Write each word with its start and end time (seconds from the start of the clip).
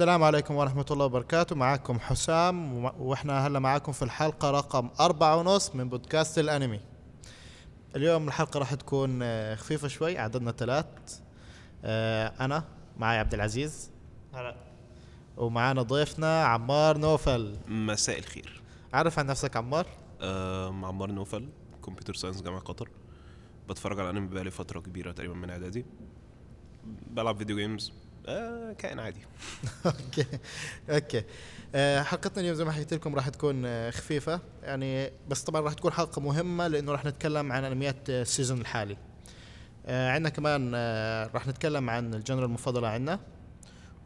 السلام 0.00 0.22
عليكم 0.22 0.54
ورحمة 0.54 0.86
الله 0.90 1.04
وبركاته. 1.04 1.56
معكم 1.56 1.98
حسام 1.98 2.84
وإحنا 2.84 3.46
هلا 3.46 3.58
معكم 3.58 3.92
في 3.92 4.02
الحلقة 4.02 4.50
رقم 4.50 4.90
أربعة 5.00 5.36
ونص 5.36 5.74
من 5.74 5.88
بودكاست 5.88 6.38
الأنمي. 6.38 6.80
اليوم 7.96 8.28
الحلقة 8.28 8.58
راح 8.58 8.74
تكون 8.74 9.22
آه، 9.22 9.54
خفيفة 9.54 9.88
شوي 9.88 10.18
عددنا 10.18 10.52
ثلاث. 10.52 10.86
آه، 11.84 12.32
أنا 12.40 12.64
معي 12.98 13.18
عبد 13.18 13.34
العزيز. 13.34 13.90
هلا. 14.34 14.56
ومعانا 15.36 15.82
ضيفنا 15.82 16.44
عمار 16.44 16.98
نوفل. 16.98 17.56
مساء 17.68 18.18
الخير. 18.18 18.62
عرف 18.92 19.18
عن 19.18 19.26
نفسك 19.26 19.56
عمار؟ 19.56 19.86
آه 20.20 20.68
عمار 20.68 21.10
نوفل 21.10 21.48
computer 21.84 22.14
science 22.14 22.42
جامعة 22.42 22.60
قطر. 22.60 22.88
بتفرج 23.68 24.00
على 24.00 24.10
انمي 24.10 24.26
بقالي 24.26 24.50
فترة 24.50 24.80
كبيرة 24.80 25.12
تقريبا 25.12 25.34
من 25.34 25.50
إعدادي. 25.50 25.86
بلعب 27.10 27.36
video 27.36 27.56
games 27.56 27.92
آه 28.30 28.72
كائن 28.72 28.98
عادي. 28.98 29.20
okay. 29.86 30.26
okay. 30.90 31.24
آه، 31.74 32.02
حلقتنا 32.02 32.40
اليوم 32.40 32.56
زي 32.56 32.64
ما 32.64 32.72
حكيت 32.72 32.94
لكم 32.94 33.14
راح 33.14 33.28
تكون 33.28 33.62
آه، 33.66 33.90
خفيفة. 33.90 34.40
يعني 34.62 35.10
بس 35.28 35.42
طبعا 35.42 35.60
راح 35.60 35.72
تكون 35.72 35.92
حلقة 35.92 36.20
مهمة 36.20 36.68
لأنه 36.68 36.92
راح 36.92 37.04
نتكلم 37.04 37.52
عن 37.52 37.64
أنميات 37.64 38.10
آه، 38.10 38.22
ال 38.22 38.27
season 38.27 38.60
الحالي. 38.60 38.96
عندنا 39.88 40.28
كمان 40.28 40.74
راح 41.34 41.46
نتكلم 41.46 41.90
عن 41.90 42.14
ال 42.14 42.19
genre 42.19 42.44
المفضلة 42.44 42.88
عندنا 42.88 43.20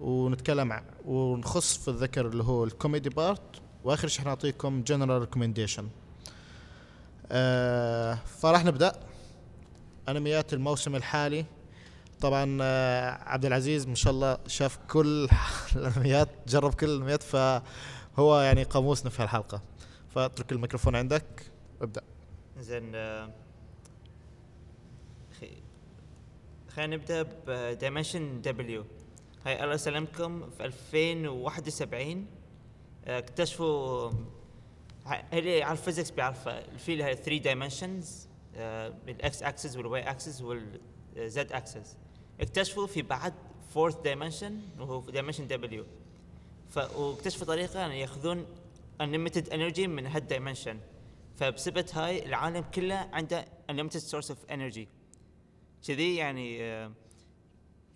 ونتكلم 0.01 0.81
ونخص 1.05 1.77
في 1.77 1.89
الذكر 1.89 2.27
اللي 2.27 2.45
هو 2.45 2.65
ال 2.65 2.71
comedy 2.71 3.09
part. 3.09 3.41
وآخر 3.85 4.09
شيء 4.09 4.25
حنعطيكم 4.25 4.83
general 4.83 5.21
recommendation. 5.21 5.89
فراح 8.41 8.65
نبدأ. 8.65 8.93
أنميات 10.09 10.53
الموسم 10.53 10.97
الحالي. 10.97 11.45
طبعا 12.25 12.59
آه، 12.63 13.11
عبد 13.11 13.45
العزيز 13.45 13.87
ما 13.87 13.95
شاء 13.95 14.13
الله 14.13 14.39
شاف 14.47 14.77
كل 14.77 15.29
الأنميات 15.77 16.29
جرب 16.49 16.75
كل 16.75 16.87
الأنميات 16.87 17.23
فهو 17.23 18.41
يعني 18.41 18.63
قاموسنا 18.63 19.11
في 19.11 19.23
هالحلقه 19.23 19.63
فاترك 20.09 20.53
الميكروفون 20.53 20.97
عندك. 20.97 21.53
ابدأ. 21.83 22.03
زين 22.59 22.95
آه، 22.95 23.31
خلينا 26.69 26.97
نبدأ 26.97 27.23
ب 27.47 27.56
Dimension 27.56 28.41
W 28.41 28.85
هاي 29.47 29.65
الله 29.65 29.75
يسلمكم 29.75 30.51
في 30.51 30.65
2071 30.65 32.27
آه، 33.05 33.19
اكتشفوا 33.19 34.11
اللي 35.33 35.59
يعرف 35.59 35.83
physics 35.83 36.11
بيعرفها. 36.11 36.77
في 36.79 36.97
لها 36.97 37.15
3 37.15 37.39
dimensions 37.39 38.29
الإكس 39.09 39.43
أكسس 39.43 39.77
والواي 39.77 40.11
أكسس 40.11 40.43
والزد 40.43 41.53
أكسس. 41.53 41.97
اكتشفوا 42.41 42.87
في 42.87 43.03
بعد 43.03 43.35
fourth 43.75 43.97
dimension 43.97 44.61
وهو 44.79 45.01
dimension 45.01 45.47
W 45.47 45.85
واكتشفوا 46.77 47.47
طريقة 47.47 47.87
أن 47.87 47.91
ياخذون 47.91 48.47
unlimited 49.03 49.49
energy 49.51 49.81
من 49.81 50.07
هال 50.07 50.20
dimension 50.20 50.81
فبسبب 51.37 51.85
هاي 51.93 52.27
العالم 52.27 52.65
كله 52.75 53.09
عنده 53.13 53.45
unlimited 53.71 54.01
source 54.01 54.29
of 54.29 54.51
energy. 54.51 54.87
كذي 55.87 56.17
يعني 56.17 56.63
آه، 56.63 56.93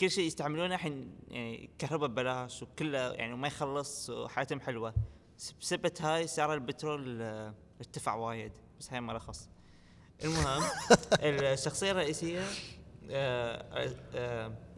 كل 0.00 0.11
شيء 0.11 0.27
يستعملونه 0.27 0.75
الحين 0.75 1.12
يعني 1.28 1.70
كهرباء 1.78 2.09
ببلاش 2.09 2.62
وكله 2.62 2.98
يعني 2.98 3.36
ما 3.36 3.47
يخلص 3.48 4.11
وحياتهم 4.11 4.61
حلوة. 4.61 4.94
بسبب 5.61 5.92
هاي 6.00 6.27
سعر 6.27 6.55
البترول 6.55 7.22
آه، 7.22 7.55
ارتفع 7.81 8.14
وايد 8.14 8.53
بس 8.81 8.92
هاي 8.92 9.00
ما 9.00 9.12
رخص 9.12 9.48
المهم 10.25 10.62
الشخصية 11.22 11.91
الرئيسية 11.91 12.47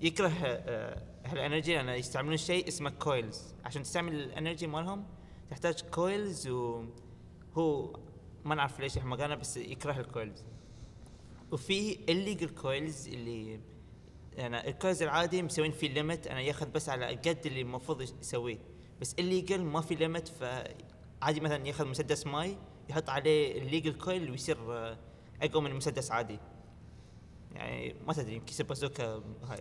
يكره 0.00 0.28
آه، 0.28 1.02
هال 1.26 1.38
energy 1.38 1.74
لأن 1.74 1.88
يستعملون 1.88 2.36
شيء 2.36 2.68
اسمه 2.68 2.90
coils 2.90 3.54
عشان 3.64 3.82
تستعمل 3.82 4.14
ال 4.14 4.21
energy 4.21 4.66
مالهم 4.66 5.04
تحتاج 5.50 5.80
coils 5.80 6.48
وهو 6.48 7.96
ما 8.44 8.54
نعرف 8.54 8.80
ليش 8.80 8.98
إحنا 8.98 9.16
قالنا 9.16 9.34
بس 9.34 9.56
يكره 9.56 10.00
ال 10.00 10.07
coils 10.07 10.44
وفي 11.52 11.98
ال 12.08 12.15
legal 12.15 12.48
coils 12.48 13.08
اللي 13.08 13.60
أنا 14.38 14.68
ال 14.68 14.74
coils 14.74 15.02
العادي 15.02 15.42
مسوين 15.42 15.72
فيه 15.72 15.88
limit 15.88 16.26
أنا 16.26 16.40
ياخذ 16.40 16.70
بس 16.70 16.88
على 16.88 17.06
قد 17.06 17.46
اللي 17.46 17.60
المفروض 17.60 18.00
يسويه. 18.00 18.58
بس 19.00 19.14
ال 19.18 19.23
illegal 19.23 19.60
ما 19.60 19.80
في 19.80 19.94
limit 19.94 20.28
فعادي 20.28 21.40
مثلا 21.40 21.66
ياخذ 21.66 21.86
مسدس 21.86 22.26
ماي 22.26 22.56
يحط 22.90 23.10
عليه 23.10 23.62
ال 23.62 23.66
illegal 23.66 23.92
coil 23.92 24.30
ويصير 24.30 24.56
آه، 24.72 24.98
أقوى 25.42 25.62
من 25.62 25.74
مسدس 25.74 26.10
عادي. 26.10 26.38
يعني 27.54 27.94
ما 28.06 28.12
تدري 28.12 28.34
يمكن 28.34 28.64
بازوكا 28.64 29.22
هاي. 29.48 29.60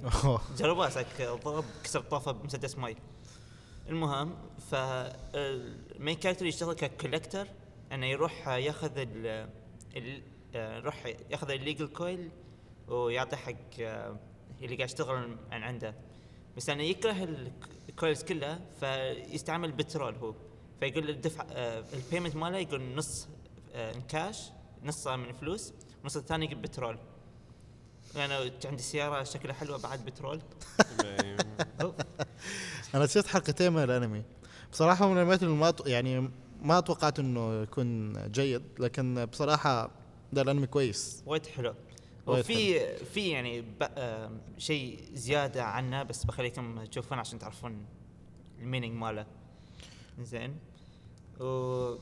جربوا 0.57 0.87
اسك 0.87 1.21
ضرب 1.45 1.65
كسر 1.83 1.99
طافة 2.01 2.31
بمسدس 2.31 2.77
ماي. 2.77 2.95
المهم 3.89 4.35
فال 4.71 5.19
main 5.19 6.15
character 6.15 6.45
يشتغل 6.45 6.73
ك 6.73 6.81
collector 6.81 7.47
إنه 7.91 8.05
يروح 8.05 8.47
ياخذ 8.47 8.91
ال 8.97 9.49
آه، 10.55 10.77
يروح 10.77 11.05
ياخذ 11.29 11.51
ال 11.51 11.56
illegal 11.56 11.87
coil 11.87 12.29
ويعطي 12.87 13.35
حق 13.35 13.53
آه، 13.79 14.17
اللي 14.61 14.75
قاعد 14.75 14.89
يشتغل 14.89 15.37
عن 15.51 15.63
عنده. 15.63 15.95
بس 16.57 16.69
أنا 16.69 16.83
يكره 16.83 17.23
ال- 17.23 17.51
ال 17.89 17.95
coils 17.95 18.23
كلها 18.23 18.59
فيستعمل 18.79 19.71
بترول 19.71 20.15
هو. 20.15 20.33
فيقول 20.79 21.09
الدفع 21.09 21.45
آه، 21.51 21.83
ال 21.93 21.98
payment 21.98 22.35
ماله 22.35 22.57
يقول 22.57 22.95
نص 22.95 23.27
آه، 23.73 23.93
كاش 24.09 24.49
نص 24.83 25.07
من 25.07 25.33
فلوس 25.33 25.73
نص 26.05 26.17
الثاني 26.17 26.47
بترول. 26.55 26.97
أنا 28.15 28.51
عندي 28.65 28.83
سيارة 28.83 29.23
شكلها 29.23 29.53
حلوة 29.53 29.77
بعد 29.77 30.05
بترول. 30.05 30.41
أنا 32.95 33.05
شفت 33.05 33.27
حلقتين 33.27 33.73
من 33.73 33.83
الأنمي. 33.83 34.23
بصراحة 34.71 35.07
من 35.07 35.13
الأنميات 35.13 35.43
اللي 35.43 35.53
ما 35.53 35.73
يعني 35.85 36.31
ما 36.61 36.79
توقعت 36.79 37.19
إنه 37.19 37.61
يكون 37.61 38.13
جيد 38.31 38.63
لكن 38.79 39.25
بصراحة 39.25 39.91
ده 40.33 40.41
الأنمي 40.41 40.67
كويس. 40.67 41.23
وايد 41.25 41.45
حلو. 41.45 41.75
وفي 42.27 42.95
في 42.97 43.29
يعني 43.29 43.63
آه، 43.81 44.31
شيء 44.57 44.99
زيادة 45.13 45.63
عنه 45.63 46.03
بس 46.03 46.23
بخليكم 46.23 46.85
تشوفون 46.85 47.19
عشان 47.19 47.39
تعرفون 47.39 47.85
ال 48.59 48.64
meaning 48.64 48.95
ماله. 48.95 49.25
زين 50.21 50.57
و 51.39 51.95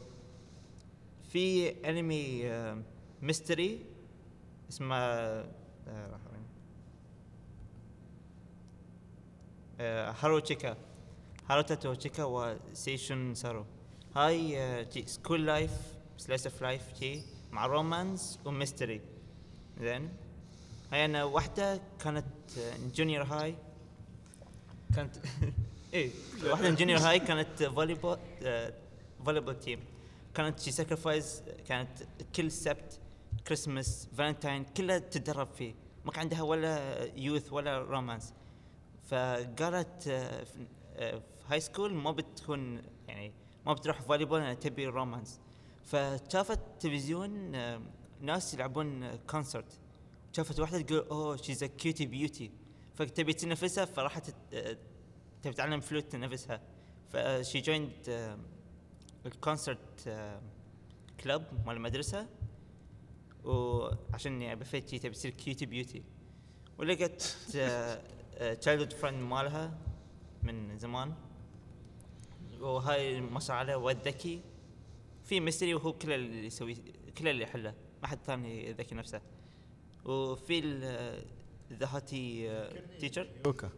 في 1.30 1.70
أنمي 1.90 2.48
آه، 2.48 2.82
mystery 3.22 3.86
اسمه 4.70 4.96
آه،؟ 5.88 6.18
آه، 9.80 10.16
Haruchika. 10.20 10.78
Haruta 11.50 11.76
to 11.76 11.89
Chika 11.89 12.24
wa 12.24 12.49
Seishun 12.49 13.36
Suru. 13.36 13.66
هاي 14.16 14.60
آه، 14.60 14.82
جي 14.82 15.08
school 15.08 15.46
life 15.46 15.72
slice 16.18 16.48
of 16.48 16.62
life 16.62 17.00
جي 17.00 17.24
مع 17.52 17.66
romance 17.66 18.40
و 18.46 18.53
mystery 18.53 19.02
زين. 19.82 20.10
هاي 20.92 21.06
أنا 21.06 21.24
واحدة 21.24 21.82
كانت 22.00 22.26
junior 22.96 23.24
high 23.24 23.56
كانت 24.96 25.16
إيه 25.94 26.12
واحدة 26.44 26.70
junior 26.70 27.00
high 27.00 27.20
كانت 27.20 27.64
volleyball 27.64 28.18
volleyball 29.26 29.60
team 29.60 29.80
كانت 30.36 30.60
she 30.60 30.72
sacrifice 30.72 31.44
كانت 31.68 31.90
كل 32.36 32.52
سبت 32.52 33.00
Christmas 33.48 34.08
Valentine 34.18 34.64
كلها 34.64 35.00
تتدرب 35.00 35.48
فيه. 35.48 35.76
ما 36.06 36.12
كان 36.12 36.20
عندها 36.20 36.42
ولا 36.42 37.04
youth 37.16 37.54
ولا 37.54 37.80
romance 37.80 38.34
فقالت 39.04 40.08
آه، 40.08 40.44
في 40.44 40.68
آه، 40.96 41.22
high 41.48 41.60
school 41.60 41.94
ما 41.94 42.12
بتكون 42.12 42.82
يعني 43.08 43.32
ما 43.66 43.74
بتروح 43.74 44.02
volleyball 44.02 44.40
لأنها 44.40 44.54
تبي 44.54 44.86
romance 44.86 45.40
فشافت 45.84 46.60
تلفزيون 46.80 47.56
آه، 47.56 47.82
ناس 48.22 48.54
يلعبون 48.54 49.16
concert 49.16 49.80
شافت 50.34 50.60
واحدة 50.60 50.82
تقول 50.82 51.00
oh 51.00 51.36
she's 51.36 51.64
a 51.64 51.68
cutie 51.68 52.06
beauty 52.06 52.52
فتبي 52.96 53.34
تنافسها 53.34 53.86
فراحت 53.86 54.36
آه، 54.54 54.78
تبي 55.44 55.54
تتعلم 55.54 55.80
فلوت 55.80 56.12
تنافسها. 56.12 56.62
ف 57.10 57.23
she 57.23 57.62
joined 57.62 57.92
ال 59.26 59.36
concert 59.36 60.10
club 61.24 61.44
مال 61.66 61.76
المدرسة. 61.76 62.28
وعشان 63.48 64.42
يعني 64.42 64.60
بفيت 64.60 64.90
شي 64.90 65.00
تبي 65.00 65.14
تصير 65.14 65.32
cutie 65.32 65.66
beauty 65.66 66.04
ولقت 66.78 67.22
تشايلد 68.60 68.94
فريند 68.94 69.22
مالها 69.22 69.78
من 70.44 70.78
زمان. 70.78 71.14
وهاي 72.60 73.22
ما 73.22 73.40
شاء 73.40 73.62
الله 73.62 73.78
واد 73.78 74.08
ذكي 74.08 74.42
في 75.24 75.40
ميستري 75.40 75.74
وهو 75.74 75.94
كل 75.94 76.12
اللي 76.12 76.46
يسوي 76.46 76.78
كل 77.18 77.28
اللي 77.28 77.44
يحله. 77.44 77.74
ما 78.02 78.08
حد 78.08 78.18
ثاني 78.26 78.72
ذكي 78.74 78.96
نفسه. 78.96 79.22
وفي 80.06 80.62
ذا 81.74 81.88
هاتي 81.92 82.50
تيشر 83.00 83.30
يوكا. 83.46 83.70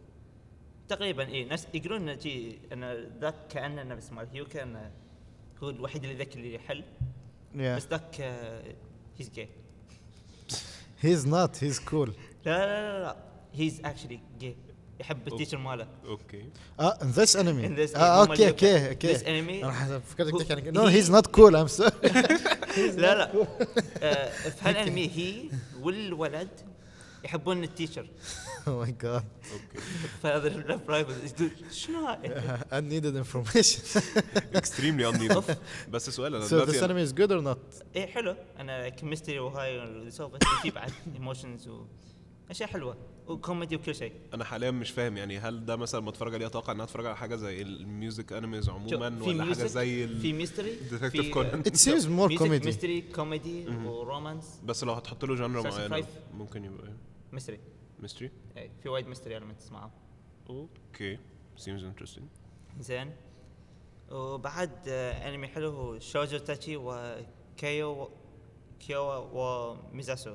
تقريبا 0.88 1.26
اي 1.26 1.44
نفس 1.44 1.66
يقولون 1.74 2.08
إن 2.08 3.08
ذاك 3.20 3.46
كأنه 3.48 3.82
نفس 3.82 4.12
مال 4.12 4.28
هيوكا 4.28 4.62
إنه 4.62 4.92
هو 5.62 5.70
الوحيد 5.70 6.04
اللي 6.04 6.16
ذكي 6.16 6.38
اللي 6.38 6.54
يحل. 6.54 6.84
بس 7.54 7.86
ذاك 7.86 8.20
هيز 9.18 9.30
جاي 9.30 9.48
هيز 11.00 11.26
نوت 11.26 11.64
هيز 11.64 11.78
كول 11.80 12.14
لا 12.46 12.66
لا 12.66 12.98
لا 12.98 13.02
لا 13.04 13.16
he's 13.54 13.80
actually 13.84 14.20
gay 14.40 14.56
يحب 15.00 15.28
ال 15.28 15.32
teacher 15.32 15.58
ماله. 15.58 15.86
okay. 16.06 16.44
آه 16.80 16.98
this 17.04 17.36
anime 17.36 17.86
آه 17.96 18.20
okay 18.20 18.48
okay 18.48 18.88
okay 18.88 19.14
this 19.14 19.20
anime- 19.20 19.64
أنا 19.64 19.98
فكرتك 19.98 20.38
تحكي 20.48 20.68
عن 20.68 20.72
نو 20.74 20.82
he- 20.86 20.90
he's 20.90 21.10
not 21.10 21.26
cool 21.26 21.56
I'm 21.56 21.66
sorry 21.66 21.90
لا 22.96 23.14
لا. 23.14 23.26
في 24.50 24.56
هالانمي 24.60 25.10
هي 25.16 25.34
والولد 25.82 26.48
يحبون 27.24 27.64
ال 27.64 27.69
teacher. 27.69 28.06
oh 28.68 28.80
my 28.80 28.94
God 29.02 29.24
Oh 29.42 29.80
فهذا 30.22 30.48
اللف 30.48 30.90
رايفل 30.90 31.14
شنو 31.72 32.06
هاي؟ 32.06 32.30
I 32.76 32.80
needed 32.80 33.26
information. 33.26 34.02
extremely 34.56 35.08
I 35.08 35.15
need 35.15 35.42
بس 35.90 36.10
سؤال 36.10 36.34
أنا 36.34 36.44
so 36.44 36.48
this 36.48 36.54
دلوقتي 36.54 36.80
anime 36.80 37.08
is 37.08 37.14
good 37.14 37.30
or 37.30 37.46
not? 37.46 37.84
إيه 37.96 38.06
حلو. 38.06 38.36
أنا 38.58 38.88
chemistry 38.88 39.38
وهاي 39.38 40.10
سوف 40.10 40.32
في 40.62 40.70
بعد 40.70 40.92
emotions 41.14 41.68
واشياء 42.48 42.68
حلوة. 42.68 42.96
وكوميدي 43.26 43.76
وكل 43.76 43.94
شيء. 43.94 44.12
أنا 44.34 44.44
حاليا 44.44 44.70
مش 44.70 44.90
فاهم 44.90 45.16
يعني 45.16 45.38
هل 45.38 45.64
ده 45.66 45.76
مثلا 45.76 46.00
ما 46.00 46.10
اتفرج 46.10 46.34
عليه 46.34 46.46
أتوقع 46.46 46.72
ان 46.72 46.76
أنا 46.76 46.84
أتفرج 46.84 47.06
على 47.06 47.16
حاجة 47.16 47.36
زي 47.36 47.62
ال 47.62 47.74
music 47.74 48.32
animes 48.32 48.68
عموما 48.68 49.22
ولا 49.22 49.44
حاجة 49.44 49.66
زي 49.66 50.08
في. 50.08 50.32
mystery 50.32 50.72
Detective 50.90 51.34
Conan. 51.34 51.70
it 51.70 51.76
seems 51.76 52.04
more 52.04 52.38
comedy. 52.38 52.64
mystery 52.66 53.00
comedy 53.00 53.66
و 53.68 53.80
romance 53.80 54.60
بس 54.64 54.84
لو 54.84 54.92
هتحط 54.92 55.24
له 55.24 55.48
معينة 55.48 56.00
life. 56.00 56.34
ممكن 56.34 56.64
يبقى 56.64 56.86
إيه. 56.86 57.09
mystery 57.32 57.60
mystery 57.98 58.30
إيه 58.56 58.70
في 58.82 58.88
وايد 58.88 59.06
mystery 59.06 59.36
elements 59.36 59.72
معاه 59.72 59.90
okay 60.50 61.18
seems 61.56 61.82
interesting. 61.82 62.22
زين 62.80 63.12
وبعد 64.10 64.88
انمي 64.88 65.48
حلو 65.48 65.70
هو 65.70 65.98
ja 65.98 66.38
تاتشي 66.38 66.76
وكيو 66.76 68.10
كيو 68.80 69.30
وميزاسو 69.32 70.34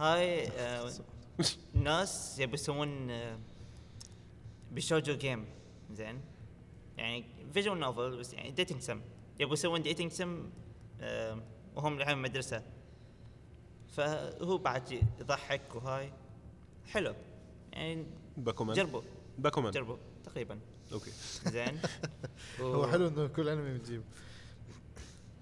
هاي 0.00 0.48
آه، 0.48 0.90
ناس 1.74 2.38
يبي 2.38 2.54
يسوون 2.54 3.10
آه، 3.10 3.38
بشوجو 4.72 5.14
game 5.14 5.46
زين 5.92 6.20
يعني 6.96 7.24
visual 7.52 7.80
novel 7.80 8.18
بس 8.18 8.34
يعني 8.34 8.50
dating 8.50 8.80
sim 8.80 9.00
يبي 9.40 9.52
يسوون 9.52 9.82
dating 9.82 10.12
sim 10.12 10.50
آه، 11.00 11.42
وهم 11.76 11.98
الحين 11.98 12.18
مدرسة. 12.18 12.62
فهو 13.88 14.58
بعد 14.58 14.92
يضحك 15.20 15.74
وهاي. 15.74 16.12
حلو. 16.88 17.14
يعني 17.72 18.06
باكومان 18.36 18.76
جربوا. 18.76 19.02
باكومان 19.38 19.72
جربوا 19.72 19.96
تقريبا. 20.24 20.58
okay. 20.92 21.10
زين. 21.46 21.80
هو 22.60 22.86
حلو 22.86 23.08
إنه 23.08 23.26
كل 23.26 23.48
أنمي 23.48 23.78
بتجيب 23.78 24.02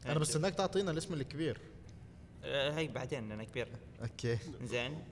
أنا 0.07 0.19
بستناك 0.19 0.55
تعطينا 0.55 0.91
الاسم 0.91 1.15
الكبير. 1.15 1.59
آه، 2.45 2.77
هاي 2.77 2.89
بعدين 2.89 3.29
لأنه 3.29 3.45
كبير. 3.45 3.69
okay. 4.03 4.39
زين. 4.65 5.05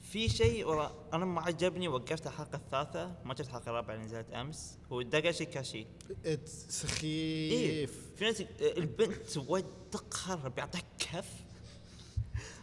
في 0.00 0.28
شيء 0.28 0.66
ورا 0.66 0.92
أنا 1.12 1.24
ما 1.24 1.40
عجبني 1.40 1.88
وقفت 1.88 2.26
الحلقة 2.26 2.56
الثالثة 2.56 3.14
ما 3.24 3.34
شفت 3.34 3.48
الحلقة 3.48 3.70
الرابعة 3.70 3.94
اللي 3.94 4.06
نزلت 4.06 4.30
أمس 4.30 4.78
هو 4.92 5.02
داغاشي 5.02 5.44
كاشي. 5.44 5.86
It's 6.08 6.24
إيه. 6.24 6.46
سخيف. 6.46 8.10
في 8.16 8.24
ناس 8.24 8.40
البنت 8.60 9.36
وايد 9.36 9.64
تقهر 9.92 10.48
بيعطيك 10.48 10.84
كف. 10.98 11.45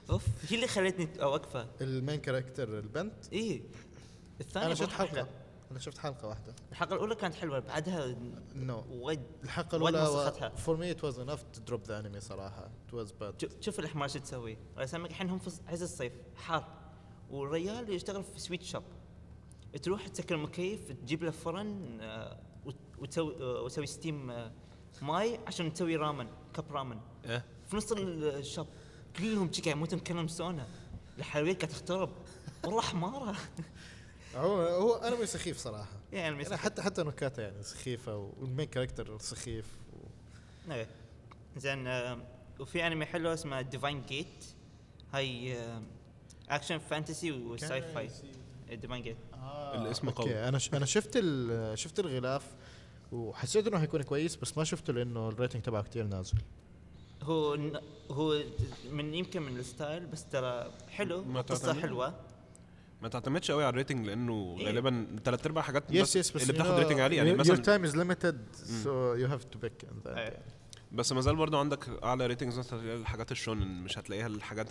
أوف 0.09 0.25
هي 0.49 0.55
اللي 0.55 0.67
خلتني 0.67 1.23
اوقفه 1.23 1.67
ال 1.81 1.88
main 1.88 2.15
character 2.21 2.79
البنت 2.79 3.33
إيه. 3.33 3.61
الثانية 4.41 4.67
أنا 4.67 4.75
شفت 4.75 4.89
حلقة. 4.91 5.27
أنا 5.71 5.79
شفت 5.79 5.97
حلقة 5.97 6.27
واحدة. 6.27 6.55
الحلقة 6.71 6.93
الأولى 6.93 7.15
كانت 7.15 7.33
حلوة 7.35 7.59
بعدها 7.59 8.15
no 8.55 8.83
وايد 8.89 9.21
الحلقة 9.43 9.75
الأولى. 9.75 10.51
for 10.57 10.77
me 10.77 10.91
it 10.91 11.03
was 11.03 11.19
enough 11.19 11.43
to 11.53 11.61
drop 11.61 11.83
the 11.83 11.99
anime 11.99 12.19
صراحة. 12.19 12.69
it 12.87 12.93
was 12.93 13.11
bad 13.11 13.49
شوف- 13.61 13.79
الحمار 13.79 14.07
شو 14.07 14.19
تسوي. 14.19 14.57
يسلمك 14.77 15.09
الحين 15.09 15.29
هم 15.29 15.39
في 15.39 15.51
عز 15.67 15.81
الصيف. 15.83 16.13
حار. 16.35 16.67
والريال 17.31 17.89
يشتغل 17.93 18.23
في 18.23 18.39
sweet 18.39 18.63
shop 18.63 18.83
تروح 19.83 20.07
تسكر 20.07 20.35
المكيف 20.35 20.91
تجيب 20.91 21.23
له 21.23 21.31
فرن 21.31 21.97
آه، 22.01 22.39
وت- 22.65 22.75
وتسوي 22.97 23.35
آه، 23.41 23.61
وتسوي 23.61 23.85
steam 23.85 24.31
آه، 24.31 24.51
ماي 25.01 25.39
عشان 25.47 25.73
تسوي 25.73 25.95
رامن 25.95 26.27
cup 26.53 26.71
ramen 26.71 26.99
في 27.67 27.75
نص 27.77 27.91
ال 27.91 28.04
shop. 28.04 28.67
كلهم 29.17 29.53
شي 29.53 29.61
قاعد 29.61 29.75
يموتون 29.75 29.99
كلهم 29.99 30.27
سونا 30.27 30.67
الحلويات 31.17 31.57
قاعد 31.61 31.69
تخترب. 31.71 32.09
والله 32.63 32.81
حمارة. 32.81 33.35
هو 34.35 34.61
هو 34.61 34.93
انمي 34.95 35.25
سخيف 35.25 35.57
صراحة. 35.57 35.91
يعني 36.11 36.23
يعني 36.23 36.43
المسك- 36.43 36.53
حتى 36.55 36.81
حتى 36.81 37.03
نكاتة 37.03 37.41
يعني 37.43 37.63
سخيفة 37.63 38.17
وال 38.17 38.33
main 38.33 38.65
character 38.67 39.17
سخيف 39.19 39.65
و... 39.93 40.05
إيه 40.71 40.87
زين 41.57 41.87
آه، 41.87 42.17
وفي 42.59 42.87
أنمي 42.87 43.05
حلو 43.05 43.33
اسمه 43.33 43.61
Divine 43.61 44.05
Gate 44.05 44.45
هاي 45.13 45.57
action 46.49 46.77
fantasy 46.77 47.31
و 47.31 47.81
sci-fi 47.81 48.09
Divine 48.71 49.03
Gate 49.03 49.17
الاسم 49.75 50.09
قوي. 50.09 50.25
okay. 50.27 50.39
أنا. 50.47 50.59
أنا 50.73 50.85
شفت. 50.85 51.23
شفت 51.73 51.99
الغلاف 51.99 52.45
وحسيت 53.11 53.67
إنه 53.67 53.77
هيكون 53.77 54.01
كويس 54.03 54.35
بس 54.35 54.57
ما 54.57 54.63
شفته 54.63 54.93
لأنه 54.93 55.29
ال 55.29 55.34
rating 55.34 55.61
تبعه 55.61 55.83
كتير 55.83 56.03
نازل. 56.07 56.37
هو 57.23 57.55
ن- 57.55 57.79
هو 58.11 58.43
من 58.91 59.13
يمكن 59.13 59.41
من 59.41 59.57
ال 59.57 59.65
style 59.65 60.05
بس 60.05 60.25
ترى 60.25 60.71
حلو 60.89 61.23
ما 61.23 61.41
قصة؟ 61.41 61.73
حلوة. 61.81 62.13
ما 63.01 63.09
تعتمدش 63.09 63.51
قوي 63.51 63.63
على 63.63 63.69
ال 63.69 63.74
rating 63.74 64.05
لأنه 64.05 64.55
إيه. 64.59 64.65
غالبا 64.65 65.07
ثلاث 65.25 65.45
أرباع 65.45 65.63
حاجات 65.63 65.83
yes 65.89 66.15
yes 66.15 66.31
بس 66.31 66.41
اللي 66.41 66.53
بتاخد 66.53 66.79
rating 66.79 66.99
عالي 66.99 67.15
يعني 67.15 67.33
your 67.35 67.39
مثلا 67.39 67.55
time 67.55 67.85
is 67.91 67.95
limited 67.95 68.35
so 68.83 69.17
you 69.21 69.31
have 69.33 69.45
to 69.55 69.65
pick 69.65 69.87
and 69.89 70.07
that 70.07 70.17
إيه. 70.17 70.39
بس 70.91 71.11
ما 71.11 71.21
زال 71.21 71.35
برضه 71.35 71.59
عندك 71.59 72.03
أعلى 72.03 72.27
ratings 72.27 72.59
مثلا 72.59 72.93
الحاجات 72.93 73.31
ال 73.31 73.39
shonen 73.39 73.83
مش 73.83 73.97
هتلاقيها 73.97 74.27
الحاجات 74.27 74.69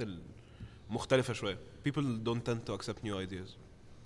المختلفة 0.91 1.33
شوية. 1.33 1.59
People 1.89 2.03
don't 2.27 2.51
tend 2.51 2.71
to 2.71 2.77
accept 2.79 3.05
new 3.05 3.29
ideas. 3.29 3.51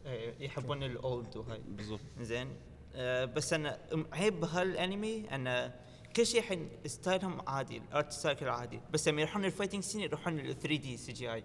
إيه، 0.07 0.35
يحبون 0.41 0.83
ال 0.83 0.96
old 0.96 1.37
وهاي. 1.37 1.61
بالظبط. 1.69 2.01
زين. 2.21 2.49
آه 2.95 3.25
بس 3.25 3.53
أنا 3.53 3.79
عيب 4.13 4.45
هالأنمي 4.45 5.35
ان 5.35 5.73
كل 6.17 6.27
شيء 6.27 6.41
الحين 6.41 6.69
style 6.87 7.25
هم 7.25 7.41
عادي 7.49 7.77
ال 7.77 7.86
art 7.86 8.13
style 8.13 8.49
عادي. 8.49 8.81
بس 8.93 9.09
لما 9.09 9.21
يروحون 9.21 9.45
ال 9.45 9.49
fighting 9.49 9.83
scene 9.83 10.01
يروحون 10.01 10.39
ال 10.39 10.59
3 10.59 10.77
D 10.77 10.97
CGI 10.97 11.45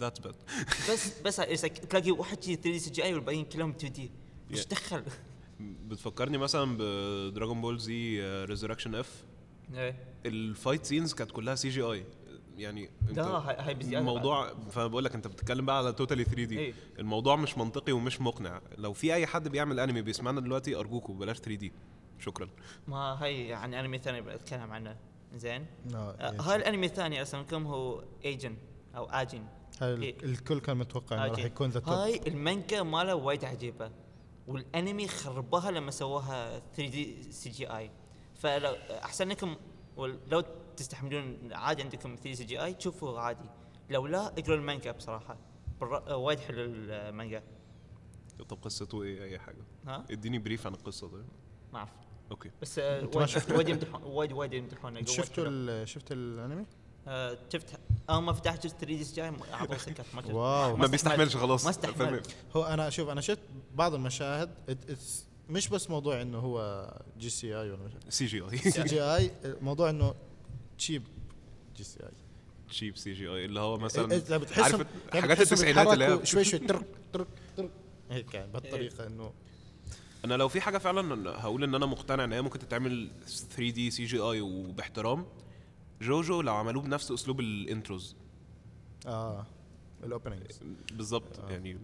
that's 0.00 0.26
bad. 0.26 0.34
بس 0.90 1.20
بس 1.20 1.36
تلاقي 1.62 2.10
واحد 2.10 2.42
شي 2.42 2.54
3 2.56 2.70
D 2.70 2.78
CGI 2.78 3.14
والباقيين 3.14 3.44
كلهم 3.44 3.70
2 3.70 3.92
D 3.92 4.10
Yeah. 4.50 4.68
دخل؟ 4.68 5.02
بتفكرني 5.60 6.38
مثلا 6.38 6.76
ب 6.78 6.90
Dragon 6.90 7.60
Ball 7.60 7.78
Z 7.78 8.20
Resurrection 8.44 8.94
F 8.94 9.24
إيه. 9.74 9.96
ال 10.26 10.36
fight 10.36 10.84
scenes 10.84 11.14
كانت 11.14 11.30
كلها 11.30 11.54
CGI 11.54 12.04
يعني 12.56 12.90
انت 13.08 13.18
الموضوع 13.82 14.54
فبقول 14.70 15.04
لك 15.04 15.14
انت 15.14 15.26
بتتكلم 15.26 15.66
بقى 15.66 15.78
على 15.78 15.92
totally 15.92 16.24
3 16.24 16.44
D. 16.44 16.74
الموضوع 16.98 17.36
مش 17.36 17.58
منطقي 17.58 17.92
ومش 17.92 18.20
مقنع. 18.20 18.60
لو 18.78 18.92
في 18.92 19.14
أي 19.14 19.26
حد 19.26 19.48
بيعمل 19.48 19.80
انمي 19.80 20.02
بيسمعنا 20.02 20.40
دلوقتي 20.40 20.76
أرجوكوا 20.76 21.14
بلاش 21.14 21.36
3 21.38 21.54
D 21.54 21.72
شكرا. 22.24 22.48
ما 22.88 22.96
هاي 22.96 23.54
عن 23.54 23.74
أنمي 23.74 23.98
ثاني 23.98 24.20
بتكلم 24.20 24.72
عنه. 24.72 24.96
زين؟ 25.34 25.66
آه، 25.94 26.34
هاي 26.40 26.56
الأنمي 26.56 26.86
الثاني 26.86 27.20
ارسم 27.20 27.40
لكم 27.40 27.66
هو؟ 27.66 28.04
ايجن 28.24 28.56
أو 28.96 29.04
اجن 29.04 29.46
الكل 29.82 30.60
كان 30.60 30.76
متوقع 30.76 31.16
إنه 31.16 31.32
راح. 31.32 31.44
يكون 31.44 31.70
the 31.70 31.80
top 31.80 31.88
هاي 31.88 32.20
المانجا 32.26 32.82
ماله 32.82 33.14
وايد 33.14 33.44
عجيبة. 33.44 33.90
والأنمي 34.46 35.08
خربوها 35.08 35.70
لما 35.70 35.90
سووها 35.90 36.58
3 36.58 36.90
D 36.90 37.32
CGI 37.32 37.90
فلو 38.34 38.76
أحسن 38.90 39.28
لكم 39.28 39.56
لو 40.26 40.40
تستحملون 40.76 41.52
عادي 41.52 41.82
عندكم 41.82 42.16
3 42.16 42.34
CGI 42.34 42.74
تشوفوا 42.74 43.20
عادي. 43.20 43.48
لو 43.90 44.06
لا 44.06 44.26
اقروا 44.26 44.56
المانجا 44.56 44.92
بصراحة. 44.92 45.36
وايد 46.10 46.40
حلو 46.40 46.62
المانجا. 46.64 47.42
طب 48.48 48.58
قصته 48.62 49.02
إيه 49.02 49.24
أي 49.24 49.38
حاجة. 49.38 49.64
ها؟ 49.86 50.04
اديني 50.10 50.38
brief 50.38 50.66
عن 50.66 50.74
القصة 50.74 51.08
طيب 51.08 51.26
ما 51.72 51.78
أعرف. 51.78 51.90
okay 52.30 52.50
بس 52.62 52.78
آه، 52.78 53.08
وايد 53.50 53.68
يمدحون 53.68 54.02
وايد 54.02 54.32
وايد 54.32 54.52
يمدحونه 54.52 54.94
وايد 54.94 55.08
شفتوا. 55.08 55.44
ال- 55.46 55.88
شفت 55.88 56.12
الأنمي؟ 56.12 56.66
آه، 57.08 57.38
شفت 57.52 57.66
اول 58.10 58.22
ما 58.22 58.32
فتحت 58.32 58.62
شفت 58.66 58.74
3 58.80 58.86
D 58.86 59.04
CGI 59.04 59.32
عطوا 59.52 59.76
سكت 59.78 60.04
ما 60.14 60.26
wow. 60.34 60.76
ما. 60.76 60.86
بيستحملش 60.86 61.36
خلاص 61.36 61.64
ما 61.64 61.70
استحملت 61.70 62.34
هو 62.56 62.64
أنا 62.64 62.90
شوف 62.90 63.08
أنا 63.08 63.20
شفت 63.20 63.38
بعض 63.74 63.94
المشاهد 63.94 64.50
مش 65.50 65.68
بس 65.68 65.90
موضوع 65.90 66.22
إنه 66.22 66.38
هو 66.38 66.88
GCI 67.18 67.70
ولا 67.70 67.90
سي 68.08 68.26
جي 68.26 68.40
اي 68.42 68.58
سي 68.58 68.82
جي 68.82 69.02
اي 69.02 69.30
موضوع 69.60 69.90
إنه 69.90 70.14
cheap 70.78 71.02
جي 71.76 71.84
سي 71.84 72.02
اي 72.02 72.08
تشيب 72.68 72.96
سي 72.96 73.12
جي 73.12 73.28
اي 73.28 73.44
اللي 73.44 73.60
هو 73.60 73.76
مثلا 73.78 74.12
إيه، 74.12 74.22
عارف 74.56 74.86
حاجات 75.12 75.40
التسعينات 75.40 75.86
اللي 75.86 76.04
هي 76.04 76.26
شوي 76.26 76.44
شوي 76.44 76.58
ترك 76.58 76.86
ترك 77.12 77.26
ترك 77.56 77.70
هيك 78.10 78.34
يعني 78.34 78.52
بهالطريقة 78.52 79.06
إنه 79.06 79.32
أنا 80.24 80.34
لو 80.34 80.48
في 80.48 80.60
حاجة 80.60 80.78
فعلا 80.78 81.30
هقول 81.30 81.64
إن 81.64 81.74
أنا 81.74 81.86
مقتنع 81.86 82.24
إن 82.24 82.32
هي 82.32 82.42
ممكن 82.42 82.58
تتعمل 82.58 83.10
3 83.26 83.70
D 83.70 83.90
CGI 83.90 84.40
وباحترام 84.40 85.26
جوجو 86.02 86.40
لو 86.40 86.54
عملوه 86.54 86.82
بنفس 86.82 87.10
أسلوب 87.10 87.40
ال 87.40 87.51
intros 87.51 88.16
آه 89.06 89.46
ال 90.04 90.10
openings 90.10 90.60
بالظبط 90.92 91.40
آه. 91.40 91.50
يعني 91.50 91.78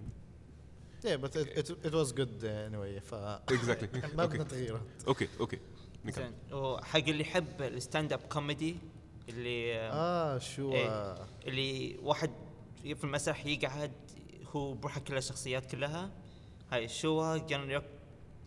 yeah 1.04 1.16
but 1.22 1.30
it, 1.30 1.58
it, 1.58 1.70
it 1.86 1.92
was 1.92 2.12
good 2.12 2.42
anyway 2.42 3.00
ف 3.02 3.14
exactly 3.14 4.02
ما 4.16 4.26
بدنا 4.26 4.44
تغييرات 4.44 4.82
okay 5.08 5.28
okay. 5.40 5.58
زين 6.08 6.32
وحق 6.52 7.08
اللي 7.08 7.20
يحب 7.20 7.62
ال 7.62 7.71
stand 7.71 8.12
up 8.12 8.20
comedy 8.20 8.76
اللي 9.28 9.78
آه. 9.78 10.34
آه 10.34 10.38
شو 10.38 10.72
إيه. 10.72 10.88
آه. 10.88 11.26
اللي 11.46 11.98
واحد 12.02 12.30
في 12.82 13.04
المسرح 13.04 13.46
يقعد 13.46 13.92
هو 14.56 14.74
بروحه 14.74 15.00
كلها 15.00 15.20
شخصيات 15.20 15.70
كلها 15.70 16.10
هاي 16.72 16.88
شوا 16.88 17.36
جن 17.36 17.70
روك 17.70 17.84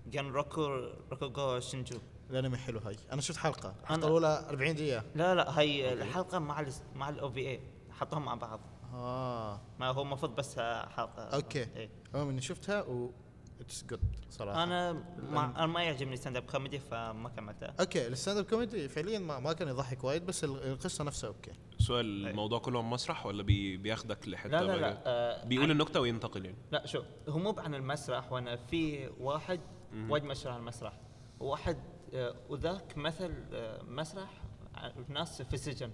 جن 0.07 0.27
روكو 0.31 0.65
روكوغو 1.11 1.59
شينجو 1.59 1.97
الانمي 2.29 2.57
حلو 2.57 2.79
هاي. 2.79 2.95
أنا 3.11 3.21
شفت 3.21 3.37
حلقة. 3.37 3.69
أنا- 3.73 3.81
الحلقة 3.81 4.07
الاولى 4.07 4.45
40 4.49 4.75
دقيقة. 4.75 5.03
لا 5.15 5.35
لا 5.35 5.59
هاي 5.59 5.93
الحلقة 5.93 6.39
مع 6.39 6.59
ال 6.59 6.73
مع 6.95 7.09
ال 7.09 7.29
OVA 7.29 7.59
حطوهم 7.91 8.25
مع 8.25 8.35
بعض. 8.35 8.59
آه. 8.93 9.61
ما 9.79 9.87
هو 9.89 10.01
المفروض 10.01 10.35
بس 10.35 10.59
حلقة. 10.59 11.23
okay. 11.23 11.59
إيه. 11.75 11.89
المهم 12.13 12.29
إني 12.29 12.41
شفتها 12.41 12.81
و 12.81 13.11
it's 13.61 13.83
good 13.83 13.99
صراحة. 14.29 14.63
أنا 14.63 14.93
ما 15.29 15.53
أنا 15.55 15.65
ما 15.65 15.83
يعجبني 15.83 16.15
stand 16.15 16.37
up 16.37 16.43
comedy 16.43 16.79
فما 16.79 17.29
كملته 17.29 17.67
okay 17.79 18.07
ال 18.07 18.12
stand 18.12 18.37
up 18.37 18.45
comedy 18.45 18.89
فعليا 18.89 19.19
ما, 19.19 19.39
ما 19.39 19.53
كان 19.53 19.67
يضحك 19.67 20.03
وايد 20.03 20.25
بس 20.25 20.43
ال- 20.43 20.63
القصة 20.71 21.03
نفسها 21.03 21.27
okay. 21.27 21.51
سؤال 21.79 22.27
الموضوع 22.27 22.59
كله 22.59 22.79
عن 22.79 22.85
مسرح 22.85 23.25
ولا 23.25 23.43
بي 23.43 23.77
بياخدك 23.77 24.27
لحتة 24.27 24.49
لا 24.49 24.61
لا 24.63 24.71
لا 24.71 24.77
جاي؟ 24.89 24.97
آه 25.05 25.45
بيقول 25.45 25.65
عن- 25.65 25.71
النكتة 25.71 25.99
وينتقل 25.99 26.45
يعني 26.45 26.57
لا 26.71 26.85
شوف 26.85 27.05
هو 27.29 27.39
مو 27.39 27.55
عن 27.57 27.75
المسرح 27.75 28.31
وأنا 28.31 28.55
في 28.55 29.07
واحد 29.19 29.59
وايد 30.09 30.23
مشهور 30.23 30.53
على 30.53 30.59
المسرح. 30.59 30.99
وواحد 31.39 31.77
آه 32.13 32.35
وذاك 32.49 32.97
مثل 32.97 33.33
آه 33.53 33.81
مسرح 33.83 34.41
ع- 34.75 34.91
ناس 35.09 35.41
في 35.41 35.53
السجن. 35.53 35.91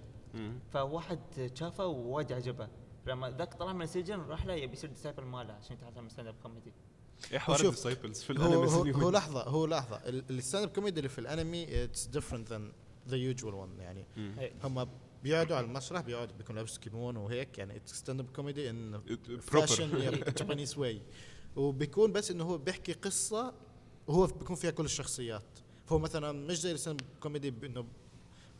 فواحد 0.72 1.50
شافه 1.54 1.86
ووايد 1.86 2.32
عجبه. 2.32 2.68
لما 3.06 3.30
ذاك 3.30 3.54
طلع 3.54 3.72
من 3.72 3.82
السجن 3.82 4.20
راح 4.20 4.46
له 4.46 4.54
يبي 4.54 4.72
يصير 4.72 4.90
disciple 4.90 5.22
ماله 5.22 5.52
عشان 5.52 5.76
يتعلم 5.76 6.08
stand 6.08 6.28
up 6.28 6.34
comedy 6.42 6.72
إيه 7.32 7.38
حوار 7.38 7.60
ال 7.60 7.66
disciples 7.66 8.22
في 8.22 8.32
هو 8.32 8.36
الأنمي 8.64 8.94
هو, 8.94 9.00
هو؟ 9.00 9.10
لحظة 9.10 9.42
هو 9.42 9.66
لحظة. 9.66 10.00
ال 10.06 10.16
stand 10.16 10.64
up 10.64 10.74
comedy 10.74 10.98
اللي 11.00 11.08
في 11.08 11.18
الأنمي 11.18 11.84
it's 11.84 12.06
different 12.06 12.48
than 12.48 12.72
the 13.08 13.16
usual 13.16 13.54
one 13.54 13.80
يعني. 13.80 14.06
إيه. 14.16 14.52
هم 14.64 14.88
بيقعدوا 15.22 15.56
على 15.56 15.66
المسرح 15.66 16.00
بيقعد 16.00 16.28
بيكون 16.38 16.56
لابس 16.56 16.78
كيمونو 16.78 17.16
وهيك. 17.16 17.58
يعني 17.58 17.76
it's 17.76 17.92
stand 17.94 18.20
up 18.20 18.30
comedy 18.36 18.70
in 18.70 19.00
fashion 19.40 19.90
proper. 19.90 20.30
Japanese 20.38 20.78
way 20.78 21.02
وبيكون 21.56 22.12
بس 22.12 22.30
إنه 22.30 22.44
هو 22.44 22.58
بيحكي 22.58 22.92
قصة 22.92 23.54
وهو 24.10 24.26
بيكون 24.26 24.56
فيها 24.56 24.70
كل 24.70 24.84
الشخصيات. 24.84 25.42
فهو 25.86 25.98
مثلا 25.98 26.32
مش 26.32 26.60
زي 26.60 26.72
ال 26.72 26.77
stand 26.77 27.02
up 27.02 27.08
comedy 27.20 27.50
بانه 27.50 27.84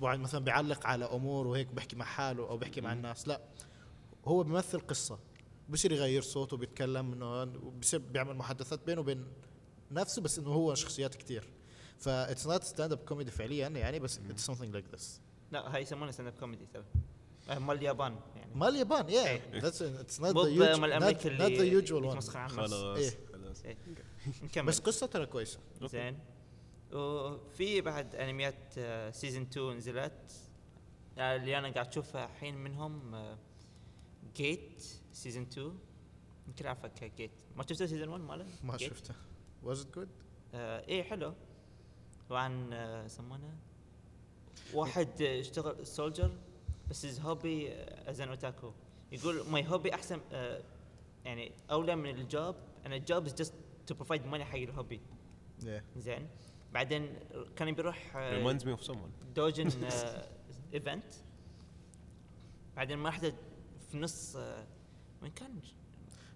بقعد 0.00 0.18
مثلا 0.18 0.44
بيعلق 0.44 0.86
على 0.86 1.04
أمور 1.04 1.46
وهيك 1.46 1.66
بيحكي 1.66 1.96
مع 1.96 2.04
حاله 2.04 2.48
أو 2.48 2.56
بيحكي 2.56 2.80
مع 2.80 2.92
الناس. 2.92 3.28
لا 3.28 3.40
هو 4.24 4.42
بيمثل 4.42 4.80
قصة. 4.80 5.18
بصير 5.68 5.92
يغير 5.92 6.22
صوته 6.22 6.56
بيتكلم 6.56 7.12
إنه 7.12 7.44
بصير 7.80 8.00
بيعمل 8.00 8.34
محادثات 8.36 8.86
بينه 8.86 9.00
وبين 9.00 9.26
نفسه 9.90 10.22
بس 10.22 10.38
إنه 10.38 10.48
هو 10.48 10.74
شخصيات 10.74 11.14
كتير. 11.14 11.48
فا 11.98 12.30
it's 12.30 12.46
not 12.46 12.64
stand 12.64 12.92
up 12.92 12.98
comedy 12.98 13.30
فعليا 13.30 13.68
يعني 13.68 13.98
بس 13.98 14.20
it's 14.30 14.50
something 14.50 14.72
like 14.72 14.84
this 14.94 15.20
لا 15.52 15.74
هاي 15.74 15.82
يسمونه 15.82 16.10
stand 16.10 16.28
up 16.28 16.34
comedy 16.40 16.66
ترى. 16.74 16.84
آه، 17.48 17.58
مال 17.58 17.76
اليابان 17.76 18.16
يعني. 18.36 18.54
مال 18.54 18.68
اليابان 18.68 19.08
yeah. 19.08 19.40
that's 19.60 19.82
it's 19.82 20.20
not 20.20 20.46
the 20.46 20.76
مال 20.76 20.92
أمريكا 20.92 21.28
اللي 21.28 21.48
not 21.48 21.52
the 21.52 21.64
usual 21.64 22.22
خلاص 22.22 22.36
إيه. 22.36 23.18
خلاص. 23.32 23.64
إيه. 23.64 23.78
نكمل. 24.42 24.66
بس 24.66 24.78
قصه 24.80 25.06
ترى 25.06 25.26
كويسة. 25.26 25.58
زين. 25.82 26.18
وفي 26.92 27.80
بعد 27.80 28.14
أنميات 28.14 28.74
season 29.14 29.42
2 29.42 29.76
نزلت. 29.76 30.32
آه، 31.18 31.36
اللي 31.36 31.58
أنا 31.58 31.70
قاعد 31.70 31.86
أشوفها 31.88 32.24
الحين 32.24 32.54
منهم 32.56 33.16
Gate 34.36 34.84
season 35.12 35.42
2 35.42 35.78
يمكن 36.48 36.66
اعرفك 36.66 37.12
Gate 37.16 37.30
ما 37.56 37.62
شفتوا 37.62 37.86
season 37.86 38.08
1 38.08 38.20
ماله؟ 38.20 38.46
ما؟ 38.64 38.76
شفته 38.76 39.14
was 39.62 39.80
it 39.80 39.94
good 39.94 40.08
آه 40.54 40.84
إيه 40.88 41.02
حلو. 41.02 41.34
وعن 42.30 42.72
آه، 42.72 43.04
يسمونه؟ 43.04 43.56
واحد 44.74 45.22
آه، 45.22 45.40
اشتغل 45.40 45.86
soldier 45.86 46.30
بس 46.90 47.04
his 47.06 47.20
hobby 47.20 47.72
is 48.08 48.20
an 48.20 48.28
otaku 48.28 48.72
يقول 49.12 49.46
my 49.50 49.68
hobby 49.68 49.94
أحسن 49.94 50.20
آه 50.32 50.62
يعني 51.24 51.52
أولى 51.70 51.96
من 51.96 52.10
ال 52.10 52.21
job 52.21 52.54
أنا 52.86 52.96
ال 52.96 53.04
job 53.04 53.26
is 53.26 53.34
just 53.34 53.54
to 53.90 53.94
provide 53.94 54.26
money 54.26 54.44
حق 54.44 54.56
ال 54.58 54.65
hobby 54.65 55.00
زين 55.96 56.28
بعدين 56.72 57.16
كان 57.56 57.72
بيروح 57.74 58.12
reminds 58.14 58.62
me 58.62 58.80
of 58.80 58.86
someone. 58.90 59.34
doujin 59.34 59.70
event 60.74 61.04
بعدين 62.76 62.98
ما 62.98 63.10
حدا 63.10 63.34
في 63.90 63.98
نص 63.98 64.36
وين 65.22 65.32
كان؟ 65.36 65.60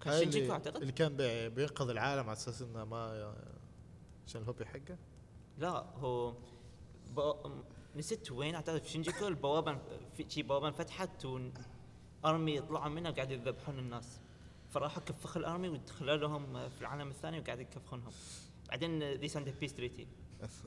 كان 0.01 0.13
هاي 0.13 0.19
شينجيكو 0.19 0.53
أعتقد؟ 0.53 0.81
اللي 0.81 0.91
كان 0.91 1.15
بي- 1.17 1.49
بينقذ 1.49 1.89
العالم 1.89 2.23
على 2.23 2.33
أساس 2.33 2.61
إنه 2.61 2.83
ما 2.85 3.33
عشان 4.27 4.41
ال 4.41 4.45
hobby 4.45 4.65
حقه؟ 4.65 4.97
لا 5.57 5.69
هو 5.69 6.33
نسيت 7.95 8.31
وين 8.31 8.55
أعتقد 8.55 8.81
في 8.83 8.89
شينجيكو 8.89 9.27
البوابه 9.27 9.77
في 10.17 10.25
شي 10.29 10.43
بوابة 10.43 10.67
انفتحت 10.67 11.25
و 12.23 12.31
army 12.31 12.61
طلعوا 12.61 12.89
منها 12.89 13.11
قاعد 13.11 13.31
يذبحون 13.31 13.79
الناس. 13.79 14.19
فراحوا 14.75 15.03
كفخوا 15.03 15.41
ال 15.41 15.47
army 15.47 15.69
ودخلوا 15.69 16.15
لهم 16.15 16.69
في 16.69 16.81
العالم 16.81 17.07
الثاني 17.09 17.39
وقاعد 17.39 17.59
يكفخونهم. 17.59 18.11
بعدين 18.69 19.13
ذي 19.13 19.27
signed 19.27 19.49
peace 19.59 19.73
treaty 19.73 20.07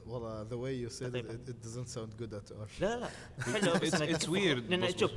والله 0.06 0.42
the 0.42 0.54
way 0.56 0.80
you 0.80 0.88
said. 0.88 1.16
it 1.16 1.50
doesn't 1.50 1.88
sound 1.94 2.20
good 2.22 2.32
at 2.32 2.52
all. 2.52 2.80
لا 2.80 2.96
لا 3.00 3.08
حلو 3.40 3.72
بس 3.72 3.94
كفخ- 3.94 4.26
weird 4.30 4.70
لأن 4.70 4.98
شوف 4.98 5.10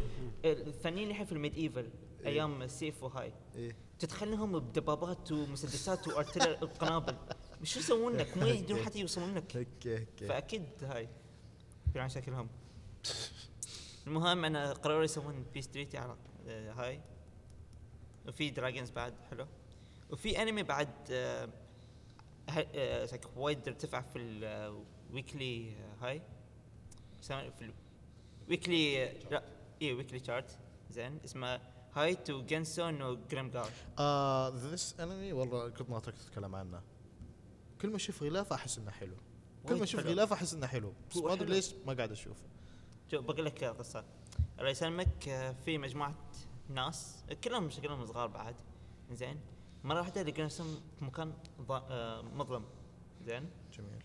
الثانيين 0.45 1.09
الحين 1.09 1.25
في 1.25 1.31
ال 1.31 1.55
medieval 1.57 1.89
أيام 2.25 2.61
السيف 2.61 3.03
وهاي 3.03 3.33
إيه. 3.55 3.75
تدخلهم 3.99 4.59
بدبابات 4.59 5.31
ومسدسات 5.31 6.07
و 6.07 6.12
artillery 6.12 6.57
وقنابل 6.63 7.15
شو 7.63 7.79
يسوون 7.79 8.17
لك؟ 8.17 8.37
ما 8.37 8.47
يقدرون 8.47 8.81
حتى 8.85 8.99
يوصلون 8.99 9.35
لك. 9.35 9.57
okay 9.57 9.99
okay. 9.99 10.27
فأكيد 10.27 10.63
هاي. 10.83 11.09
في 11.93 11.99
عن 11.99 12.09
شكلهم. 12.09 12.49
المهم 14.07 14.45
أنا 14.45 14.73
قرروا 14.73 15.03
يسوون 15.03 15.45
peace 15.53 15.67
treaty 15.67 15.97
على 15.97 16.15
آه، 16.47 16.73
هاي. 16.73 17.01
وفي 18.27 18.49
dragons 18.49 18.89
بعد 18.89 19.13
حلو. 19.29 19.47
وفي 20.09 20.41
انمي 20.41 20.63
بعد 20.63 20.89
آه، 21.11 21.49
آه، 22.75 23.19
وايد 23.35 23.67
ارتفع 23.67 24.01
في 24.01 24.19
ال 25.09 25.19
weekly 25.19 25.75
هاي 26.01 26.21
يسمونه 27.21 27.49
في 27.49 27.71
ال 28.47 28.56
weekly 28.56 29.05
لا 29.31 29.43
اي 29.81 29.93
weekly 29.93 30.19
chart 30.19 30.59
زين. 30.89 31.19
اسمه 31.25 31.61
هاي 31.95 32.15
تو 32.15 32.41
جنسون 32.41 33.01
وجريمجار 33.01 33.69
آه 33.99 34.49
this 34.49 34.99
anime 34.99 35.33
والله 35.33 35.69
كنت 35.69 35.89
ناطرك 35.89 36.17
تتكلم 36.17 36.55
عنه. 36.55 36.81
كل 37.81 37.89
ما 37.89 37.95
أشوف 37.95 38.23
غلاف 38.23 38.53
أحس 38.53 38.77
إنه 38.77 38.91
حلو. 38.91 39.15
كل 39.67 39.75
ما 39.75 39.83
أشوف. 39.83 40.01
غلاف 40.05 40.33
أحس 40.33 40.53
إنه 40.53 40.67
حلو. 40.67 40.93
بس 41.11 41.17
ما 41.17 41.33
ادري. 41.33 41.49
ليش 41.49 41.73
ما 41.85 41.93
قاعد 41.93 42.11
اشوفه 42.11 42.43
شوف 43.11 43.25
بقول 43.25 43.45
لك 43.45 43.63
قصة. 43.63 44.05
الله 44.59 44.69
يسلمك. 44.69 45.27
آه، 45.29 45.51
في 45.65 45.77
مجموعة 45.77 46.15
ناس 46.69 47.25
كلهم 47.43 47.69
شكلهم 47.69 48.05
صغار 48.05 48.27
بعد 48.27 48.55
زين. 49.11 49.39
مرة 49.83 49.99
واحدة 49.99 50.21
لقوا 50.23 50.43
نفسهم 50.43 50.67
في 50.99 51.05
مكان 51.05 51.33
آه، 51.69 52.21
مظلم 52.21 52.65
زين. 53.21 53.49
جميل. 53.73 54.03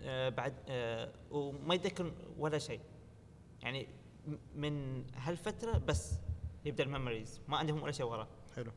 آه، 0.00 0.28
بعد 0.28 0.54
آه، 0.68 1.12
وما 1.30 1.74
يتذكرون 1.74 2.12
ولا 2.38 2.58
شيء. 2.58 2.80
يعني 3.62 3.88
من 4.54 5.04
هالفترة 5.14 5.78
بس 5.78 6.14
يبدأ 6.64 6.84
الميموريز 6.84 7.40
ما 7.48 7.56
عندهم 7.56 7.82
ولا 7.82 7.92
شيء 7.92 8.06
وراه 8.06 8.28
حلو. 8.56 8.72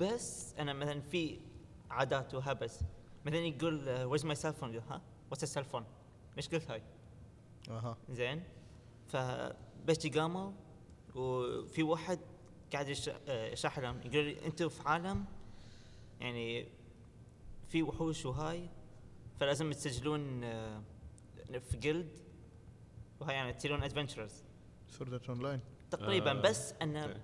بس 0.00 0.54
أنا 0.58 0.72
مثلا 0.72 1.00
في 1.00 1.40
عادات 1.90 2.34
وهبس 2.34 2.80
مثلا 3.24 3.38
يقول 3.38 3.88
where's 4.04 4.24
my 4.24 4.34
cell 4.34 4.52
phone 4.52 4.76
ها؟ 4.76 5.02
what's 5.30 5.42
ال 5.42 5.46
cell 5.46 5.64
phone 5.64 5.84
إيش 6.36 6.48
قلت 6.48 6.70
هاي؟ 6.70 6.82
أها. 7.70 7.96
زين. 8.10 8.42
فبس 9.08 10.06
قاموا 10.06 10.52
وفي 11.14 11.82
واحد 11.82 12.18
قاعد 12.74 12.88
يش- 12.88 13.08
آه، 13.28 13.46
يشرح 13.52 13.78
لهم 13.78 14.00
يقول 14.04 14.24
لي 14.24 14.46
أنتم 14.46 14.68
في 14.68 14.88
عالم؟ 14.88 15.24
يعني 16.20 16.66
في 17.68 17.82
وحوش 17.82 18.26
وهاي 18.26 18.68
فلازم 19.40 19.72
تسجلون 19.72 20.44
آه، 20.44 20.82
في 21.70 21.76
guild 21.76 22.08
وهاي 23.20 23.34
يعني 23.36 23.52
تصيرون 23.52 23.82
adventurers 23.82 24.44
سورد 24.88 25.20
اون 25.28 25.42
لاين 25.42 25.60
تقريبا 25.90 26.30
آه، 26.30 26.40
بس 26.42 26.72
ان. 26.82 27.20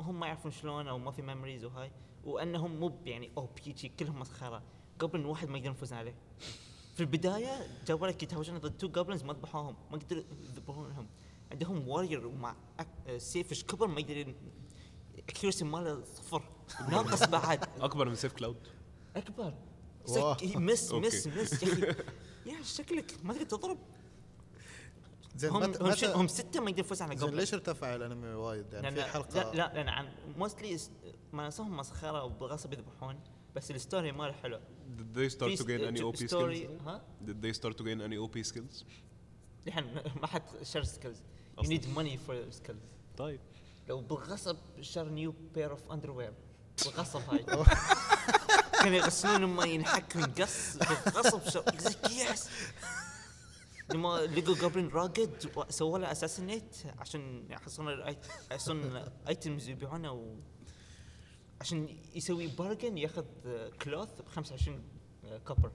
هم 0.00 0.20
ما 0.20 0.26
يعرفون 0.26 0.50
شلون 0.50 0.88
أو 0.88 0.98
ما 0.98 1.10
في 1.10 1.22
ميموريز 1.22 1.64
وهاي 1.64 1.90
وأنهم 2.24 2.80
مو 2.80 2.98
يعني 3.04 3.30
أو 3.38 3.46
بي 3.46 3.72
جي 3.72 3.88
كلهم 3.88 4.18
مسخره 4.20 4.62
قبل 4.98 5.26
واحد 5.26 5.48
ما 5.48 5.58
يقدر 5.58 5.70
يفوز 5.70 5.92
عليه. 5.92 6.14
في 6.94 7.00
البداية 7.00 7.66
جابوا 7.86 8.06
لك 8.06 8.22
يتهاوشون 8.22 8.58
ضد 8.58 8.76
تو 8.78 8.88
جوبلنز 8.88 9.22
ما 9.24 9.32
ذبحوهم 9.32 9.76
ما 9.90 9.98
قدروا 9.98 10.22
يذبحونهم. 10.42 11.06
عندهم 11.52 11.88
وارير 11.88 12.26
ومع 12.26 12.56
آه، 13.06 13.18
سيف 13.18 13.50
إيش 13.50 13.64
كبر 13.64 13.86
ما 13.86 14.00
يقدر 14.00 14.34
اكيورسي 15.18 15.64
ماله 15.64 16.04
صفر 16.04 16.42
ناقص 16.90 17.26
بعد. 17.28 17.64
أكبر 17.84 18.08
من 18.08 18.14
سيف 18.14 18.32
كلاود. 18.32 18.56
أكبر. 19.16 19.54
سك- 20.04 20.56
مس. 20.56 20.92
مس 20.92 21.26
مس 21.26 21.62
يا 21.62 21.72
أخي. 21.72 21.94
يا 22.46 22.62
شكلك 22.62 23.14
ما 23.24 23.32
تقدر 23.34 23.44
تضرب. 23.46 23.78
زين 25.36 25.50
هم 25.50 25.62
متى 25.62 25.84
هم, 25.84 25.94
شن- 25.94 26.10
هم 26.12 26.28
ستة 26.28 26.60
ما 26.60 26.70
يقدر 26.70 26.80
يفوز 26.80 27.02
على 27.02 27.16
زين 27.16 27.28
قبل 27.28 27.36
ليش 27.36 27.54
ارتفع 27.54 27.94
الانمي 27.94 28.28
وايد؟ 28.28 28.72
يعني 28.72 28.90
في 28.96 29.02
حلقه 29.04 29.34
لا 29.42 29.54
لا 29.54 29.74
لأن 29.74 29.88
عن 29.88 30.08
mostly 30.36 30.78
ما 31.32 31.48
نسوهم 31.48 31.76
مسخرة 31.76 32.24
وبالغصب 32.24 32.72
يذبحون 32.72 33.20
بس 33.56 33.70
ال 33.70 33.77
story 33.77 34.12
ماله 34.12 34.32
حلو. 34.32 34.60
Did 34.98 35.18
they 35.18 35.32
start 35.34 35.58
to 35.60 35.64
gain 35.64 35.94
any 35.94 36.00
OP 36.02 36.16
story 36.26 36.60
skills? 36.68 36.82
ها 36.88 37.02
Did 37.26 37.44
they 37.46 37.58
start 37.60 37.72
to 37.72 37.82
gain 37.84 38.00
any 38.00 38.18
OP 38.28 38.52
skills? 38.52 38.84
الحين 39.66 39.94
ما 40.22 40.26
حد 40.26 40.42
شر 40.62 40.82
skills 40.82 41.22
you. 41.62 41.68
need 41.70 41.88
money 41.88 42.18
for 42.18 42.50
skills 42.50 42.78
طيب. 43.16 43.40
لو 43.88 44.00
بالغصب 44.00 44.56
شر 44.80 45.08
new 45.08 45.34
pair 45.54 45.70
of 45.70 45.92
underwear 45.92 46.32
بالغصب 46.84 47.20
هاي 47.20 47.44
كانوا 48.82 48.98
يغسلون 48.98 49.44
الماء 49.44 49.68
ينحك 49.68 50.16
ينقص 50.16 50.76
غصب 51.08 51.48
شو 51.48 51.62
يس 52.10 52.48
لما 53.90 54.08
لقوا 54.18 54.54
goblin 54.54 54.88
راقد 54.88 55.50
سووا 55.70 55.98
له 55.98 56.12
assassinate 56.12 56.76
عشان 56.98 57.46
يحصلون 57.50 58.16
يحصلون 58.50 59.04
items 59.28 59.68
يبيعونه 59.68 60.12
و 60.12 60.34
عشان 61.60 61.98
يسوي 62.14 62.46
bargain 62.46 62.98
ياخذ 62.98 63.24
cloth 63.82 64.20
ب 64.20 64.28
25 64.28 64.84
copper 65.46 65.72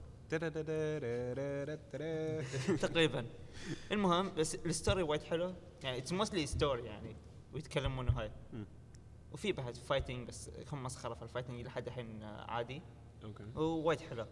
تقريبا 2.80 3.26
المهم 3.92 4.34
بس 4.34 4.54
ال 4.54 4.62
story 4.62 5.02
وايد 5.02 5.22
حلو 5.22 5.54
يعني 5.82 5.98
it's 5.98 6.12
mostly 6.12 6.46
story 6.46 6.84
يعني 6.84 7.16
ويتكلمون 7.52 8.08
هاي. 8.08 8.30
وفي 9.32 9.52
بعد 9.52 9.76
fighting 9.76 10.28
بس 10.28 10.50
هم 10.72 10.82
مسخره 10.82 11.14
في 11.14 11.22
ال 11.22 11.26
fighting 11.26 11.60
لحد 11.66 11.86
الحين 11.86 12.22
عادي 12.24 12.82
okay 13.24 13.44
ووايد 13.56 14.00
حلو 14.00 14.26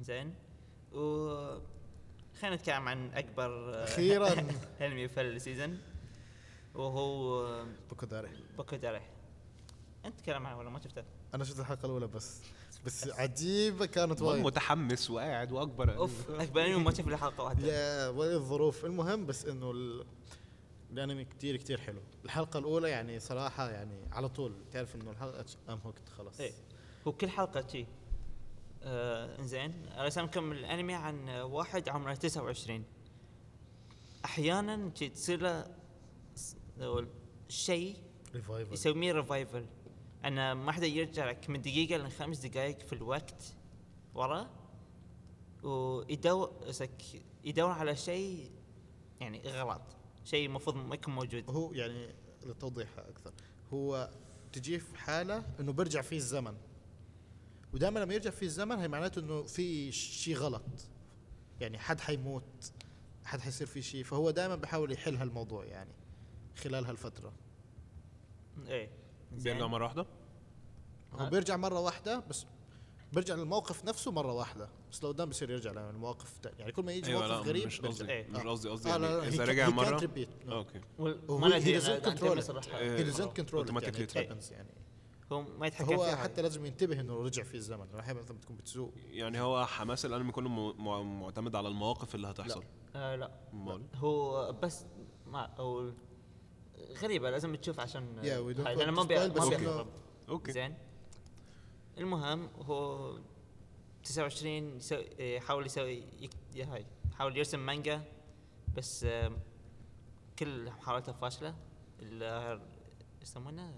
زين 0.00 0.34
و 0.92 1.28
خلينا 2.40 2.56
نتكلم 2.56 2.88
عن 2.88 3.10
اكبر 3.10 3.82
أخيرا 3.84 4.46
انمي 4.80 5.08
في 5.08 5.20
ال 5.20 5.28
season 5.28 5.78
وهو 6.74 7.46
Boku 7.90 8.06
Dake 8.06 8.30
Boku 8.56 8.76
Dake 8.76 9.02
انت 10.04 10.20
تكلم 10.20 10.46
عنه 10.46 10.58
ولا 10.58 10.70
ما 10.70 10.80
شفته؟ 10.80 11.04
أنا 11.34 11.44
شفت 11.44 11.60
الحلقة 11.60 11.86
الاولى 11.86 12.06
بس 12.06 12.42
بس 12.84 13.08
عجيبة 13.08 13.86
كانت 13.86 14.22
وايد. 14.22 14.44
متحمس 14.44 15.10
وقاعد 15.10 15.52
وأكبر. 15.52 15.96
أوف 15.96 16.30
أكبر 16.30 16.66
انمي 16.66 16.84
ما 16.84 16.90
له 16.90 17.16
حلقه 17.16 17.44
واحدة. 17.44 17.66
يا 17.66 18.08
ولا 18.08 18.34
الظروف 18.34 18.84
المهم 18.84 19.26
بس 19.26 19.44
إنه 19.44 19.70
ال... 19.70 20.04
الأنمي 20.90 21.24
كتير 21.24 21.56
كتير 21.56 21.80
حلو. 21.80 22.00
الحلقة 22.24 22.58
الأولى 22.58 22.90
يعني 22.90 23.20
صراحة 23.20 23.70
يعني 23.70 24.08
على 24.12 24.28
طول 24.28 24.54
تعرف 24.72 24.94
إنه 24.94 25.10
الحلقة 25.10 25.44
ام 25.68 25.78
hooked 25.86 26.08
خلاص. 26.08 26.40
إيه. 26.40 26.52
هو 27.06 27.12
كل 27.12 27.28
حلقة 27.28 27.66
شي. 27.72 27.86
آه 28.82 29.38
إنزين. 29.38 29.86
رسمكم 29.98 30.52
الأنمي 30.52 30.94
عن 30.94 31.28
واحد 31.28 31.88
عمره 31.88 32.14
29 32.14 32.84
أحيانا 34.24 34.88
تصير 34.88 35.42
له 35.42 35.66
شيء 37.48 37.96
revival 38.34 38.72
يسميه 38.72 39.12
revival 39.12 39.66
انه 40.24 40.54
ما 40.54 40.72
حدا 40.72 40.86
يرجع 40.86 41.30
لك 41.30 41.50
من 41.50 41.62
دقيقة 41.62 41.96
لخمس 41.96 42.38
دقائق 42.38 42.78
في 42.78 42.92
الوقت 42.92 43.54
ورا 44.14 44.50
ويدور 45.62 46.52
يدور 47.44 47.70
على 47.70 47.96
شيء 47.96 48.50
يعني 49.20 49.42
غلط 49.46 49.82
شيء 50.24 50.46
المفروض 50.46 50.76
ما 50.76 50.94
يكون 50.94 51.14
موجود. 51.14 51.50
هو 51.50 51.72
يعني 51.72 52.14
للتوضيح 52.46 52.88
أكثر 52.98 53.32
هو 53.72 54.10
تجيه 54.52 54.78
في 54.78 54.96
حالة 54.96 55.44
إنه 55.60 55.72
بيرجع 55.72 56.00
فيه 56.00 56.16
الزمن 56.16 56.56
ودائما 57.74 57.98
لما 57.98 58.14
يرجع 58.14 58.30
فيه 58.30 58.46
الزمن 58.46 58.78
هي 58.78 58.88
معناته 58.88 59.18
إنه 59.18 59.42
في 59.42 59.92
شيء 59.92 60.36
غلط 60.36 60.88
يعني 61.60 61.78
حد 61.78 62.00
حيموت 62.00 62.72
حد 63.24 63.40
حيصير 63.40 63.66
فيه 63.66 63.80
شيء 63.80 64.04
فهو 64.04 64.30
دائما 64.30 64.56
بيحاول 64.56 64.92
يحل 64.92 65.16
هالموضوع 65.16 65.64
يعني 65.64 65.92
خلال 66.56 66.86
هالفترة. 66.86 67.32
إيه. 68.66 69.01
بيرجع. 69.32 69.66
مرة 69.66 69.84
واحدة؟ 69.84 70.06
هو 71.12 71.30
بيرجع 71.30 71.56
مرة 71.56 71.80
واحدة 71.80 72.18
بس 72.30 72.46
بيرجع 73.12 73.34
للموقف 73.34 73.84
نفسه 73.84 74.10
مرة 74.10 74.32
واحدة. 74.32 74.68
بس 74.92 75.02
لو 75.02 75.08
قدام 75.08 75.28
بصير 75.28 75.50
يرجع 75.50 75.72
للمواقف 75.72 76.40
يعني 76.58 76.72
كل 76.72 76.82
ما 76.82 76.92
يجي 76.92 77.10
أيوه 77.10 77.20
موقف 77.20 77.30
لا 77.30 77.48
غريب 77.48 77.66
مش. 77.66 77.80
قصدي 77.80 78.12
إيه. 78.12 78.28
مش 78.28 78.46
قصدي 78.46 78.68
قصدي 78.68 78.88
آه 78.88 78.92
يعني 78.92 79.02
لا 79.02 79.20
لا 79.20 79.28
إذا 79.28 79.44
he 79.44 79.48
رجع 79.48 79.68
مرة. 79.68 79.98
No. 79.98 80.52
أوكي. 80.52 80.80
هو 81.30 81.38
ما 81.38 81.60
he 81.60 81.64
doesn't 81.64 82.04
control 82.04 82.38
it. 82.38 83.70
Automatically 83.70 84.16
يعني. 84.52 84.68
هو 85.32 85.42
ما 85.42 85.66
يتحكم 85.66 85.96
فيها. 85.96 86.16
حتى 86.16 86.42
لازم 86.42 86.66
ينتبه 86.66 87.00
إنه 87.00 87.22
رجع 87.22 87.42
في 87.42 87.54
الزمن. 87.54 87.86
لو 87.92 87.98
أحيانا 87.98 88.20
مثلا 88.20 88.36
بتكون 88.36 88.56
بتسوق. 88.56 88.92
يعني 89.10 89.40
هو 89.40 89.66
حماس 89.66 90.06
الأنمي 90.06 90.32
كله 90.32 90.48
معتمد 91.02 91.56
على 91.56 91.68
المواقف 91.68 92.14
اللي 92.14 92.26
هتحصل. 92.26 92.64
آه 92.94 93.16
لا. 93.16 93.30
هو 93.94 94.52
بس 94.52 94.84
ما 95.26 95.44
أو 95.44 95.92
غريبة 97.02 97.30
لازم 97.30 97.54
تشوف 97.54 97.80
عشان 97.80 98.20
لأنه 98.78 98.92
ما 98.92 99.02
to 99.02 99.06
بي 99.06 99.16
spoil، 99.16 99.20
ما 99.20 99.26
بس 99.28 99.48
بيخرب 99.48 99.86
okay. 100.28 100.52
زين. 100.52 100.74
المهم 101.98 102.46
هو 102.56 103.12
29 104.04 104.76
يسوي 104.76 105.06
يحاول 105.36 105.66
يسوي 105.66 106.04
يك- 106.20 106.30
يا 106.54 106.64
هاي 106.66 106.86
يحاول 107.12 107.36
يرسم 107.36 107.66
مانجا 107.66 108.02
بس 108.76 109.04
آم، 109.04 109.36
كل 110.38 110.64
محاولاته 110.70 111.12
فاشلة. 111.12 111.54
ال 112.00 112.22
إيش 112.22 112.60
يسمونه؟ 113.22 113.74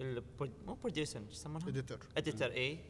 ال- 0.00 0.24
مو 0.66 0.74
producer 0.74 1.20
إيش 1.20 1.32
يسمونها؟ 1.32 1.68
editor 1.68 1.98
editor 2.16 2.50
اي 2.52 2.80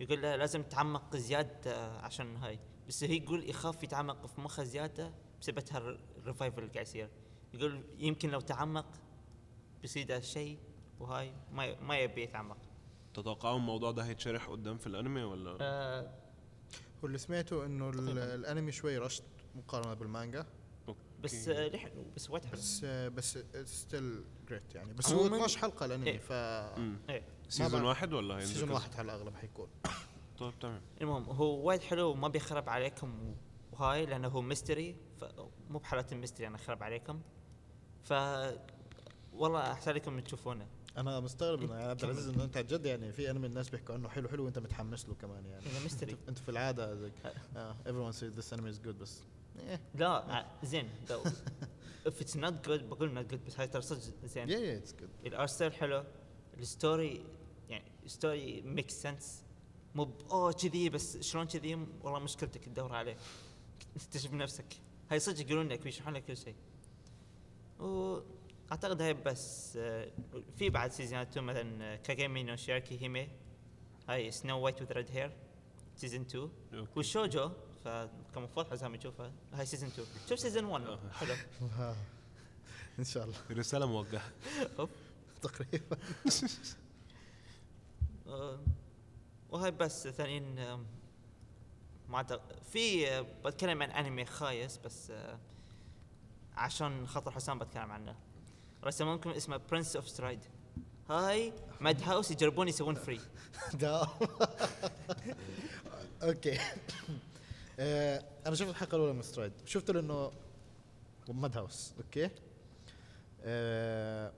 يقول 0.00 0.22
له 0.22 0.36
لازم 0.36 0.62
تعمق 0.62 1.16
زيادة 1.16 1.90
عشان 1.98 2.36
هاي. 2.36 2.58
بس 2.88 3.04
هي 3.04 3.16
يقول 3.16 3.50
يخاف 3.50 3.82
يتعمق 3.82 4.26
في 4.26 4.40
مخه 4.40 4.62
زيادة 4.62 5.12
بسبب 5.40 5.62
هال 5.70 5.90
revival 5.90 6.58
اللي 6.62 6.72
قاعد 6.72 6.86
يصير. 6.86 7.08
يقول 7.54 7.84
يمكن 7.98 8.30
لو 8.30 8.40
تعمق 8.40 8.86
بيصير 9.82 10.06
ده 10.06 10.20
شيء 10.20 10.58
وهاي 11.00 11.32
ما 11.52 11.80
ما 11.80 11.98
يبي 11.98 12.22
يتعمق 12.22 12.58
تتوقعوا 13.14 13.56
الموضوع 13.56 13.90
ده 13.90 14.02
هيتشرح 14.02 14.46
قدام 14.46 14.78
في 14.78 14.86
الأنمي 14.86 15.22
ولا 15.22 15.56
آه 15.60 16.10
واللي 17.02 17.18
سمعته 17.18 17.66
إنه. 17.66 17.90
الأنمي 18.34 18.72
شوي 18.72 18.98
rushed 18.98 19.24
مقارنة 19.54 19.94
بالمانجا 19.94 20.46
بس. 21.22 21.48
آه 21.48 21.70
بس 22.16 22.30
وايد 22.30 22.44
حلو 22.44 22.52
بس 22.52 22.84
بس 22.84 23.38
still 23.64 24.24
great 24.48 24.74
يعني 24.74 24.92
بس 24.92 25.12
هو 25.12 25.26
12 25.26 25.58
حلقة 25.58 25.86
الأنمي 25.86 26.06
إيه. 26.06 26.18
ف. 26.18 26.32
إيه 26.32 27.22
season. 27.48 27.82
واحد 27.82 28.12
ولا 28.12 28.34
هينزل 28.34 28.52
season؟ 28.52 28.70
واحد 28.70 28.96
على 28.96 29.14
الاغلب 29.14 29.36
حيكون 29.36 29.68
طيب 30.38 30.58
تمام 30.60 30.80
المهم 31.00 31.24
هو 31.24 31.66
وايد 31.66 31.80
حلو 31.80 32.10
وما 32.10 32.28
بيخرب 32.28 32.68
عليكم 32.68 33.34
وهاي 33.72 34.06
لأنه 34.06 34.28
هو 34.28 34.42
mystery 34.42 34.96
مو 35.70 35.78
بحالة 35.78 36.06
ال 36.12 36.16
mystery 36.16 36.46
أنا 36.46 36.58
خرب 36.58 36.82
عليكم 36.82 37.20
ف 38.06 38.12
والله 39.32 39.60
أحسن 39.72 39.92
لكم 39.92 40.20
تشوفونه. 40.20 40.66
أنا 40.96 41.20
مستغرب 41.20 41.62
يا 41.70 41.74
عبد 41.76 42.04
العزيز 42.04 42.28
إنه 42.28 42.44
أنت 42.44 42.58
جد 42.58 42.86
يعني 42.86 43.12
في 43.12 43.30
انمي 43.30 43.46
الناس 43.46 43.68
بيحكوا 43.68 43.94
عنه 43.94 44.08
حلو 44.08 44.28
حلو 44.28 44.44
وأنت 44.44 44.58
متحمس 44.58 45.08
له 45.08 45.14
كمان 45.14 45.46
يعني. 45.46 45.66
اذا 45.66 45.82
mystery. 45.82 46.16
انت, 46.28 46.38
في 46.38 46.48
العادة 46.48 46.94
زي 46.94 47.10
uh, 47.54 47.58
everyone 47.88 48.16
says 48.16 48.40
this 48.40 48.52
anime 48.58 48.72
is 48.74 48.86
good 48.86 48.96
بس 49.00 49.20
yeah 49.56 49.78
لا 49.94 50.08
ع- 50.08 50.46
زين. 50.64 50.88
If 52.08 52.20
it's 52.22 52.36
not 52.36 52.66
good 52.68 52.82
بقول 52.82 53.14
not 53.24 53.32
good 53.32 53.38
بس 53.46 53.60
هاي 53.60 53.68
ترى 53.68 53.82
صدق 53.82 54.00
زين. 54.24 54.48
Yeah 54.48 54.52
yeah 54.52 54.86
it's 54.88 54.92
good. 54.92 55.26
ال 55.26 55.32
art 55.32 55.50
style 55.50 55.72
حلو. 55.72 56.04
ال 56.58 56.69
story 56.69 57.24
يعني 57.68 57.84
story 58.06 58.62
make 58.62 58.90
sense 58.90 59.42
مو 59.94 60.10
أوه 60.30 60.52
كذي 60.52 60.88
بس 60.88 61.18
شلون 61.20 61.46
كذي؟ 61.46 61.74
والله 62.02 62.18
مشكلتك 62.18 62.64
تدور 62.64 62.92
عليه. 62.94 63.16
تكتشف 63.94 64.32
نفسك. 64.32 64.66
هاي 65.10 65.20
صدق 65.20 65.40
يقولون 65.40 65.68
لك 65.68 65.84
ويشرحون 65.84 66.14
لك 66.14 66.24
كل 66.24 66.36
شيء. 66.36 66.54
وأعتقد 67.78 69.02
هاي 69.02 69.14
بس 69.14 69.72
في 70.56 70.70
بعد 70.70 70.92
سيزونات 70.92 71.28
2 71.28 71.46
مثلا 71.46 71.96
كاجيمي 71.96 72.42
نو 72.42 72.56
شيركي 72.56 73.02
هيمي 73.02 73.28
هاي 74.08 74.30
سنو 74.30 74.60
وايت 74.60 74.82
وذ 74.82 74.92
ريد 74.92 75.10
هير 75.10 75.32
سيزون 75.96 76.20
2 76.20 76.50
أوكي. 76.74 76.90
والشوجو 76.96 77.50
فكمفروض 77.84 78.70
حزام 78.70 78.94
يشوفها 78.94 79.32
هاي 79.52 79.66
سيزون 79.66 79.88
2 79.88 80.08
شوف 80.28 80.38
سيزون 80.38 80.64
1 80.64 80.84
آه. 80.86 80.98
حلو. 81.12 81.34
إن 82.98 83.04
شاء 83.04 83.24
الله. 83.24 83.36
رسالة 83.50 83.86
موجهه. 83.86 84.32
تقريبا. 85.42 85.96
آه، 88.26 88.58
وهاي 89.50 89.70
بس 89.70 90.08
ثانيين 90.08 90.76
ما 92.08 92.40
في 92.72 93.08
آه، 93.08 93.20
بتكلم 93.44 93.82
عن 93.82 93.90
أنمي 93.90 94.24
خايس 94.24 94.78
بس 94.78 95.10
آه، 95.10 95.38
عشان 96.56 97.06
خاطر 97.06 97.30
حسام 97.30 97.58
بتكلم 97.58 97.92
عنه. 97.92 98.16
رسمونكم 98.84 99.30
اسمه 99.30 99.56
Prince 99.70 99.96
of 99.96 100.08
Stride 100.08 100.40
هاي 101.10 101.52
Madhouse 101.80 102.30
يجربون 102.30 102.68
يسوون 102.68 102.94
Free 102.94 103.20
okay. 106.22 106.58
آه، 107.78 108.24
أنا 108.46 108.54
شفت 108.54 108.70
الحلقة 108.70 108.94
الأولى 108.96 109.12
من 109.12 109.22
Stride 109.22 109.52
شفت 109.64 109.90
له 109.90 110.00
إنه 110.00 110.32
Madhouse 111.28 111.92
okay. 111.98 112.30
آه، 113.44 114.32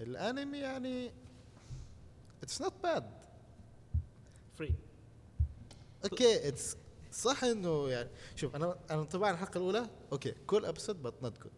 الأنمي 0.00 0.58
يعني 0.58 1.12
it's 2.42 2.62
not 2.62 2.74
bad 2.82 3.10
Free 4.58 4.74
okay 6.04 6.48
it's 6.48 6.76
صح 7.18 7.44
إنه 7.44 7.88
يعني 7.88 8.10
شوف 8.36 8.56
أنا 8.56 8.78
أنا 8.90 9.02
طبعا 9.04 9.30
الحلقة 9.30 9.58
الأولى 9.58 9.90
okay 10.12 10.32
cool 10.46 10.64
episode 10.64 11.02
but 11.02 11.22
not 11.22 11.38
good 11.38 11.52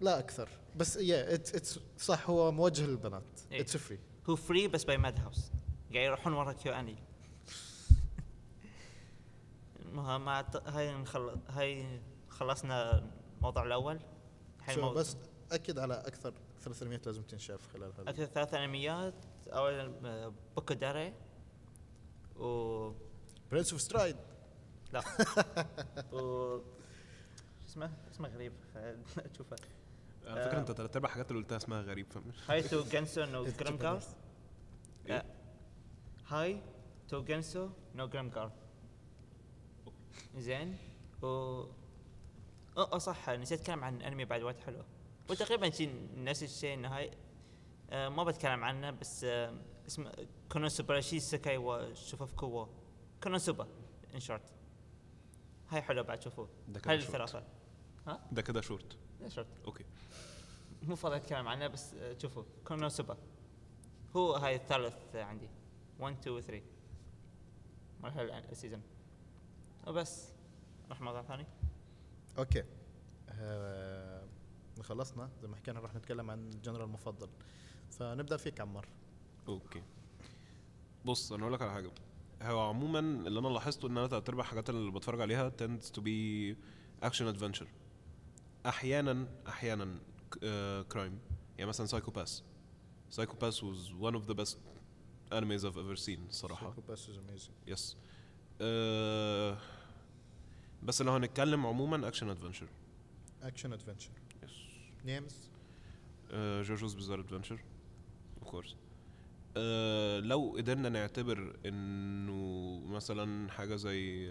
لا 0.00 0.18
أكثر 0.18 0.48
بس 0.76 0.96
yeah 0.96 1.34
it's 1.34 1.80
صح 1.98 2.30
هو 2.30 2.52
موجه 2.52 2.86
للبنات. 2.86 3.40
إيه. 3.52 3.60
it's 3.60 3.76
Free 3.76 3.98
هو 4.28 4.36
Free 4.36 4.68
بس 4.68 4.84
by 4.84 4.98
Madhouse 4.98 5.50
قاعد 5.92 6.06
يروحون 6.06 6.32
ورا 6.32 6.52
KyoAni 6.52 6.96
المهم 9.80 10.28
هاي 10.66 10.94
نخل... 10.94 11.36
هاي 11.48 12.00
خلصنا 12.28 13.04
الموضوع 13.36 13.64
الأول. 13.64 14.00
شو 14.74 14.92
بس 14.92 15.16
أكد 15.52 15.78
على 15.78 15.94
أكثر 15.94 16.34
ثلاث 16.60 16.82
انميات 16.82 17.06
لازم 17.06 17.22
تنشاف 17.22 17.72
خلال 17.72 17.92
هذا. 17.98 18.10
أكثر 18.10 18.24
ثلاث 18.24 18.54
انميات 18.54 19.14
أول 19.48 19.92
Boku 20.56 20.74
Dake. 20.74 21.14
و 22.40 22.92
Prince 23.50 23.72
of 23.72 23.82
Stride 23.82 24.16
لا 24.92 25.00
و 26.12 26.18
شو 26.18 26.62
اسمه 27.66 27.90
اسمه 28.10 28.28
غريب 28.28 28.52
اشوفه 29.34 29.56
على 30.26 30.44
فكره 30.44 30.58
أنت 30.58 30.72
ثلاث 30.72 30.96
ارباع 30.96 31.10
الحاجات 31.10 31.30
اللي 31.30 31.42
قلتها 31.42 31.56
اسمها 31.56 31.80
غريب 31.82 32.06
فاهم؟ 32.12 32.32
هاي 32.48 32.62
تو 32.62 32.82
جنسو 32.82 33.24
نو 33.24 33.44
جرامجار 33.44 34.02
إيه؟ 35.06 35.24
هاي 36.26 36.62
تو 37.08 37.24
جنسو 37.24 37.68
نو 37.94 38.06
جرامجار 38.06 38.52
زين. 40.36 40.76
و 41.22 41.26
آه 42.76 42.98
صح 42.98 43.30
نسيت 43.30 43.60
أتكلم 43.60 43.84
عن 43.84 44.02
أنمي 44.02 44.24
بعد 44.24 44.42
وايد 44.42 44.56
حلو. 44.56 44.84
وتقريبا 45.30 45.70
شي 45.70 45.88
نفس 46.16 46.42
الشيء 46.42 46.74
النهاية 46.74 47.10
آه 47.90 48.08
ما 48.08 48.24
بتكلم 48.24 48.64
عنه 48.64 48.90
بس 48.90 49.24
آه 49.24 49.54
اسمه 49.86 50.12
كونوسوبا 50.52 51.00
شي 51.00 51.20
سكاي 51.20 51.56
وشوفوفكو 51.56 52.46
و 52.46 52.68
كونوسوبا 53.22 53.66
ان 54.14 54.20
شورت 54.20 54.42
هاي 55.70 55.82
حلو 55.82 56.02
بعد 56.02 56.22
شوفوه 56.22 56.48
ده 56.68 56.80
هاي 56.86 57.00
شورت. 57.00 57.14
الثلاثة 57.14 57.42
ها؟ 58.06 58.28
ده 58.32 58.42
كده 58.42 58.60
شورت. 58.60 58.98
شورت 59.28 59.46
أوكي. 59.64 59.84
مو 60.82 60.96
فاضي 60.96 61.16
أتكلم 61.16 61.48
عنه 61.48 61.66
بس 61.66 61.94
آه، 61.94 62.18
شوفوا 62.18 62.42
كونوسوبا 62.64 63.16
هو 64.16 64.32
هاي 64.34 64.54
الثالث 64.56 65.16
عندي. 65.16 65.48
1 66.00 66.16
2 66.18 66.40
3 66.40 66.62
مرحلة 68.00 68.38
ال 68.38 68.43
season. 68.43 68.82
وبس. 69.86 70.28
نروح 70.86 71.00
موضوع 71.00 71.22
ثاني 71.22 71.46
okay. 72.38 72.64
آه 73.28 74.28
خلصنا. 74.82 75.30
زي 75.42 75.48
ما 75.48 75.56
حكينا 75.56 75.80
راح 75.80 75.94
نتكلم 75.94 76.30
عن 76.30 76.48
ال 76.48 76.54
genre 76.54 76.82
المفضل. 76.84 77.28
فنبدأ 77.90 78.36
فيك 78.36 78.60
عمار 78.60 78.88
okay. 79.48 79.82
بص 81.04 81.32
أنا 81.32 81.42
أقول 81.42 81.54
لك 81.54 81.62
على 81.62 81.72
حاجة. 81.72 81.90
هو 82.42 82.60
عموما 82.60 82.98
اللي 82.98 83.40
أنا 83.40 83.48
لاحظته 83.48 83.88
إن 83.88 83.98
أنا 83.98 84.06
تلات 84.06 84.28
ارباع 84.28 84.44
الحاجات 84.44 84.70
اللي 84.70 84.90
بتفرج 84.90 85.20
عليها 85.20 85.52
tends 85.60 85.86
to 85.96 86.00
be 86.00 86.56
action 87.08 87.36
adventure. 87.36 87.66
أحيانا 88.66 89.28
أحيانا 89.48 89.98
crime 90.88 91.18
يعني 91.58 91.68
مثلا 91.68 91.86
Psycho-Pass 91.86 92.10
Psycho-Pass 92.10 93.60
was 93.60 93.90
one 94.00 94.14
of 94.14 94.30
the 94.30 94.34
best 94.34 94.56
animes 95.32 95.64
I've 95.64 95.78
ever 95.78 95.96
seen 96.06 96.20
الصراحه 96.28 96.74
بس 96.88 97.08
is 97.08 97.18
amazing 97.18 97.50
yes 97.66 97.96
أه 98.60 99.58
بس 100.82 101.02
لو 101.02 101.12
هنتكلم 101.12 101.66
عموما 101.66 102.08
action 102.08 102.28
adventure 102.28 102.68
action 103.42 103.72
adventure 103.72 104.10
yes 104.42 104.50
names 105.04 105.50
JoJo's 106.68 106.94
Bizarre 106.94 107.20
Adventure 107.20 107.60
of 108.38 108.50
course 108.50 108.76
لو 110.20 110.54
قدرنا 110.56 110.88
نعتبر 110.88 111.56
إنه 111.66 112.80
مثلا 112.86 113.50
حاجة 113.50 113.76
زي 113.76 114.30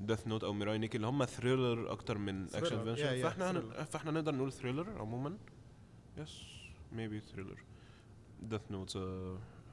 Death 0.00 0.26
Note 0.26 0.44
أو 0.44 0.52
Mirai 0.52 0.78
Nikki 0.78 0.96
اللي 0.96 1.06
هم 1.06 1.24
thriller 1.24 1.92
أكتر 1.92 2.18
من 2.18 2.54
action 2.54 2.78
adventure 2.78 3.20
yeah, 3.20 3.22
فإحنا 3.22 3.52
thriller. 3.52 3.82
فإحنا 3.82 4.10
نقدر 4.10 4.34
نقول 4.34 4.52
thriller 4.52 4.98
عموما. 4.98 5.38
yes 6.16 6.42
maybe 6.92 7.20
thriller 7.20 7.64
Death 8.42 8.60
Note 8.70 8.96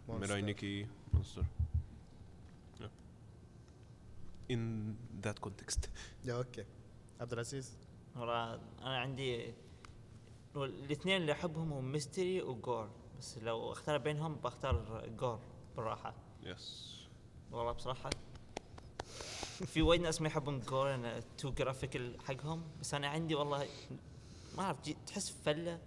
Mirai 0.10 0.42
Monster. 0.42 0.46
Nikki 0.46 0.88
Monster 1.14 1.44
in 4.52 4.96
that 5.26 5.40
context. 5.48 5.90
yeah 6.26 6.34
okay 6.34 6.66
عبد 7.22 7.34
العزيز 7.34 7.78
أنا 8.16 8.60
عندي 8.82 9.54
الاثنين 10.56 11.22
اللي 11.22 11.32
أحبهم 11.32 11.74
هم 11.74 11.92
mystery 11.92 12.42
و 12.42 12.51
gore 12.51 12.90
بس 13.24 13.38
لو 13.38 13.72
أختار 13.72 13.98
بينهم 13.98 14.36
بختار 14.36 15.04
gore 15.20 15.40
بالراحة. 15.76 16.14
yes 16.44 16.96
والله 17.52 17.72
بصراحة 17.72 18.10
في 19.66 19.82
وايد 19.82 20.02
ناس 20.02 20.22
ما 20.22 20.28
يحبون 20.28 20.60
gore 20.60 20.94
أنه 20.94 21.20
too 21.38 21.52
graphical 21.52 22.22
حقهم 22.22 22.64
بس 22.82 22.94
أنا 22.94 23.08
عندي 23.08 23.36
والله 23.36 23.68
ما 24.58 24.64
أعرف 24.64 24.78
تحس 25.08 25.34
فلة 25.46 25.80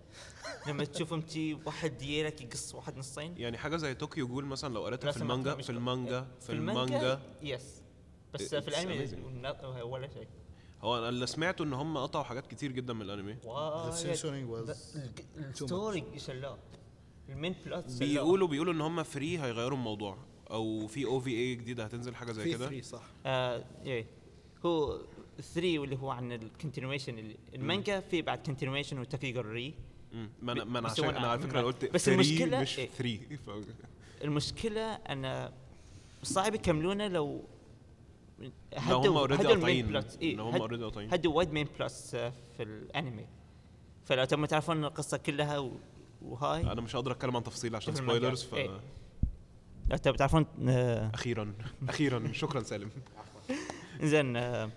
لما 0.67 0.85
تشوفهم 0.85 1.21
تي 1.21 1.55
واحد 1.55 2.03
يلك 2.03 2.41
يقص 2.41 2.75
واحد 2.75 2.97
نصين. 2.99 3.35
يعني 3.39 3.59
حاجة 3.59 3.77
زي 3.77 3.95
طوكيو 3.95 4.29
جول 4.29 4.45
مثلا 4.45 4.75
لو 4.75 4.85
قريتها 4.85 5.13
في 5.13 5.19
المانجا 5.23 5.55
في 5.55 5.71
المانجا 5.71 6.27
في 6.41 6.53
المانجا؟ 6.53 6.83
المانجا. 6.97 7.21
yes 7.43 7.83
بس 8.35 8.55
في 8.55 8.69
الأنمي. 8.69 9.83
ولا 9.83 10.09
شيء. 10.09 10.29
هو 10.83 10.99
أنا 10.99 11.09
اللي 11.09 11.27
سمعته 11.27 11.63
إن 11.65 11.73
هم 11.73 11.99
قطعوا 11.99 12.25
حاجات 12.25 12.47
كتير 12.47 12.73
جدا 12.73 12.93
من 12.93 13.03
الأنمي. 13.03 13.37
الج- 14.97 15.21
الستوري 15.37 16.19
شلاه 16.19 16.59
المين 17.29 17.55
بلوت. 17.67 17.93
بيقولوا 17.99 18.49
بيقولوا 18.49 18.73
إن 18.73 18.81
هم 18.81 19.03
فري 19.03 19.39
هيغيروا 19.39 19.79
الموضوع. 19.79 20.19
أو 20.51 20.87
في 20.87 21.05
أو 21.07 21.21
في 21.21 21.31
اي 21.31 21.55
جديدة 21.55 21.85
هتنزل 21.85 22.15
حاجة 22.15 22.33
زي 22.33 22.43
في 22.43 22.51
كده؟ 22.51 22.67
3 22.69 22.83
صح. 22.83 23.03
آه 23.27 23.65
إيه. 23.87 24.07
هو 24.67 24.99
3 25.55 25.79
واللي 25.79 25.97
هو 25.97 26.11
عن 26.11 26.33
الكونتينيويشن 26.33 27.35
المانجا 27.55 28.01
في 28.01 28.23
بعد 28.23 28.39
كونتينيويشن 28.47 28.99
وتكيجر 28.99 29.47
ري. 29.47 29.75
ما 30.43 30.53
أنا 30.53 30.65
ما 30.65 30.79
أنا 30.79 30.89
عشان 30.89 31.05
أنا 31.05 31.29
على 31.29 31.41
أنا- 31.41 31.45
فكرة 31.47 31.61
قلت 31.61 31.85
بس 31.95 32.07
free 32.09 32.13
المشكلة 32.13 32.61
مش 32.61 32.79
إيه؟ 32.79 32.89
3 32.91 33.21
المشكلة 34.25 34.81
إن 34.95 35.51
صعب 36.23 36.55
يكملونه 36.55 37.09
لو 37.09 37.45
لو 38.89 38.97
هم 38.99 39.17
اوريدي 39.17 39.43
هدوا 39.43 39.55
قاطعين. 39.55 39.97
هم 40.41 40.55
already 40.57 40.85
قاطعين. 40.85 41.13
هدوا 41.13 41.33
وايد 41.33 41.53
main 41.53 41.67
plots 41.79 42.15
آه، 42.15 42.33
في 42.57 42.63
الانمي. 42.63 43.27
فلو 44.05 44.25
تبون 44.25 44.49
تعرفون 44.49 44.85
القصة 44.85 45.17
كلها 45.17 45.71
وهاي. 46.23 46.61
أنا 46.61 46.81
مش 46.81 46.97
هقدر 46.97 47.13
أتكلم 47.13 47.37
عن 47.37 47.43
تفاصيل 47.45 47.77
عشان. 47.77 47.95
spoilers 47.95 48.43
ف 48.43 48.55
إيه. 48.55 48.81
تبون 50.03 50.17
تعرفون 50.17 50.47
آه، 50.69 51.11
أخيرا. 51.15 51.55
أخيرا. 51.89 52.33
شكرا 52.33 52.63
سالم 52.63 52.91
زين 54.03 54.37
آه، 54.37 54.71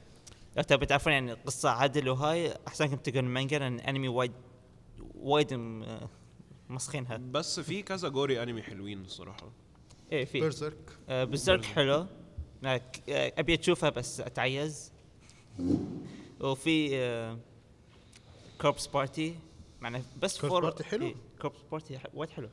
لو 0.57 0.63
تبون 0.63 0.87
تعرفون 0.87 1.13
يعني 1.13 1.33
قصة 1.33 1.69
عدل 1.69 2.09
وهاي. 2.09 2.53
أحسن 2.67 2.85
لكم 2.85 2.95
تقرون 2.95 3.25
المانجا 3.25 3.59
لأن 3.59 3.75
الانمي 3.75 4.07
وايد 4.07 4.31
وايد 5.15 5.53
آه، 5.53 6.09
مسخينها 6.69 7.17
بس 7.17 7.59
في 7.59 7.81
كذا 7.81 8.09
gory 8.09 8.43
أنمي 8.43 8.61
حلوين 8.63 9.01
الصراحة. 9.01 9.51
إيه 10.11 10.25
في. 10.25 10.39
Berserk 10.39 10.97
آه، 11.09 11.23
Berserk 11.23 11.63
حلو. 11.65 11.93
آه، 11.93 12.07
آه، 12.65 12.81
أبي 13.37 13.59
أشوفها 13.59 13.89
بس 13.89 14.19
أتعيز. 14.21 14.91
وفي 16.41 17.37
Corpse 18.61 18.87
Party 18.87 19.35
معنا 19.81 20.01
Corpse 20.21 20.71
Party 20.71 20.81
حلو؟ 20.81 21.13
Corpse 21.41 21.61
Party 21.71 21.99
وايد 22.13 22.29
حلو. 22.29 22.49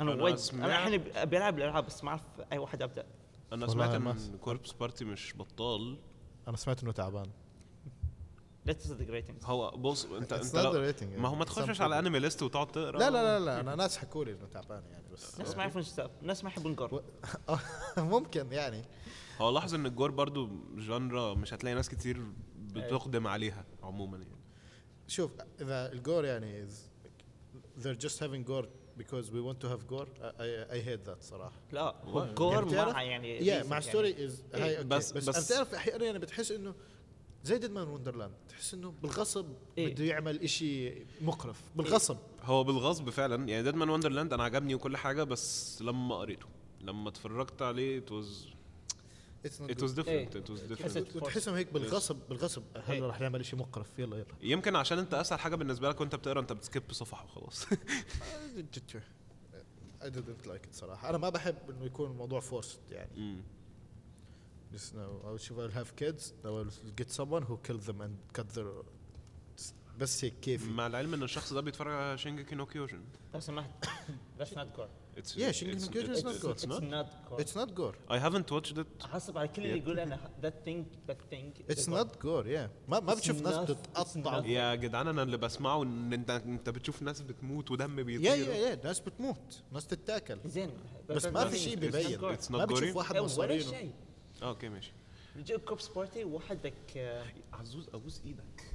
أنا 0.00 0.12
أنا 0.12 0.22
وايد 0.22 0.36
أنا 0.52 0.66
الحين 0.66 1.16
ابي 1.16 1.36
العب 1.36 1.58
الألعاب 1.58 1.86
بس 1.86 2.04
ما 2.04 2.10
أعرف 2.10 2.22
أي 2.52 2.58
واحد 2.58 2.82
ابدا 2.82 3.06
أنا 3.52 3.66
سمعت 3.66 3.94
إن 3.94 4.38
Corpse 4.40 4.72
Party 4.72 5.04
مش 5.04 5.34
بطال. 5.36 5.98
أنا 6.48 6.56
سمعت 6.56 6.82
إنه 6.82 6.92
تعبان. 6.92 7.30
لا 8.64 8.72
تصدق 8.72 9.10
ratings 9.10 9.44
هو 9.44 9.70
بص 9.70 10.04
انت 10.04 10.32
أنت 10.32 10.56
ما 11.02 11.28
هو 11.28 11.34
ما. 11.34 11.44
تخشش 11.44 11.80
على. 11.80 11.98
anime 11.98 12.18
list 12.18 12.42
وتقعد 12.42 12.66
تقرأ. 12.66 12.98
لا 12.98 13.10
لا 13.10 13.38
لا 13.38 13.44
لا 13.44 13.60
أنا 13.60 13.74
ناس 13.74 13.98
حكوا 13.98 14.24
لي 14.24 14.32
إنه 14.32 14.46
تعبان 14.46 14.82
يعني 14.90 15.04
بس 15.12 15.38
ناس 15.40 15.56
ما 15.56 15.62
يعرفون. 15.62 15.84
ناس 16.22 16.44
ما 16.44 16.50
يحبون 16.50 16.74
gore 16.74 17.04
ممكن 17.98 18.52
يعني. 18.52 18.84
هو 19.38 19.50
لاحظ 19.50 19.74
إن 19.74 19.86
ال 19.86 19.91
gore 19.91 20.10
برضو 20.10 20.48
genre 20.76 21.34
مش 21.34 21.54
هتلاقي 21.54 21.74
ناس 21.74 21.88
كتير 21.88 22.22
بتقدم 22.56 23.26
عليها 23.26 23.64
عموما 23.82 24.16
يعني. 24.16 24.40
شوف 25.06 25.32
إذا 25.60 25.92
ال 25.92 25.98
gore 25.98 26.24
يعني 26.24 26.68
they're 27.82 28.06
just 28.06 28.18
having 28.20 28.44
gore 28.50 28.66
because 28.98 29.26
we 29.34 29.40
want 29.48 29.58
to 29.64 29.68
have 29.72 29.82
gore 29.92 30.08
I, 30.22 30.42
I, 30.44 30.76
I 30.76 30.80
hate 30.88 31.04
that 31.10 31.22
صراحة 31.22 31.52
لا. 31.72 31.94
gore 32.36 32.72
يعني 32.74 32.92
مع 32.92 33.02
يعني 33.02 33.46
يا 33.46 33.62
reason 33.62 33.66
مع 33.66 33.70
يعني. 33.78 33.82
story 33.90 34.24
is 34.24 34.42
إيه، 34.54 34.64
هاي. 34.64 34.84
بس- 34.84 35.12
بس, 35.12 35.28
بس- 35.28 35.36
بس 35.38 35.48
تعرف 35.48 35.74
أحيانا 35.74 36.04
يعني 36.04 36.18
بتحس 36.18 36.50
إنه 36.52 36.74
زي 37.44 37.58
Deadman 37.58 37.88
Wonderland 37.88 38.32
تحس 38.48 38.74
إنه 38.74 38.94
بالغصب 39.02 39.46
إيه. 39.78 39.94
بده 39.94 40.04
يعمل 40.04 40.40
إشي 40.42 40.92
مقرف 41.22 41.60
بالغصب 41.76 42.16
هو 42.42 42.64
بالغصب 42.64 43.10
فعلا 43.10 43.48
يعني 43.48 43.62
ديدمان 43.62 43.90
وندرلاند 43.90 44.32
أنا 44.32 44.44
عجبني 44.44 44.74
وكل 44.74 44.96
حاجة 44.96 45.22
بس 45.22 45.82
لما 45.82 46.14
قريته 46.16 46.46
لما 46.80 47.08
اتفرجت 47.08 47.62
عليه 47.62 48.00
it 48.00 48.10
was 48.10 48.26
It's 49.44 49.60
not 49.60 49.70
it 49.70 49.78
good. 49.78 49.82
was 49.82 49.92
different. 49.92 50.08
إيه. 50.08 50.30
it 50.30 50.48
was 50.50 50.78
تحس 50.78 50.98
different. 50.98 51.16
وتحسهم 51.16 51.54
هيك 51.54 51.72
بالغصب 51.72 52.16
بالغصب. 52.28 52.62
إيه. 52.76 52.82
هلا 52.82 53.06
رح 53.06 53.20
نعمل 53.20 53.40
إشي 53.40 53.56
مقرف؟ 53.56 53.98
يلا 53.98 54.16
يلا. 54.16 54.26
يمكن 54.42 54.76
عشان 54.76 54.98
أنت 54.98 55.14
أسهل 55.14 55.38
حاجة 55.40 55.54
بالنسبة 55.56 55.88
لك 55.88 56.00
وأنت 56.00 56.14
بتقرأ 56.14 56.40
أنت 56.40 56.52
بتسكيب 56.52 56.82
صفحة 56.92 57.24
وخلاص. 57.24 57.66
I 60.02 60.08
didn't 60.08 60.46
like 60.46 60.66
it 60.66 60.72
صراحة. 60.72 61.10
أنا 61.10 61.18
ما 61.18 61.28
بحب 61.28 61.56
إنه 61.70 61.84
يكون 61.84 62.10
الموضوع 62.10 62.40
forced 62.40 62.92
يعني. 62.92 63.42
just 64.74 64.94
no 64.94 65.24
أو 65.24 65.36
شوف 65.36 65.58
I'll 65.58 65.74
have 65.76 65.96
kids. 65.96 66.32
I 66.44 66.48
will 66.48 66.70
get 67.00 67.10
someone 67.10 67.42
who 67.42 67.56
kill 67.68 67.78
them 67.78 68.00
and 68.00 68.38
cut 68.38 68.48
their 68.54 68.68
بس 70.00 70.24
هيك 70.24 70.34
كيفي. 70.42 70.70
مع 70.70 70.86
العلم 70.86 71.14
إن 71.14 71.22
الشخص 71.22 71.52
ده 71.52 71.60
بيتفرج 71.60 71.92
على 71.94 72.18
شينجيكي 72.18 72.54
نو 72.54 72.66
كيوجن 72.66 73.00
لو 73.34 73.40
سمحت. 73.40 73.70
That's 74.40 74.42
not 74.56 74.76
gore. 74.78 74.88
It's, 75.20 75.32
Yeah, 75.36 75.52
Shingeki 75.58 75.74
no 75.74 75.78
it's- 75.78 75.88
Kyojin 75.94 76.10
is 76.14 76.18
it's- 76.18 76.24
not 76.28 76.34
it's- 76.34 76.44
good. 76.44 76.56
It's 76.56 76.64
It's 76.64 76.72
not. 76.72 76.82
not 76.96 77.08
gore. 77.28 77.40
It's 77.42 77.54
not 77.60 77.70
gore. 77.80 77.96
I 78.16 78.18
haven't 78.26 78.48
watched 78.50 78.78
it. 78.78 79.06
حسب 79.06 79.38
على 79.38 79.48
كل 79.48 79.62
اللي 79.66 79.78
يقول 79.78 80.00
أنا 80.00 80.18
that 80.42 80.66
thing 80.68 81.10
that 81.10 81.16
thing 81.34 81.72
It's 81.72 81.86
not 81.88 82.08
gore 82.22 82.44
yeah. 82.46 82.68
ما 82.88 83.00
ما 83.00 83.12
It's 83.12 83.16
بتشوف 83.16 83.42
ناس 83.42 83.54
not- 83.54 83.58
بتتقطع 83.70 84.04
it's 84.04 84.42
not- 84.42 84.46
يا 84.46 84.74
جدعان 84.74 85.08
أنا 85.08 85.22
اللي 85.22 85.36
بسمعه 85.36 85.82
إن 85.82 86.12
انت 86.12 86.30
أنت 86.30 86.70
بتشوف 86.70 87.02
ناس 87.02 87.20
بتموت 87.20 87.70
ودم 87.70 87.98
يا 87.98 88.04
بيطير 88.04 88.24
يا 88.48 88.54
يا 88.54 88.80
ناس 88.84 89.00
بتموت. 89.00 89.62
ناس 89.72 89.86
تتاكل. 89.86 90.38
زين. 90.46 90.70
بس 91.08 91.26
ما 91.26 91.48
في 91.48 91.58
شيء 91.58 91.76
بيبين 91.76 92.18
It's 92.36 92.44
not 92.44 92.50
ما 92.50 92.64
بتشوف. 92.64 92.96
واحد 92.96 93.14
ولا 93.16 93.24
مصارينه 93.24 93.70
شيء. 93.70 93.92
آه 94.42 94.48
أوكي 94.48 94.68
ماشي. 94.68 94.92
يجي 95.36 95.58
Corpse 95.58 95.88
Party 95.88 96.24
وحدك 96.24 96.74
آه، 96.96 97.24
عزوز 97.52 97.88
ابوس 97.94 98.20
إيدك. 98.26 98.74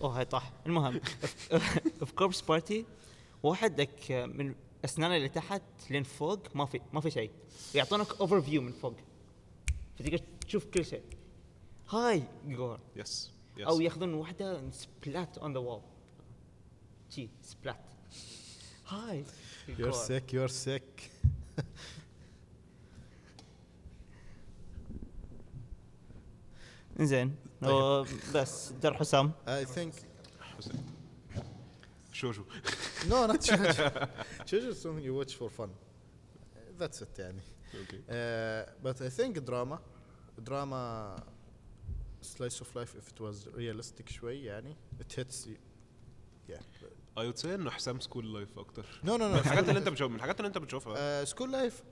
أوه 0.00 0.18
هاي 0.18 0.24
طاح. 0.24 0.52
المهم 0.66 1.00
في 2.04 2.14
Corpse 2.16 2.40
Party 2.40 2.84
وحدك 3.42 4.12
من 4.12 4.54
اسنانه 4.84 5.16
اللي 5.16 5.28
تحت 5.28 5.62
لين 5.90 6.02
فوق 6.02 6.56
ما 6.56 6.66
في 6.66 6.80
ما 6.92 7.00
في 7.00 7.10
شيء. 7.10 7.30
يعطونك 7.74 8.20
overview 8.20 8.62
من 8.62 8.72
فوق. 8.72 8.94
فتقدر 9.98 10.20
تشوف 10.46 10.64
كل 10.64 10.84
شيء. 10.84 11.02
هاي 11.90 12.22
gore 12.46 12.80
yes 12.96 13.30
أو 13.58 13.80
ياخذون 13.80 14.14
واحدة 14.14 14.70
splat 14.70 15.38
on 15.38 15.52
the 15.52 15.58
wall 15.58 15.80
she 17.10 17.28
splat 17.42 17.84
هاي 18.88 19.24
you're 19.68 19.92
sick 19.92 20.32
you're 20.32 20.52
sick. 20.66 21.02
زين 27.00 27.36
بس 28.34 28.72
در 28.72 28.94
حسام 28.94 29.32
I 29.46 29.64
think 29.64 29.94
حسين 30.40 30.86
شوشو 32.12 32.42
no 33.08 33.26
not 33.26 33.40
Shoujo 33.42 34.08
Shoujo 34.46 34.68
is 34.70 34.82
something 34.82 35.04
you 35.04 35.14
watch 35.14 35.34
for 35.34 35.50
fun 35.50 35.70
that's 36.78 37.02
it 37.02 37.18
يعني 37.18 37.42
أوكي 37.74 38.02
uh, 38.08 38.86
but 38.86 39.00
I 39.00 39.10
think 39.10 39.44
drama 39.44 39.78
drama 40.48 41.22
slice 42.22 42.60
of 42.60 42.74
life 42.74 42.94
if 43.00 43.06
it 43.12 43.20
was 43.20 43.46
realistic 43.56 44.08
شوي 44.08 44.44
يعني 44.44 44.76
it 45.00 45.12
hits 45.12 45.46
you 45.46 45.58
yeah 46.52 46.62
اي 47.18 47.26
وود 47.26 47.36
سي 47.36 47.54
انه 47.54 47.70
حسام 47.70 48.00
سكول 48.00 48.34
لايف 48.34 48.58
أكتر 48.58 48.86
no 49.04 49.08
no 49.08 49.10
من 49.10 49.34
no 49.34 49.38
الحاجات 49.38 49.68
اللي 49.68 49.78
انت 49.78 49.88
بتشوفها 49.88 50.08
من 50.08 50.16
الحاجات 50.16 50.36
اللي 50.40 50.48
انت 50.48 50.58
بتشوفها 50.58 51.24
سكول 51.24 51.52
لايف 51.52 51.82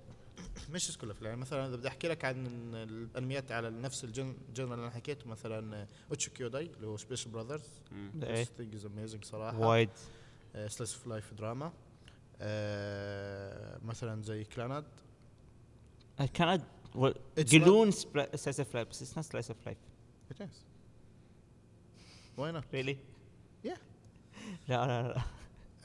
مش 0.71 0.91
سكول 0.91 1.09
لايف 1.09 1.23
يعني 1.23 1.37
مثلا 1.37 1.67
إذا 1.67 1.77
بدي 1.77 1.89
أحكي 1.89 2.09
لك 2.09 2.25
عن 2.25 2.47
الأنميات 2.75 3.53
على 3.53 3.71
نفس 3.71 4.05
الجن 4.05 4.35
جنرال 4.55 4.73
اللي 4.73 4.83
أنا 4.85 4.91
حكيته 4.95 5.29
مثلا 5.29 5.87
اوتشو 6.11 6.31
كيوداي 6.31 6.67
اللي 6.77 6.87
هو 6.87 6.97
سبيشال 6.97 7.33
براذرز 7.33 7.71
مم. 7.93 8.11
This 8.21 8.47
thing 8.49 8.79
is 8.81 8.85
amazing 8.85 9.25
صراحة. 9.25 9.59
وايد. 9.59 9.91
سلايس 10.55 10.81
اوف 10.95 11.07
لايف 11.07 11.35
دراما 11.35 11.73
مثلا 13.85 14.23
زي 14.23 14.45
كلاناد 14.45 14.85
It's 16.21 17.53
قلون 17.55 17.91
سلايس 17.91 18.61
اوف 18.61 18.75
لايف 18.75 18.89
بس 18.89 19.03
اتس 19.03 19.17
نوت 19.17 19.27
سلايس 19.27 19.51
اوف 19.51 19.67
لايف 19.67 19.79
it 20.33 20.37
is. 20.37 20.57
Why 22.39 22.53
not? 22.61 22.75
ريلي 22.75 22.97
Yeah. 23.67 23.79
لا 24.69 24.87
لا 24.87 25.09
لا. 25.09 25.23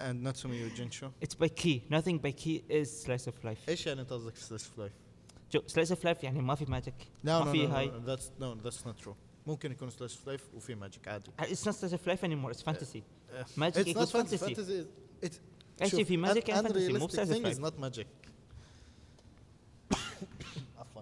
And 0.04 0.28
Natsume 0.28 0.54
Yujincho 0.54 1.06
اتس 1.24 1.36
باي 1.36 1.50
كي 1.50 1.82
nothing 1.92 2.22
باي 2.22 2.32
كي 2.32 2.63
از 2.72 2.88
سلايس 2.88 3.28
اوف 3.28 3.46
لايف 3.46 3.70
إيش 3.70 3.88
يعني 3.88 4.02
انت 4.02 4.13
قصدك 4.13 4.36
في 4.36 4.44
سلايس 4.44 4.68
اوف 4.68 4.80
لايف؟ 4.80 4.94
سلايس 5.68 5.92
اوف 5.92 6.06
لايف 6.06 6.24
يعني 6.24 6.42
ما 6.42 6.56
في 6.56 6.66
ماجيك 6.66 7.08
لا 7.24 7.39
ما 7.39 7.46
no, 7.46 7.56
في 7.56 7.68
no, 7.68 7.72
هاي 7.72 7.92
no, 7.92 7.94
that's 8.10 8.24
no 8.42 8.66
that's 8.70 8.86
not 8.88 9.06
true. 9.06 9.16
ممكن 9.48 9.72
يكون 9.72 9.89
سلايس 9.89 10.18
اوف 10.18 10.28
لايف 10.28 10.50
وفي 10.54 10.76
ماجيك 10.76 11.08
عادي. 11.08 11.32
اتس 11.39 11.68
نوت 11.68 11.76
سلايس 11.76 11.94
اوف 11.94 12.08
لايف 12.08 12.26
اني 12.26 12.36
مور 12.36 12.52
اتس 12.52 12.62
فانتسي 12.63 13.04
Uh, 13.34 13.36
Magic 13.36 13.76
it's 13.76 13.89
equals 13.89 14.13
not 14.13 14.18
fantasy. 14.20 14.38
Fantasy. 14.38 14.46
fantasy 14.46 14.86
it's 15.26 15.39
Actually 15.82 16.04
في 16.04 16.18
magic 16.26 16.44
and 16.50 16.68
fantasy 16.68 16.92
مو 16.92 17.08
unrealistic 17.08 17.12
slice 17.12 17.30
of 17.30 17.34
thing 17.34 17.46
is 17.46 17.60
life. 17.60 17.66
not 17.66 17.80
magic. 17.84 18.08
عفوا 20.78 21.02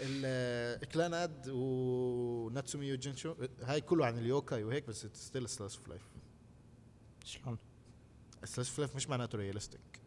ال 0.00 0.19
Clannad 0.19 1.48
و 1.48 1.65
Natsume 1.65 2.86
Yujincho 2.86 3.34
هاي 3.62 3.80
كله 3.80 4.06
عن 4.06 4.18
اليوكاي 4.18 4.64
وهيك 4.64 4.86
بس 4.88 5.06
still 5.14 5.48
slice 5.48 5.76
of 5.76 5.88
life 5.88 6.02
شلون؟ 7.24 7.58
slice 8.44 8.68
of 8.68 8.78
life 8.78 8.96
مش 8.96 9.08
معناته 9.08 9.38
realistic 9.38 10.00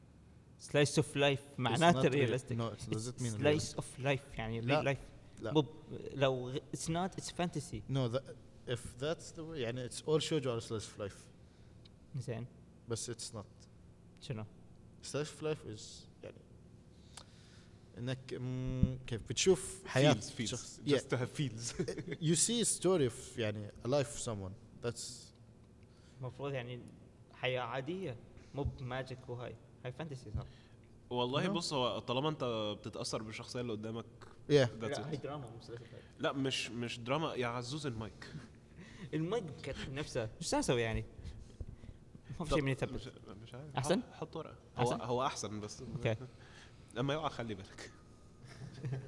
slice 0.60 0.98
of 0.98 1.16
life 1.16 1.40
معناته 1.58 2.10
no 2.52 2.72
mean 2.72 3.24
slice 3.24 3.76
of 3.76 4.00
life 4.00 4.22
يعني 4.38 4.62
لا. 4.62 4.82
لايف 4.82 5.00
لا. 5.42 5.54
مو 5.54 5.66
لو 6.14 6.50
it's 6.50 6.90
not 6.90 7.14
it's 7.14 7.32
fantasy 7.32 7.84
no 7.90 8.10
that, 8.16 8.24
if 8.68 8.80
that's 9.00 9.32
the 9.36 9.42
way 9.42 9.58
يعني 9.58 9.90
it's 9.90 10.02
all 10.02 10.20
shoujo 10.20 10.48
are 10.48 10.62
slice 10.62 10.88
of 10.88 11.02
life. 11.02 11.18
زين. 12.20 12.46
بس 12.90 13.12
it's 13.12 13.36
not. 13.36 13.68
شنو؟ 14.22 14.46
slice 15.04 15.28
of 15.28 15.44
life 15.44 15.78
is 15.78 15.82
يعني 16.24 16.42
إنك 17.98 18.42
كيف؟ 19.08 19.22
بتشوف 19.30 19.82
حياة 19.86 20.14
feels. 20.14 20.18
feels. 20.18 20.50
شخص 20.50 20.80
just 20.88 21.10
to 21.10 21.18
have 21.18 21.32
feels. 21.40 21.74
You 22.22 22.36
see 22.36 22.62
a 22.62 22.66
story 22.66 23.10
of 23.10 23.40
يعني 23.40 23.72
a 23.86 23.88
life 23.88 24.16
of 24.16 24.20
someone. 24.20 24.54
That's 24.86 25.34
المفروض 26.20 26.54
يعني 26.54 26.80
حياة 27.34 27.62
عادية. 27.62 28.18
مو 28.56 28.64
ب 28.64 28.75
magic 28.75 29.30
وهاي. 29.30 29.56
هاي 29.86 29.92
fantasy 29.92 30.32
صار 30.32 30.46
والله 31.10 31.46
No. 31.48 31.50
بص 31.50 31.74
هو 31.74 32.00
طالما 32.00 32.30
انت 32.30 32.44
بتتأثر 32.80 33.24
بالشخصية 33.24 33.62
اللي 33.62 33.72
قدامك 33.72 34.06
yeah. 34.50 34.52
لا، 34.52 35.08
هاي 35.10 35.18
it 35.18 35.22
دراما 35.22 35.46
لا 36.20 36.32
مش 36.34 36.70
مش 36.70 37.00
دراما 37.00 37.34
يا 37.34 37.48
عزوز 37.48 37.88
المايك. 37.88 38.34
المايك 39.14 39.50
كانت 39.64 39.90
نفسها. 39.90 40.30
إيش 40.42 40.54
أسوي 40.56 40.82
يعني؟ 40.82 41.06
ما 42.40 42.46
في 42.46 42.54
شيء 42.54 42.62
من 42.62 42.72
يثبت 42.72 42.92
مش 42.94 43.10
مش 43.44 43.54
عارف. 43.54 43.76
أحسن؟ 43.78 44.02
حط- 44.14 44.36
ورقة. 44.36 44.56
هو 44.78 44.84
أحسن؟ 44.84 45.02
هو 45.02 45.26
أحسن 45.26 45.60
بس. 45.60 45.82
أوكي. 45.82 46.16
لما 46.96 47.14
يقع 47.14 47.30
خلي 47.30 47.56
بالك. 47.56 47.92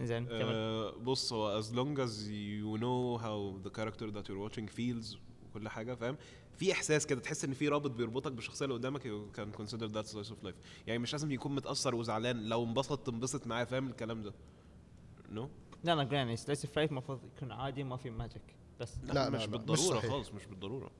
زين 0.00 0.26
كمل. 0.26 0.42
آه، 0.42 0.90
بص 0.90 1.32
هو 1.32 1.62
as 1.62 1.66
long 1.66 1.98
as 1.98 2.12
you 2.28 2.78
know 2.80 3.22
how 3.24 3.66
the 3.68 3.70
character 3.80 4.10
that 4.16 4.28
you're 4.28 4.48
watching 4.48 4.68
feels 4.76 5.16
وكل 5.50 5.68
حاجة 5.68 5.94
فاهم؟ 5.94 6.16
في 6.58 6.72
إحساس 6.72 7.06
كده 7.06 7.20
تحس 7.20 7.44
إن 7.44 7.54
في 7.54 7.68
رابط 7.68 7.90
بيربطك 7.90 8.32
بالشخصية 8.32 8.64
اللي 8.64 8.76
قدامك 8.76 9.02
can 9.36 9.58
consider 9.60 9.88
that 9.94 10.12
slice 10.12 10.30
of 10.30 10.46
life. 10.46 10.54
يعني 10.86 10.98
مش 10.98 11.12
لازم 11.12 11.30
يكون 11.32 11.54
متأثر 11.54 11.94
وزعلان 11.94 12.48
لو 12.48 12.64
انبسط 12.64 13.06
تنبسط 13.06 13.46
معاه 13.46 13.64
فاهم 13.64 13.86
الكلام 13.88 14.22
ده؟ 14.22 14.34
No 15.30 15.48
لا 15.84 15.94
لا 15.94 16.02
يعني 16.02 16.36
slice 16.36 16.64
of 16.64 16.76
life 16.76 16.90
المفروض 16.90 17.20
يكون 17.36 17.52
عادي 17.52 17.84
ما 17.84 17.96
في 17.96 18.10
magic 18.10 18.42
بس 18.80 18.98
لا, 19.02 19.12
لا، 19.12 19.30
مش 19.30 19.40
لا، 19.40 19.46
مش 19.46 19.46
بالضرورة 19.46 19.98
صحيح. 19.98 20.10
خالص 20.10 20.32
مش 20.32 20.46
بالضرورة. 20.46 20.90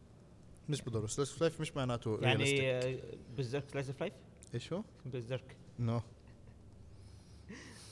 مش 0.69 0.83
بالضرورة. 0.83 1.07
slice 1.07 1.29
of 1.39 1.41
life 1.43 1.61
مش 1.61 1.77
معناته 1.77 2.19
يعني 2.23 2.99
Berserk 3.39 3.69
slice 3.69 3.89
of 3.89 4.01
life 4.01 4.13
إيش 4.55 4.73
هو؟ 4.73 4.83
Berserk 5.07 5.57
no. 5.81 6.01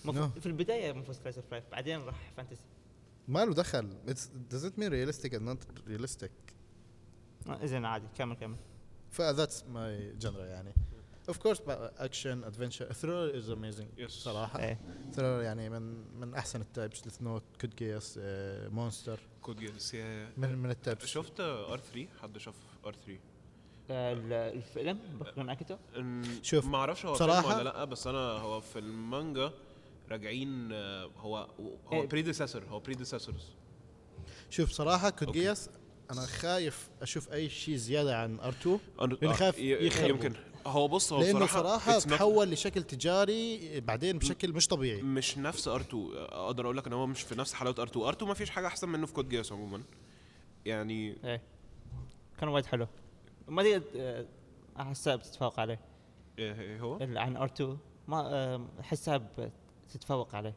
مفروض 0.04 0.38
في 0.38 0.46
البداية 0.46 0.90
المفروض 0.90 1.16
slice 1.16 1.36
of 1.38 1.52
life 1.52 1.64
بعدين 1.72 2.00
راح 2.00 2.32
fantasy 2.36 2.64
ما 3.28 3.44
له 3.44 3.54
دخل؟ 3.54 3.88
It's, 4.06 4.52
does 4.54 4.64
it 4.64 4.72
mean 4.80 4.90
realistic 4.90 5.32
and 5.32 5.42
not 5.48 5.88
realistic? 5.90 6.30
زين 7.64 7.84
عادي 7.84 8.06
كمل 8.14 8.36
كمل. 8.36 8.56
ف 9.10 9.22
that's 9.22 9.60
my 9.74 10.22
genre 10.24 10.38
يعني. 10.40 10.74
Of 11.30 11.34
course 11.34 11.58
action 11.98 12.44
adventure 12.50 12.88
thriller 13.00 13.28
is 13.40 13.48
amazing 13.48 14.00
Yes. 14.00 14.06
صراحة. 14.08 14.58
إيه. 14.62 14.80
Thriller 15.12 15.18
يعني 15.44 15.68
من 15.70 16.04
من 16.20 16.34
أحسن 16.34 16.60
التايبس 16.60 17.00
ديث 17.00 17.22
نوت 17.22 17.42
كود 17.60 17.74
جيس 17.76 18.18
مونستر 18.72 19.20
كود 19.42 19.56
جيس 19.56 19.94
من 20.36 20.58
من 20.58 20.70
التايبس. 20.70 21.04
شفت 21.06 21.40
ار 21.40 21.78
3 21.78 22.06
حد 22.22 22.38
شاف 22.38 22.54
ار 22.86 22.92
3 22.94 23.18
آه، 23.90 24.12
ال- 24.12 24.32
الفيلم؟ 24.32 24.98
بكون 25.20 25.50
اكيتو 25.50 25.76
شوف، 26.42 26.66
ما 26.66 26.78
أعرفش 26.78 27.06
هو 27.06 27.14
بصراحة- 27.14 27.18
فيلم 27.42 27.44
ولا 27.44 27.62
لأ 27.62 27.84
بس 27.84 28.06
أنا 28.06 28.18
هو 28.18 28.60
في 28.60 28.78
المانجا 28.78 29.52
راجعين 30.10 30.72
آه، 30.72 31.04
هو 31.16 31.36
هو 31.86 31.92
إيه. 31.92 32.06
بريديسيسور 32.08 32.64
هو 32.64 32.80
بريديسيسورز 32.80 33.50
شوف 34.50 34.70
صراحة 34.70 35.10
كود 35.10 35.28
أوكي. 35.28 35.54
جيس 36.12 36.18
أنا 36.18 36.26
خايف 36.26 36.88
أشوف 37.02 37.32
أي 37.32 37.48
شيء 37.48 37.76
زيادة 37.76 38.18
عن 38.18 38.38
ار2 38.40 38.66
لأني 39.00 39.16
لاني 39.20 39.34
خايف 39.34 39.58
يخربوا. 39.58 40.08
يمكن. 40.08 40.32
هو 40.66 40.88
بص 40.88 41.12
هو 41.12 41.20
لأنه 41.22 41.46
not- 41.46 42.06
تحول 42.10 42.50
لشكل 42.50 42.82
تجاري 42.82 43.80
بعدين 43.80 44.18
بشكل 44.18 44.52
مش 44.52 44.68
طبيعي. 44.68 45.02
مش 45.02 45.38
نفس 45.38 45.68
R 45.68 45.80
2 45.80 46.10
أقدر 46.16 46.64
أقول 46.64 46.76
لك 46.76 46.86
إن 46.86 46.92
هو 46.92 47.06
مش 47.06 47.22
في 47.22 47.34
نفس 47.34 47.54
حلاوة 47.54 47.76
R 47.78 47.86
2 47.86 48.04
R 48.06 48.12
2 48.12 48.28
ما 48.28 48.34
فيش 48.34 48.50
حاجة 48.50 48.66
أحسن 48.66 48.88
منه 48.88 49.06
في 49.06 49.12
Code 49.12 49.28
Geass 49.28 49.52
عموما. 49.52 49.82
يعني 50.64 51.16
إيه. 51.24 51.42
كان 52.40 52.48
وايد 52.48 52.66
حلو. 52.66 52.86
ما 53.48 53.62
تقدر 53.62 53.82
آه، 53.96 54.26
احسها 54.80 55.16
بتتفوق 55.16 55.60
عليه. 55.60 55.80
إيه 56.38 56.60
إيه 56.60 56.80
هو؟ 56.80 56.98
عن 57.02 57.36
R 57.36 57.44
2 57.46 57.78
ما 58.08 58.20
آه، 58.34 58.66
احسها 58.80 59.28
بتتفوق 59.88 60.34
عليه. 60.34 60.54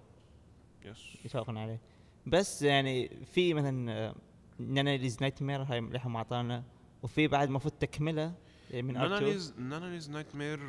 yes 0.86 0.98
يتفوقون 1.26 1.58
عليه. 1.58 1.82
بس 2.28 2.62
يعني 2.62 3.10
في 3.34 3.54
مثلا 3.54 3.92
آه، 3.92 4.16
Nunnally's 4.60 5.18
Nightmare 5.22 5.62
هاي 5.64 5.80
اللي 5.80 6.02
هم 6.04 6.16
اعطانا 6.16 6.64
وفي 7.04 7.28
بعد 7.28 7.48
المفروض 7.48 7.74
تكملة 7.74 8.34
من 8.74 8.98
ار 8.98 9.06
2 9.06 9.10
ناناليز 9.10 9.54
ناناليز 9.58 10.10
نايت 10.10 10.36
مير 10.36 10.60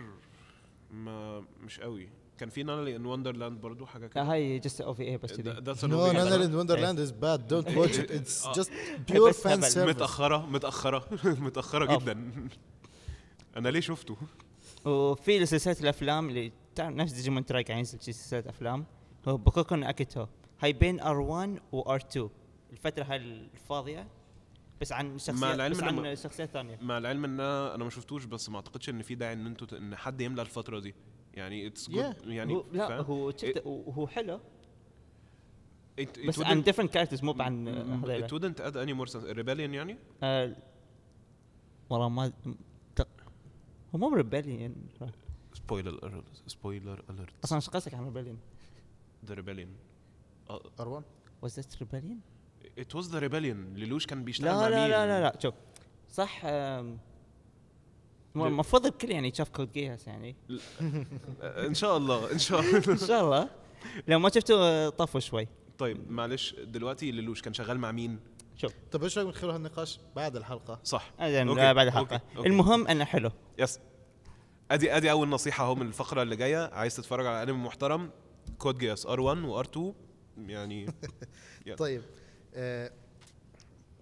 ما 0.90 1.44
مش 1.64 1.80
قوي 1.80 2.08
كان 2.38 2.48
في 2.48 2.62
نانالي 2.62 2.96
إن 2.96 3.06
وندرلاند 3.06 3.60
برضو 3.60 3.86
حاجة 3.86 4.06
كده 4.06 4.22
لا 4.22 4.32
هاي 4.32 4.58
جست 4.58 4.80
أو 4.80 4.94
في 4.94 5.02
اي 5.02 5.16
بس. 5.16 5.32
Netherlands 5.32 6.54
Wonderland 6.54 6.98
is 6.98 7.12
bad. 7.12 7.48
Don't 7.52 7.68
watch 7.78 7.98
it. 7.98 8.10
It's 8.10 8.46
آه. 8.46 8.52
just 8.52 8.68
pure 9.12 9.28
بس 9.28 9.42
fan 9.46 9.50
هبل. 9.50 9.62
service. 9.72 9.78
متأخرة 9.78 10.46
متأخرة 10.46 11.08
متأخرة 11.24 11.92
آه. 11.94 11.98
جدا 11.98 12.30
أنا 13.56 13.68
ليه 13.68 13.80
شفته 13.80 14.16
وفي 14.84 15.46
سلسله 15.46 15.76
الأفلام 15.80 16.28
اللي 16.28 16.52
تعرف 16.74 16.94
نفس 16.96 17.12
ديجيمون 17.12 17.44
تراي 17.46 17.62
قاعد 17.62 17.78
ينزل 17.78 18.00
شي 18.02 18.12
سلسلة 18.12 18.44
أفلام 18.50 18.84
هو 19.28 19.36
بوكوكون 19.36 19.84
اكيتو 19.84 20.26
هاي 20.60 20.72
بين 20.72 21.00
ار1 21.00 21.60
وار2 21.76 22.20
الفترة 22.76 23.04
هاي 23.04 23.16
الفاضية 23.16 24.08
بس 24.80 24.92
عن 24.92 25.18
شخصيات 25.18 25.54
العلم 25.54 25.72
بس 25.72 25.82
عن 25.82 26.16
شخصيات 26.16 26.48
ثانية. 26.50 26.78
مع 26.82 26.98
العلم 26.98 27.24
ان 27.24 27.40
أنا 27.40 27.74
أنا 27.74 27.84
ما 27.84 27.90
شفتوش 27.90 28.24
بس 28.24 28.48
ما 28.48 28.56
أعتقدش 28.56 28.88
إن 28.88 29.02
في 29.02 29.14
داعي 29.14 29.32
إن 29.32 29.46
أنتوا 29.46 29.78
إن 29.78 29.96
حد 29.96 30.20
يملى 30.20 30.42
الفترة 30.42 30.80
دي. 30.80 30.94
يعني 31.34 31.66
it's 31.66 31.90
good 31.90 32.14
Yeah. 32.14 32.26
يعني 32.26 32.54
هو 32.54 32.64
لا 32.72 32.88
فاهم؟ 32.88 33.04
هو 33.04 33.30
شفت 33.30 33.62
هو 33.66 34.06
حلو 34.06 34.40
It- 36.00 36.04
it 36.04 36.26
بس 36.28 36.40
wouldn't- 36.40 36.46
عن 36.46 36.62
different 36.62 36.94
characters 36.94 37.22
مو 37.24 37.34
عن 37.40 37.64
م- 37.64 38.04
it 38.04 38.08
هذيلا 38.08 38.28
wouldn't 38.28 38.58
add 38.60 38.74
any 38.76 38.98
more 39.00 39.12
sense. 39.12 39.36
Rebellion 39.36 39.60
يعني؟ 39.74 39.96
آه، 40.22 40.56
والله 41.90 42.08
ما 42.08 42.32
هو 43.94 43.98
مو 43.98 44.08
rebellion 44.14 44.74
spoiler 45.54 46.00
alert. 46.04 46.50
Spoiler 46.52 46.98
alert. 47.10 47.32
أصلا 47.44 47.56
إيش 47.56 47.70
قصدك 47.70 47.94
عن 47.94 48.04
rebellion؟ 48.04 48.38
the 49.26 49.32
rebellion. 49.34 49.68
Uh, 50.50 50.82
R1 50.82 51.02
was 51.46 51.52
that 51.54 51.80
rebellion؟ 51.80 52.16
It 52.80 52.98
was 52.98 53.04
the 53.10 53.20
rebellion. 53.20 53.74
ليلوش 53.74 54.06
كان 54.06 54.24
بيشتغل 54.24 54.46
لا 54.48 54.54
مع 54.60 54.68
لا 54.68 54.80
مين 54.82 54.90
لا 54.90 55.06
لا 55.06 55.20
لا. 55.20 55.38
شوف 55.42 55.54
صح؟ 56.12 56.40
المفروض 58.36 58.86
الكل 58.86 59.10
يعني 59.10 59.34
شاف 59.34 59.48
Code 59.48 59.72
Geass 59.72 60.06
يعني. 60.06 60.36
إن 61.42 61.74
شاء 61.74 61.96
الله 61.96 62.32
إن 62.32 62.38
شاء 62.38 62.60
الله. 62.60 62.92
إن 62.92 62.96
شاء 62.98 63.24
الله. 63.24 63.50
لو 64.08 64.18
ما 64.18 64.28
شفته 64.28 64.54
آه، 64.54 64.88
طفوا 64.88 65.20
شوي. 65.20 65.48
طيب 65.78 66.10
معلش 66.10 66.54
دلوقتي 66.54 67.10
ليلوش 67.10 67.42
كان 67.42 67.54
شغال 67.54 67.78
مع 67.78 67.92
مين؟ 67.92 68.18
شوف. 68.56 68.72
طيب 68.92 69.02
إيش 69.04 69.18
رأيك 69.18 69.28
ندخل 69.28 69.50
هالنقاش 69.50 70.00
بعد 70.16 70.36
الحلقة؟ 70.36 70.80
صح. 70.84 71.12
أوكي، 71.20 71.44
بعد 71.44 71.58
أوكي، 71.58 71.82
الحلقة. 71.82 72.20
أوكي. 72.36 72.48
المهم 72.48 72.86
إنه 72.88 73.04
حلو. 73.04 73.30
yes 73.58 73.80
أدي 74.70 74.96
أدي 74.96 75.10
أول 75.10 75.28
نصيحة 75.28 75.64
أهو 75.64 75.74
من 75.74 75.86
الفقرة 75.86 76.22
اللي 76.22 76.36
جاية. 76.36 76.70
عايز 76.72 76.96
تتفرج 76.96 77.26
على 77.26 77.42
أنمي 77.42 77.64
محترم؟ 77.64 78.10
Code 78.58 78.78
Geass 78.78 79.06
R 79.06 79.20
1 79.20 79.38
و 79.44 79.54
R 79.54 79.64
2 79.64 79.94
يعني 80.38 80.86
طيب. 81.78 82.02
آه 82.56 82.92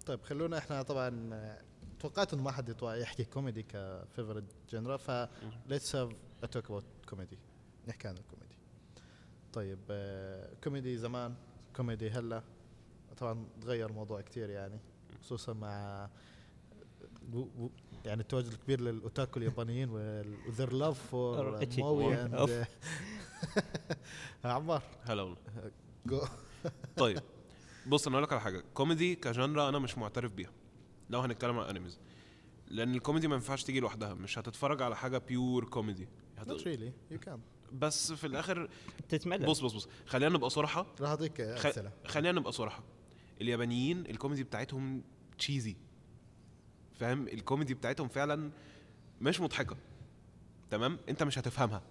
طيب 0.06 0.22
خلونا 0.22 0.58
إحنا 0.58 0.82
طبعا 0.82 1.30
آه، 1.32 1.60
توقعت 2.00 2.34
انه 2.34 2.42
ما 2.42 2.50
حد 2.50 2.76
يحكي 2.82 3.24
comedy 3.24 3.62
ك 3.62 3.71
favorite 3.71 4.44
genre 4.70 4.96
ف 4.96 5.10
let's 5.66 5.92
talk 6.52 6.64
about 6.64 6.84
comedy 7.08 7.38
نحكي 7.88 8.08
عن 8.08 8.16
الكوميدي. 8.16 8.54
طيب 9.52 9.78
آه 9.90 10.54
كوميدي 10.64 10.96
زمان 10.98 11.34
كوميدي 11.76 12.10
هلأ 12.10 12.42
طبعا 13.18 13.46
تغير 13.60 13.90
الموضوع 13.90 14.20
كتير 14.20 14.50
يعني 14.50 14.78
خصوصا 15.22 15.52
مع 15.52 16.08
و- 17.32 17.38
و- 17.38 17.70
يعني 18.04 18.20
التواجد 18.22 18.46
الكبير 18.52 18.80
لل 18.80 18.97
otaku 18.97 19.38
اليابانيين 19.38 19.88
و 19.90 20.04
their 20.04 20.72
love 20.72 20.98
for. 21.10 21.36
moe 21.84 22.14
عمار. 24.44 24.82
هلا 25.02 25.22
والله. 25.22 25.36
طيب. 26.96 27.18
بص 27.86 28.06
أنا 28.06 28.16
أقول 28.16 28.24
لك 28.24 28.32
على 28.32 28.40
حاجة. 28.40 28.64
comedy 28.74 29.14
ك 29.14 29.23
genre 29.23 29.68
أنا 29.68 29.78
مش 29.78 29.98
معترف 29.98 30.32
بيها 30.32 30.50
لو 31.10 31.20
هنتكلم 31.20 31.58
عن 31.58 31.76
animes 31.76 31.98
لأن 32.68 32.94
الكوميدي 32.94 33.28
ما 33.28 33.34
ينفعش 33.34 33.64
تيجي 33.64 33.80
لوحدها. 33.80 34.14
مش 34.14 34.38
هتتفرج 34.38 34.82
على 34.82 34.96
حاجة 34.96 35.18
pure 35.18 35.64
comedy 35.64 36.08
هت... 36.38 36.48
not 36.48 36.62
really 36.62 36.92
you 37.10 37.18
كان 37.18 37.40
بس 37.72 38.12
في 38.12 38.26
الآخر 38.26 38.68
تتملى. 39.08 39.46
بص 39.46 39.60
بص 39.60 39.72
بص. 39.72 39.88
خلينا 40.06 40.34
نبقى 40.34 40.50
صراحة. 40.50 40.86
راح 41.00 41.10
أعطيك 41.10 41.42
خ... 41.42 41.66
أمثلة. 41.66 41.92
خلينا 42.04 42.40
نبقى 42.40 42.52
صراحة. 42.52 42.84
اليابانيين 43.40 44.06
الكوميدي 44.06 44.42
بتاعتهم 44.42 45.02
cheesy 45.38 45.76
فاهم؟ 46.94 47.28
الكوميدي 47.28 47.74
بتاعتهم 47.74 48.08
فعلا 48.08 48.50
مش 49.20 49.40
مضحكة. 49.40 49.76
تمام؟ 50.70 50.98
أنت 51.08 51.22
مش 51.22 51.38
هتفهمها. 51.38 51.82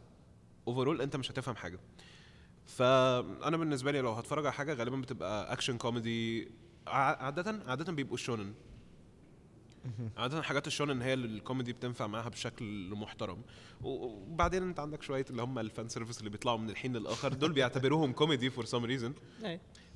overall 0.68 1.02
أنت 1.02 1.16
مش 1.16 1.32
هتفهم 1.32 1.56
حاجة. 1.56 1.80
فأنا 2.66 3.58
بالنسبة 3.58 3.92
لي 3.92 4.02
لو 4.02 4.12
هتفرج 4.12 4.46
على 4.46 4.54
حاجة 4.54 4.74
غالبا 4.74 4.98
بتبقى 4.98 5.54
action 5.54 5.78
comedy 5.78 6.52
عادة 6.88 7.64
عادة 7.68 7.94
بيبقوا 7.94 8.18
shonen 8.18 8.54
عادة 10.18 10.42
حاجات 10.42 10.68
ال 10.68 10.73
shonen 10.73 11.02
هي 11.02 11.14
اللي 11.14 11.28
الكوميدي 11.28 11.74
بتنفع 11.74 12.08
معاها 12.08 12.30
بشكل 12.30 12.90
محترم. 12.96 13.42
وبعدين 13.82 14.64
انت 14.64 14.80
عندك 14.80 15.04
شوية 15.04 15.26
اللي 15.30 15.42
هم 15.42 15.60
ال 15.60 15.67
fan 15.67 15.90
service 15.90 16.20
اللي 16.20 16.30
بيطلعوا 16.30 16.58
من 16.58 16.70
الحين 16.70 16.98
للآخر 16.98 17.34
دول 17.34 17.54
بيعتبروهم 17.54 18.12
comedy 18.12 18.50
for 18.50 18.66
some 18.66 18.86
reason. 18.86 19.14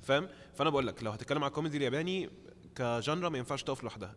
فاهم؟ 0.01 0.27
فأنا 0.53 0.69
بقول 0.69 0.87
لك 0.87 1.03
لو 1.03 1.11
هتتكلم 1.11 1.43
على 1.43 1.49
الكوميدي 1.49 1.77
الياباني 1.77 2.29
ك 2.75 2.84
genre 2.84 3.29
ما 3.29 3.37
ينفعش 3.37 3.63
تقف 3.63 3.83
لوحدها. 3.83 4.15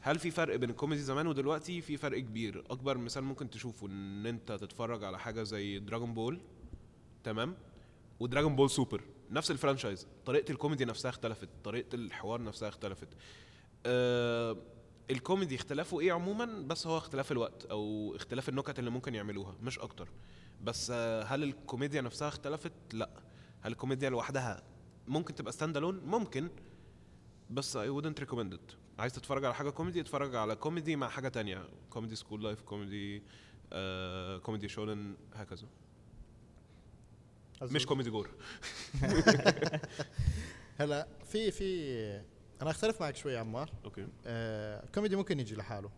هل 0.00 0.18
في 0.18 0.30
فرق 0.30 0.56
بين 0.56 0.70
الكوميدي 0.70 1.02
زمان 1.02 1.26
ودلوقتي؟ 1.26 1.80
في 1.80 1.96
فرق 1.96 2.18
كبير. 2.18 2.64
أكبر 2.70 2.98
مثال 2.98 3.24
ممكن 3.24 3.50
تشوفه 3.50 3.86
إن 3.86 4.26
أنت 4.26 4.52
تتفرج 4.52 5.04
على 5.04 5.18
حاجة 5.18 5.42
زي 5.42 5.78
Dragon 5.78 6.14
Ball 6.14 6.40
تمام؟ 7.24 7.56
و 8.22 8.27
Dragon 8.27 8.56
Ball 8.56 8.70
Super 8.70 9.04
نفس 9.30 9.50
ال 9.50 9.55
franchise. 9.55 10.06
طريقة 10.26 10.52
الكوميدي 10.52 10.84
نفسها 10.84 11.08
اختلفت 11.08 11.48
طريقة 11.64 11.94
الحوار 11.94 12.42
نفسها 12.42 12.68
اختلفت. 12.68 13.08
آه 13.86 14.56
الكوميدي 15.10 15.54
اختلافه 15.54 16.00
إيه 16.00 16.12
عموما؟ 16.12 16.44
بس 16.44 16.86
هو 16.86 16.98
اختلاف 16.98 17.32
الوقت 17.32 17.64
أو 17.64 18.12
اختلاف 18.16 18.48
النكت 18.48 18.78
اللي 18.78 18.90
ممكن 18.90 19.14
يعملوها 19.14 19.56
مش 19.62 19.78
أكتر. 19.78 20.08
بس 20.64 20.90
آه 20.94 21.22
هل 21.22 21.42
الكوميديا 21.42 22.00
نفسها 22.00 22.28
اختلفت؟ 22.28 22.72
لأ. 22.92 23.10
هل 23.60 23.72
الكوميديا 23.72 24.10
لوحدها 24.10 24.62
ممكن 25.08 25.34
تبقى 25.34 25.52
stand 25.52 25.76
alone 25.76 26.00
ممكن. 26.04 26.50
بس 27.50 27.76
I 27.76 27.80
wouldn't 27.80 28.24
recommend 28.24 28.54
it. 28.54 28.74
عايز 28.98 29.12
تتفرج 29.12 29.44
على 29.44 29.54
حاجة 29.54 29.70
كوميدي؟ 29.70 30.00
اتفرج 30.00 30.34
على 30.34 30.56
كوميدي 30.56 30.96
مع 30.96 31.08
حاجة 31.08 31.28
تانية. 31.28 31.68
comedy 31.90 32.16
school 32.16 32.44
life 32.44 32.62
comedy 32.62 33.22
آه 33.72 34.38
comedy 34.38 34.68
shonen 34.68 35.16
هكذا. 35.34 35.66
مش 37.62 37.86
comedy 37.86 38.10
pure. 38.10 38.30
هلا 40.78 41.08
في 41.24 41.50
في 41.50 42.22
أنا 42.62 42.70
أختلف 42.70 43.00
معك 43.00 43.16
شوي 43.16 43.32
يا 43.32 43.38
عمار. 43.38 43.70
أوكي. 43.84 44.06
آه 44.26 44.84
كوميدي 44.94 45.16
ممكن 45.16 45.40
يجي 45.40 45.54
لحاله. 45.54 45.90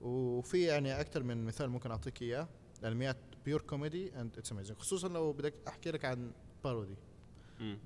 وفي 0.00 0.62
يعني 0.62 1.00
أكثر 1.00 1.22
من 1.22 1.44
مثال 1.44 1.70
ممكن 1.70 1.90
أعطيك 1.90 2.22
إياه. 2.22 2.48
الانميات 2.82 3.16
pure 3.44 3.60
comedy 3.60 4.20
and 4.20 4.38
it's 4.38 4.52
amazing 4.52 4.76
خصوصا 4.78 5.08
لو 5.08 5.32
بدك 5.32 5.54
أحكي 5.68 5.90
لك 5.90 6.04
عن 6.04 6.32
parody. 6.64 6.96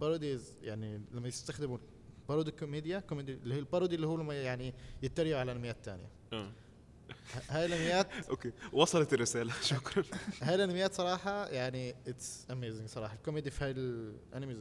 parody 0.01 0.39
يعني 0.63 1.01
لما 1.13 1.29
يستخدموا 1.29 1.79
parody 2.29 2.51
كوميديا 2.51 2.99
كوميدي 3.01 3.35
اللي 3.35 3.55
هي 3.55 3.59
ال 3.59 3.64
parody 3.64 3.95
اللي 3.95 4.07
هو 4.07 4.17
لما 4.17 4.35
يعني 4.35 4.75
يتريقوا 5.03 5.41
على 5.41 5.53
انميات 5.53 5.77
ثانية 5.85 6.09
آه. 6.33 6.51
هاي 7.49 7.65
الانميات 7.67 8.07
أوكي 8.31 8.53
وصلت 8.73 9.13
الرسالة. 9.15 9.53
شكرا. 9.63 10.05
هاي 10.43 10.55
الانميات 10.55 10.95
صراحة 10.95 11.47
يعني 11.49 11.95
it's 12.09 12.47
amazing 12.51 12.89
صراحة. 12.89 13.15
الكوميدي 13.15 13.51
في 13.51 13.65
هاي 13.65 13.71
ال 13.71 13.83
animes 13.83 14.59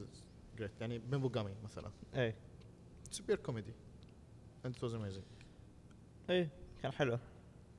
great 0.58 0.72
يعني 0.82 1.00
Binbougami 1.00 1.56
مثلا. 1.64 1.92
إيه 2.16 2.36
it's 3.08 3.20
pure 3.20 3.40
comedy 3.40 3.74
and 4.66 4.76
it 4.76 4.84
was 4.84 4.94
amazing 4.94 5.24
إيه 6.30 6.50
كان 6.82 6.92
حلو. 6.92 7.20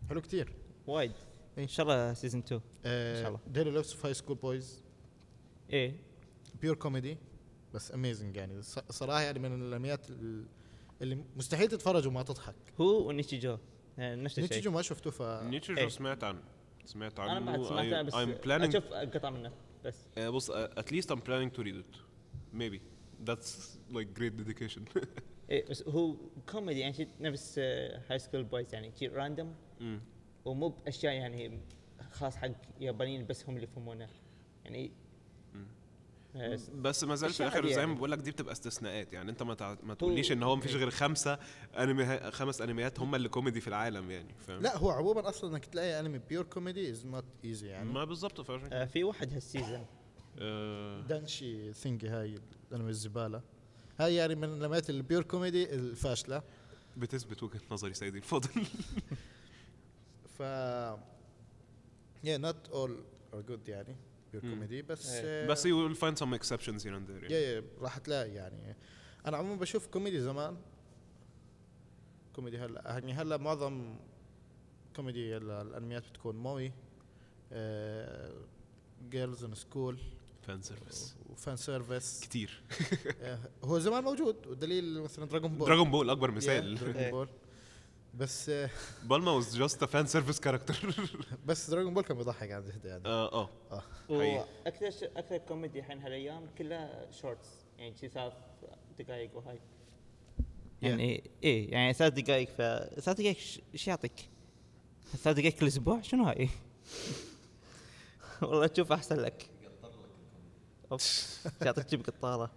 حلو 0.09 0.20
كثير 0.20 0.52
وايد. 0.87 1.12
إيه. 1.59 1.62
إن 1.64 1.68
شاء 1.68 1.87
الله 1.87 2.14
season 2.14 2.40
2 2.46 2.61
شاء 3.22 3.28
الله. 3.28 3.40
Daily 3.46 3.70
Lives 3.70 3.92
of 3.92 4.07
High 4.07 4.14
School 4.14 4.37
Boys 4.37 4.83
إيه 5.72 5.94
pure 6.61 6.76
comedy 6.76 7.18
بس 7.74 7.92
amazing 7.92 8.37
يعني. 8.37 8.62
ص- 8.62 8.78
صراحة 8.90 9.20
يعني 9.20 9.38
من 9.38 9.62
الانميات 9.62 10.11
ال- 10.11 10.46
اللي 11.02 11.24
مستحيل 11.37 11.68
تتفرج 11.68 12.07
وما 12.07 12.22
تضحك. 12.22 12.54
هو 12.81 13.09
و 13.09 13.38
Nichijou 13.38 13.52
آه، 13.52 13.59
نفس 13.98 14.38
الشيء. 14.38 14.42
Nichijou 14.42 14.70
ما 14.70 14.82
شفته 14.82 15.11
ف 15.11 15.22
Nichijou 15.22 15.78
إيه. 15.78 15.88
سمعت 15.88 16.24
عنه. 16.24 16.42
سمعت 16.84 17.20
أنا 17.20 17.30
عنه. 17.30 17.46
بعد 17.46 17.62
سمعتها 17.62 18.02
بس 18.02 18.14
I'm 18.14 18.44
planning 18.44 18.68
أشوف 18.68 18.92
قطع 18.92 19.30
منه 19.30 19.52
بس. 19.84 20.04
uh, 20.16 20.20
بص 20.20 20.50
at 20.50 20.90
least 20.92 21.11
I'm 21.11 21.20
planning 21.20 21.58
to 21.58 21.62
read 21.62 21.76
it. 21.76 21.96
Maybe. 22.54 22.80
That's 23.28 23.78
like 23.90 24.18
great 24.18 24.37
dedication. 24.37 24.82
إيه 25.50 25.66
بس 25.70 25.82
هو 25.82 26.16
كوميدي 26.48 26.80
يعني 26.80 27.08
نفس 27.20 27.58
High 28.09 28.18
School 28.18 28.44
Boys 28.44 28.74
يعني 28.74 28.92
شي 28.98 29.06
random. 29.07 29.54
ومو 30.44 30.68
بأشياء 30.68 31.12
يعني 31.12 31.61
خاص 32.11 32.37
حق 32.37 32.50
يابانيين 32.80 33.26
بس 33.26 33.48
هم 33.48 33.54
اللي 33.54 33.64
يفهمونه. 33.64 34.08
يعني 34.64 34.87
آه، 34.87 35.08
بس 36.74 37.04
ما 37.04 37.14
زال 37.14 37.30
في 37.30 37.40
الآخر 37.40 37.66
زي 37.66 37.72
يعني. 37.72 37.86
ما 37.86 37.94
بقول 37.94 38.10
لك 38.10 38.18
دي 38.18 38.30
بتبقى 38.30 38.52
استثناءات 38.52 39.12
يعني 39.12 39.30
انت 39.30 39.42
ما 39.42 39.54
تع... 39.54 39.76
ما 39.82 39.94
تقوليش 39.94 40.32
إن 40.32 40.42
هو 40.42 40.56
مفيش 40.56 40.74
غير 40.74 40.90
خمسة 40.90 41.38
انمي 41.78 42.30
خمس 42.30 42.60
أنميات 42.60 43.00
هم 43.00 43.14
اللي 43.14 43.28
كوميدي 43.28 43.60
في 43.60 43.68
العالم 43.68 44.10
يعني 44.10 44.35
فاهم؟ 44.46 44.62
لا 44.62 44.76
هو 44.76 44.90
عموما 44.90 45.29
أصلا 45.29 45.50
إنك 45.50 45.64
تلاقي 45.64 46.00
أنمي 46.00 46.18
pure 46.19 46.44
comedy 46.44 46.90
is 46.90 47.06
not 47.06 47.25
easy 47.44 47.69
يعني. 47.68 47.92
ما 47.92 48.04
بالظبط 48.04 48.50
آه، 48.50 48.85
في 48.85 49.04
واحد 49.04 49.33
هال 49.33 49.44
season. 49.44 49.87
آه. 50.38 51.00
دانشي 51.00 51.72
ثينجي 51.72 52.08
هاي 52.08 52.38
الانمي 52.70 52.90
الزبالة. 52.90 53.42
هاي 53.98 54.14
يعني 54.14 54.35
من 54.35 54.44
الأنميات 54.44 54.90
ال 54.90 54.97
pure 54.97 55.23
comedy 55.23 55.75
الفاشلة. 55.74 56.42
بتثبت 56.96 57.42
وجهة 57.42 57.60
نظري 57.70 57.94
سيدي 57.94 58.18
الفاضل 58.18 58.50
ف 60.38 60.42
yeah 62.24 62.38
not 62.38 62.72
all 62.72 62.90
are 63.35 63.42
good 63.50 63.68
يعني. 63.68 63.96
pure. 64.33 64.54
comedy 64.54 64.83
بس 64.83 65.08
إيه. 65.10 65.22
آه، 65.44 65.46
بس 65.46 65.66
you 65.66 65.70
will 65.70 65.96
find 66.00 66.18
some 66.18 66.38
exceptions 66.38 66.83
here 66.83 66.94
and 66.98 67.08
there 67.08 67.22
يعني. 67.22 67.35
يا 67.35 67.62
راح 67.81 67.98
تلاقي 67.98 68.31
يعني. 68.31 68.76
أنا 69.26 69.37
عموما 69.37 69.60
بشوف 69.60 69.87
كوميدي 69.87 70.20
زمان 70.20 70.56
كوميدي 72.37 72.58
هلا 72.58 72.83
يعني 72.87 73.12
هلا 73.12 73.37
معظم 73.37 73.96
كوميدي 74.96 75.37
هلا 75.37 75.62
الأنميات 75.62 76.08
بتكون 76.08 76.37
moe 76.37 76.73
girls 79.10 79.44
in 79.44 79.54
school 79.54 79.98
fan 80.42 80.62
service 80.62 81.16
و 81.31 81.37
fan 81.37 81.56
service. 81.56 82.21
كتير. 82.20 82.62
آه، 83.22 83.38
هو 83.64 83.79
زمان 83.79 84.04
موجود 84.04 84.46
والدليل 84.46 85.00
مثلا 85.02 85.24
دراجون 85.24 85.58
بول 85.58 85.66
دراجون 85.68 85.90
بول 85.90 86.10
أكبر 86.10 86.31
مثال. 86.31 86.74
دراجون 86.74 87.10
بول 87.10 87.29
بس 88.15 88.50
Bulma 89.04 89.31
was 89.31 89.56
just 89.56 89.83
a 89.83 89.87
fan 89.87 90.06
service 90.06 90.40
character 90.40 90.94
بس 91.46 91.71
دراجون 91.71 91.94
بول 91.94 92.02
كان 92.02 92.17
بيضحك 92.17 92.50
عن 92.50 92.65
جد 92.65 92.85
يعني. 92.85 93.02
آه 93.06 93.50
آه. 93.73 93.83
وأكثر 94.09 94.90
ش... 94.90 95.02
أكثر 95.02 95.38
كوميدي 95.38 95.79
الحين 95.79 95.98
هالأيام 96.02 96.46
كلها 96.59 97.11
shorts 97.10 97.48
يعني 97.79 97.94
شي 98.00 98.09
ثلاث 98.09 98.33
دقائق 98.98 99.37
وهاي. 99.37 99.61
يعني 100.83 101.31
إيه 101.42 101.73
يعني 101.73 101.92
ثلاث 101.92 102.13
دقائق 102.13 102.48
ف 102.48 102.56
ثلاث 103.00 103.17
دقائق 103.21 103.38
ش- 103.38 103.61
إيش 103.75 103.88
يعطيك؟ 103.88 104.29
ثلاث 105.17 105.37
دقائق 105.37 105.54
كل 105.54 105.67
أسبوع 105.67 106.00
شنو 106.00 106.25
هاي؟ 106.25 106.48
والله 108.42 108.67
تشوف 108.67 108.92
أحسن 108.92 109.17
لك. 109.17 109.50
أوف 110.92 111.38
يعطيك 111.63 111.87
جيب 111.88 112.02
قطاره 112.06 112.50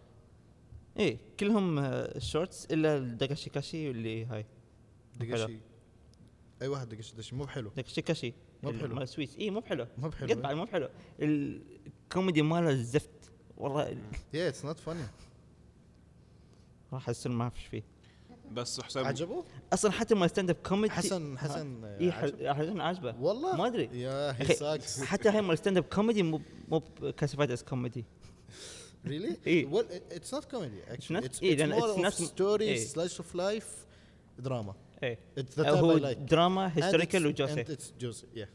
إيه 0.97 1.17
كلهم 1.39 2.03
شورتس 2.17 2.65
إلا 2.65 2.97
الدقاشي 2.97 3.49
كاشي 3.49 3.91
اللي 3.91 4.25
هاي. 4.25 4.45
دقشي 5.21 5.57
أي 6.61 6.67
واحد 6.67 6.89
دقشي 6.89 7.15
دقشي 7.15 7.35
مو 7.35 7.43
بحلو. 7.43 7.71
دقاشي 7.77 8.01
كاشي 8.01 8.33
مو 8.63 8.71
بحلو. 8.71 8.95
مال 8.95 9.03
السويس 9.03 9.37
اي 9.37 9.49
مو 9.49 9.59
بحلو. 9.59 9.87
مو 9.97 10.09
بحلو. 10.09 10.29
قد 10.29 10.41
بعد 10.41 10.55
مو 10.55 10.65
بحلو. 10.65 10.89
الكوميدي 11.19 12.41
ماله 12.41 12.69
الزفت. 12.69 13.09
والله 13.57 13.97
yeah 14.33 14.47
it's 14.47 14.65
not 14.65 14.79
funny 14.79 15.03
راح 16.93 17.09
اصير 17.09 17.31
ما 17.31 17.49
فيش 17.49 17.65
فيه. 17.65 17.83
بس 18.51 18.81
حسام 18.81 19.05
عجبه؟ 19.05 19.43
أصلا 19.73 19.91
حتى 19.91 20.15
مال 20.15 20.29
stand 20.29 20.49
up 20.49 20.55
comedy 20.55 20.93
حسن 20.93 21.37
حسن 21.37 21.85
اي. 21.85 22.11
حسن 22.53 22.81
عاجبه. 22.81 23.15
والله؟ 23.19 23.55
ما 23.57 23.67
أدري. 23.67 24.01
yeah 24.01 24.31
he 24.41 24.45
sucks 24.55 25.03
حتى 25.03 25.29
هاي 25.29 25.41
مال 25.41 25.57
stand 25.57 25.77
up 25.77 25.83
comedy 25.83 26.23
مو 26.23 26.41
مو 26.67 26.79
classified 27.19 27.51
as 27.51 27.63
comedy 27.63 28.05
really؟ 29.05 29.37
إيه. 29.47 29.71
well 29.71 29.85
it's 30.11 30.31
not 30.31 30.43
comedy 30.43 30.91
actually. 30.91 31.15
Not- 31.15 31.23
it's, 31.23 31.41
إيه، 31.43 31.57
it's 31.57 31.79
more 31.79 32.05
of 32.05 32.13
story 32.13 33.19
of 33.19 33.35
life 33.35 33.85
drama. 34.43 34.73
إيه. 35.03 35.19
It's 35.39 35.41
the 35.41 35.63
type 35.63 35.67
هو 35.67 35.99
I 35.99 36.01
like. 36.01 36.17
دراما 36.17 36.77
historical 36.77 37.27
و 37.27 37.32
juicy. 37.32 37.63
juicy. 38.01 38.25
Yeah. 38.35 38.47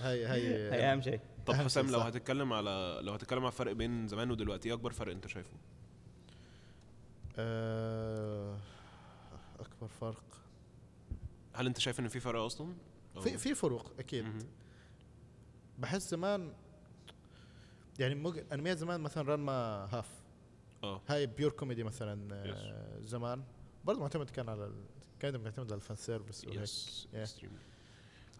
هاي 0.00 0.24
هاي 0.26 0.70
هاي 0.70 0.92
أهم 0.92 1.00
شيء. 1.02 1.20
طب 1.46 1.54
أهم 1.54 1.64
حسام 1.64 1.84
شيء 1.84 1.92
لو 1.94 2.00
صح. 2.00 2.06
هتتكلم 2.06 2.52
على 2.52 3.00
لو 3.02 3.12
هتتكلم 3.12 3.38
على 3.40 3.48
الفرق 3.48 3.72
بين 3.72 4.08
زمان 4.08 4.30
ودلوقتي 4.30 4.68
إيه 4.68 4.74
أكبر 4.74 4.92
فرق 4.92 5.12
أنت 5.12 5.26
شايفه؟ 5.26 5.56
آه، 7.38 8.58
أكبر 9.60 9.88
فرق. 10.00 10.24
هل 11.54 11.66
أنت 11.66 11.78
شايف 11.78 12.00
إن 12.00 12.08
في 12.08 12.20
فرق 12.20 12.40
أصلا؟ 12.40 12.74
أو- 13.16 13.20
في 13.20 13.38
في 13.38 13.54
فروق 13.54 13.92
أكيد. 13.98 14.24
مهم. 14.24 14.38
بحس 15.78 16.10
زمان 16.10 16.52
يعني 17.98 18.14
ممكن 18.14 18.44
انميات 18.52 18.78
زمان 18.78 19.00
مثلا 19.00 19.28
Ranma 19.28 19.52
Half. 19.92 20.10
آه. 20.84 21.00
هاي 21.08 21.26
pure 21.26 21.50
comedy 21.52 21.84
مثلا 21.84 22.28
آه، 22.34 23.00
زمان. 23.00 23.42
برضه 23.84 24.00
معتمد 24.00 24.30
كان 24.30 24.48
على 24.48 24.64
ال- 24.64 24.84
كان 25.20 25.40
معتمد 25.40 25.72
على 25.72 25.74
ال 25.74 25.80
fan 25.80 25.96
service 25.96 26.44
وهيك. 26.44 26.60
yes 26.60 27.08
Yeah. 27.14 27.46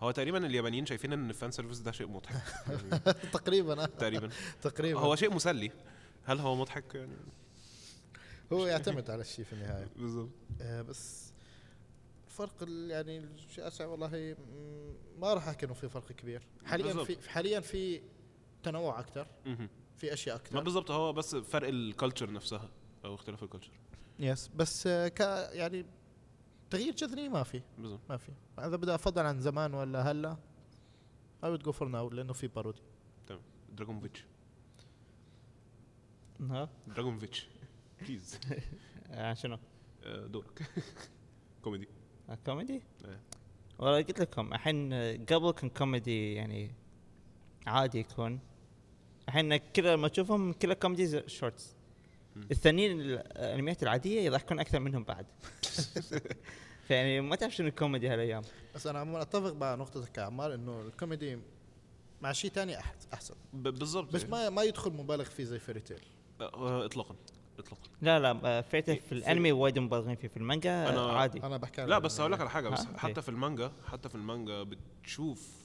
هو 0.02 0.10
تقريبا 0.10 0.46
اليابانيين 0.46 0.86
شايفين 0.86 1.12
إن 1.12 1.30
ال 1.30 1.35
fan 1.35 1.50
service 1.50 1.78
ده 1.78 1.92
شيء 1.92 2.08
مضحك. 2.08 2.42
تقريبا 3.32 3.82
آه، 3.82 3.86
تقريبا. 3.86 4.30
تقريبا. 4.62 5.00
هو 5.00 5.16
شيء 5.16 5.34
مسلي. 5.34 5.70
هل 6.24 6.38
هو 6.38 6.56
مضحك؟ 6.56 6.94
يعني 6.94 7.16
هو 8.52 8.66
يعتمد 8.66 9.10
على 9.10 9.20
الشيء 9.20 9.44
في 9.44 9.52
النهاية. 9.52 9.88
بالظبط 9.96 10.30
آه، 10.60 10.82
بس 10.82 11.32
فرق 12.28 12.52
يعني 12.88 13.18
الشاسع 13.18 13.86
والله. 13.86 14.36
ما 15.18 15.34
راح 15.34 15.48
أحكي 15.48 15.66
إنه 15.66 15.74
في 15.74 15.88
فرق 15.88 16.12
كبير. 16.12 16.42
حاليا 16.64 16.86
بالضبط. 16.86 17.06
في 17.06 17.30
حاليا 17.30 17.60
في 17.60 18.02
تنوع 18.62 19.00
أكثر. 19.00 19.26
في 19.96 20.12
أشياء 20.12 20.36
ما 20.36 20.42
أكثر 20.42 20.60
بالظبط 20.60 20.90
هو 20.90 21.12
بس 21.12 21.36
فرق 21.36 21.68
ال 21.68 21.76
culture 21.76 22.32
نفسها 22.32 22.70
أو 23.04 23.14
اختلاف 23.14 23.42
ال 23.42 23.46
culture 23.46 23.72
yes 24.18 24.48
بس 24.48 24.86
آه، 24.86 25.08
ك 25.08 25.20
يعني 25.52 25.86
تغيير 26.70 26.94
جذري 26.94 27.28
ما 27.28 27.42
في. 27.42 27.62
بالظبط 27.78 28.00
ما 28.10 28.16
في. 28.16 28.32
اذا 28.58 28.76
بدي 28.76 28.94
أفضل 28.94 29.26
عن 29.26 29.40
زمان 29.40 29.74
ولا 29.74 30.10
هلا؟ 30.10 30.36
I 31.42 31.46
would 31.46 31.62
go 31.62 31.72
for 31.72 31.86
now 31.86 32.12
لأنه 32.14 32.32
في 32.32 32.46
parody 32.46 32.82
تمام. 33.26 33.40
دراجون 33.72 34.00
فيتش 34.00 34.24
ها؟ 36.40 36.68
دراجون 36.86 37.18
فيتش 37.18 37.48
please 38.00 38.40
آه، 39.10 39.34
شنو؟ 39.34 39.58
دورك. 40.06 40.62
كوميدي 41.64 41.88
آه، 42.28 42.38
كوميدي؟ 42.46 42.82
إيه. 43.04 43.20
والله 43.78 43.96
قلت 43.96 44.20
لكم 44.20 44.52
الحين 44.52 44.92
آه، 44.92 45.16
قبل 45.16 45.50
كان 45.50 45.70
كوميدي 45.70 46.34
يعني 46.34 46.74
عادي 47.66 47.98
يكون. 47.98 48.40
الحين 49.28 49.56
كذا 49.56 49.96
لما 49.96 50.08
تشوفهم 50.08 50.52
كلها 50.52 50.74
كوميدي 50.74 51.28
shorts. 51.28 51.76
الثانيين 52.36 53.00
الانميات 53.00 53.82
العادية 53.82 54.20
يضحكون 54.20 54.58
أكثر 54.60 54.80
منهم 54.80 55.04
بعد. 55.04 55.26
فيعني 56.88 57.20
ما 57.20 57.36
تعرف 57.36 57.54
شنو 57.54 57.68
الكوميدي 57.68 58.08
هالأيام. 58.08 58.42
بس 58.74 58.86
أنا 58.86 58.98
عموما 58.98 59.22
أتفق 59.22 59.52
مع 59.52 59.74
نقطتك 59.74 60.18
يا 60.18 60.22
عمار 60.22 60.54
إنه 60.54 60.80
الكوميدي 60.80 61.38
مع 62.22 62.32
شيء 62.32 62.50
ثاني 62.50 62.76
أحسن. 63.12 63.34
ب- 63.52 63.68
بالظبط 63.68 64.12
بس 64.12 64.24
ما 64.24 64.50
ما 64.50 64.62
يدخل 64.62 64.90
مبالغ 64.92 65.24
فيه 65.24 65.44
زي 65.44 65.58
فيري 65.58 65.80
تيل 65.80 66.00
آه، 66.40 66.84
اطلاقا. 66.84 67.16
اطلاقا. 67.58 67.82
لا 68.02 68.18
لا 68.18 68.40
آه، 68.44 68.60
فعلا 68.60 68.82
في 68.84 69.12
الأنمي 69.12 69.52
وايد 69.52 69.78
مبالغين 69.78 70.16
فيه. 70.16 70.28
في 70.28 70.36
المانجا 70.36 70.86
أنا- 70.94 70.98
عادي. 70.98 71.42
أنا 71.42 71.56
بحكي 71.56 71.80
عن 71.80 71.88
لا 71.88 71.98
بس 71.98 72.20
هقول 72.20 72.32
لك 72.32 72.40
على 72.40 72.50
حاجة 72.50 72.68
بس؟ 72.68 72.86
حتى 72.96 73.06
إيه. 73.16 73.20
في 73.20 73.28
المانجا 73.28 73.72
حتى 73.86 74.08
في 74.08 74.14
المانجا 74.14 74.62
بتشوف 74.62 75.57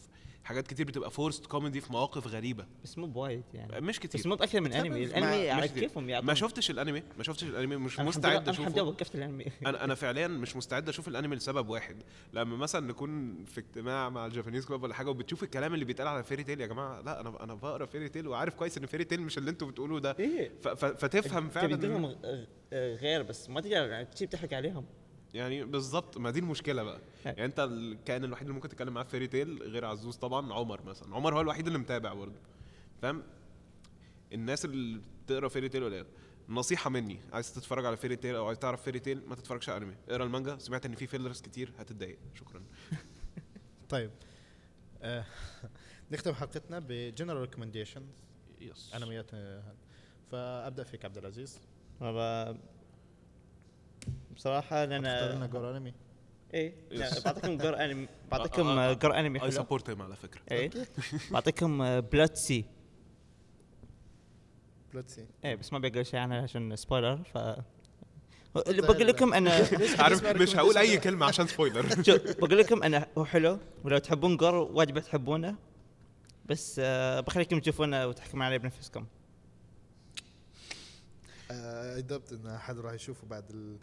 حاجات 0.44 0.68
كتير 0.68 0.86
بتبقى 0.86 1.12
forced 1.12 1.46
comedy 1.46 1.82
في 1.82 1.92
مواقف 1.92 2.28
غريبة. 2.28 2.66
بس 2.84 2.98
مو 2.98 3.08
بوايد 3.08 3.44
يعني. 3.54 3.82
مش 3.82 4.00
كتير. 4.00 4.22
بس 4.22 4.28
مو 4.28 4.38
من 4.62 4.74
انمي 4.74 5.04
الانمي 5.04 5.50
على. 5.50 5.68
كيفهم 5.68 6.10
يعطون 6.10 6.28
ما 6.28 6.34
شفتش 6.34 6.72
الانمي؟ 6.72 7.04
ما 7.18 7.24
شفتش 7.24 7.44
الانمي؟ 7.44 7.76
مش 7.76 8.00
أنا 8.00 8.08
مستعد 8.08 8.50
أشوفه. 8.50 8.82
وقفت 8.84 9.16
الانمي. 9.16 9.46
أنا 9.66 9.84
أنا 9.84 9.96
فعليا 9.96 10.28
مش 10.28 10.56
مستعد 10.56 10.90
أشوف 10.90 11.08
الانمي 11.08 11.36
لسبب 11.36 11.70
واحد. 11.70 12.04
لما 12.34 12.58
مثلا 12.58 12.88
نكون 12.88 13.44
في 13.46 13.60
اجتماع 13.60 14.10
مع 14.10 14.26
ال 14.26 14.30
Japanese 14.30 14.66
club 14.66 14.84
ولا 14.84 14.94
حاجة 14.94 15.10
وبتشوف 15.10 15.44
الكلام 15.44 15.74
اللي 15.74 15.86
بيتقال 15.86 16.08
على 16.08 16.24
فيري 16.24 16.44
تيل 16.44 16.62
يا 16.62 16.68
جماعة 16.68 17.02
لا 17.02 17.20
أنا 17.22 17.44
أنا 17.44 17.54
بقرأ 17.54 17.86
فيري 17.86 18.10
تيل 18.10 18.28
وعارف 18.28 18.54
كويس 18.54 18.78
إن 18.78 18.86
فيري 18.86 19.04
تيل 19.04 19.22
مش 19.22 19.38
اللي 19.38 19.50
أنتوا 19.52 19.68
بتقولوه 19.68 20.00
ده. 20.00 20.14
ف- 20.62 20.68
فتفهم 20.86 21.50
فعلا 21.50 22.16
غير 22.74 23.24
بس 23.24 23.50
ما 23.50 23.62
تقدر 23.62 23.76
يعني 23.76 24.06
تحرق 24.06 24.54
عليهم. 24.54 24.86
يعني 25.34 25.64
بالظبط 25.64 26.18
ما 26.18 26.32
دي 26.32 26.40
المشكلة 26.40 26.84
بقى. 26.84 27.02
يعني 27.26 27.46
انت 27.46 27.60
الكائن 27.60 28.24
الوحيد 28.24 28.44
اللي 28.44 28.56
ممكن 28.56 28.70
تتكلم 28.70 28.94
معاه 28.94 29.04
في 29.04 29.10
فيري 29.10 29.28
تيل 29.28 29.64
غير 29.64 29.86
عزوز 29.86 30.16
طبعا 30.16 30.54
عمر 30.54 30.84
مثلا. 30.84 31.16
عمر 31.16 31.36
هو 31.36 31.42
الوحيد 31.42 31.68
اللي 31.68 31.80
متابع 31.80 32.14
برضه. 32.14 32.40
فاهم؟ 33.02 33.24
الناس 34.34 34.66
اللي 34.66 35.02
بتقرأ 35.26 35.48
فيري 35.48 35.70
تيل 35.70 35.84
ولا 35.84 36.06
نصيحة 36.50 36.90
مني 36.90 37.20
عايز 37.34 37.54
تتفرج 37.54 37.86
على 37.86 37.98
فيري 37.98 38.16
تيل 38.16 38.36
أو 38.36 38.48
عايز 38.48 38.60
تعرف 38.60 38.82
فيري 38.82 39.00
تيل 39.00 39.22
ما 39.28 39.36
تتفرجش 39.36 39.70
على 39.70 39.78
انمي 39.78 39.96
اقرأ 40.10 40.24
المانجا. 40.24 40.58
سمعت 40.58 40.86
إن 40.86 40.96
في 40.96 41.08
fillers 41.08 41.42
كتير 41.42 41.72
هتتضايق. 41.80 42.18
شكرا. 42.36 42.64
طيب. 43.90 44.12
آه 45.02 45.26
نختم 46.12 46.34
حلقتنا 46.34 46.80
ب 46.88 46.94
general 46.94 47.42
recommendations 47.42 48.06
yes 48.62 48.96
أنميات 48.96 49.34
آه،. 49.34 49.76
فأبدأ 50.32 50.84
فيك 50.84 51.06
عبد 51.06 51.18
العزيز. 51.18 51.60
والله 54.34 54.60
بصراحة 54.60 54.84
اختار 54.86 55.36
لنا 55.36 55.48
gore 55.48 55.78
أنمي؟ 55.78 55.94
إيه. 56.54 56.74
يعني 56.92 57.16
بعطيكم 57.26 57.58
gore 57.58 57.86
انمي 57.86 58.08
بعطيكم 58.32 58.68
آه، 58.68 58.88
آه، 58.88 58.92
آه، 58.92 58.94
gore 58.94 59.20
أنمي 59.20 59.40
اي 59.40 59.42
حلو. 59.42 59.52
support 59.52 59.90
him 59.90 60.02
على 60.02 60.16
فكرة. 60.16 60.42
إيه. 60.52 60.72
بعطيكم 61.32 62.00
Blood 62.00 62.36
C 62.36 62.66
C 65.08 65.28
إيه 65.46 65.56
بس 65.56 65.74
ما 65.74 65.80
بقول 65.80 66.06
شيء 66.06 66.20
عنها 66.20 66.42
عشان 66.42 66.76
spoiler 66.76 67.24
ف 67.34 67.38
اللي 68.68 68.82
بقول 68.82 69.08
لكم 69.08 69.34
أنا 69.34 69.52
عارف 70.00 70.26
مش 70.26 70.56
هقول 70.56 70.78
أي 70.78 70.98
كلمة 70.98 71.26
عشان 71.26 71.48
spoiler 71.48 72.04
شوف 72.04 72.38
بقول 72.38 72.58
لكم 72.58 72.84
أنا 72.84 73.08
هو 73.18 73.26
حلو 73.26 73.60
ولو 73.84 73.98
تحبون 73.98 74.38
gore 74.38 74.56
واجب 74.56 75.00
تحبونه 75.00 75.56
بس 76.46 76.82
آه، 76.84 77.20
بخليكم 77.20 77.60
تشوفونه 77.60 78.08
وتحكمون 78.08 78.46
عليه 78.46 78.58
بنفسكم. 78.58 79.06
I 81.52 82.02
doubt 82.02 82.34
إن 82.34 82.48
أحد 82.48 82.78
راح 82.80 82.94
يشوفه 82.94 83.28
بعد 83.28 83.50
ال 83.52 83.78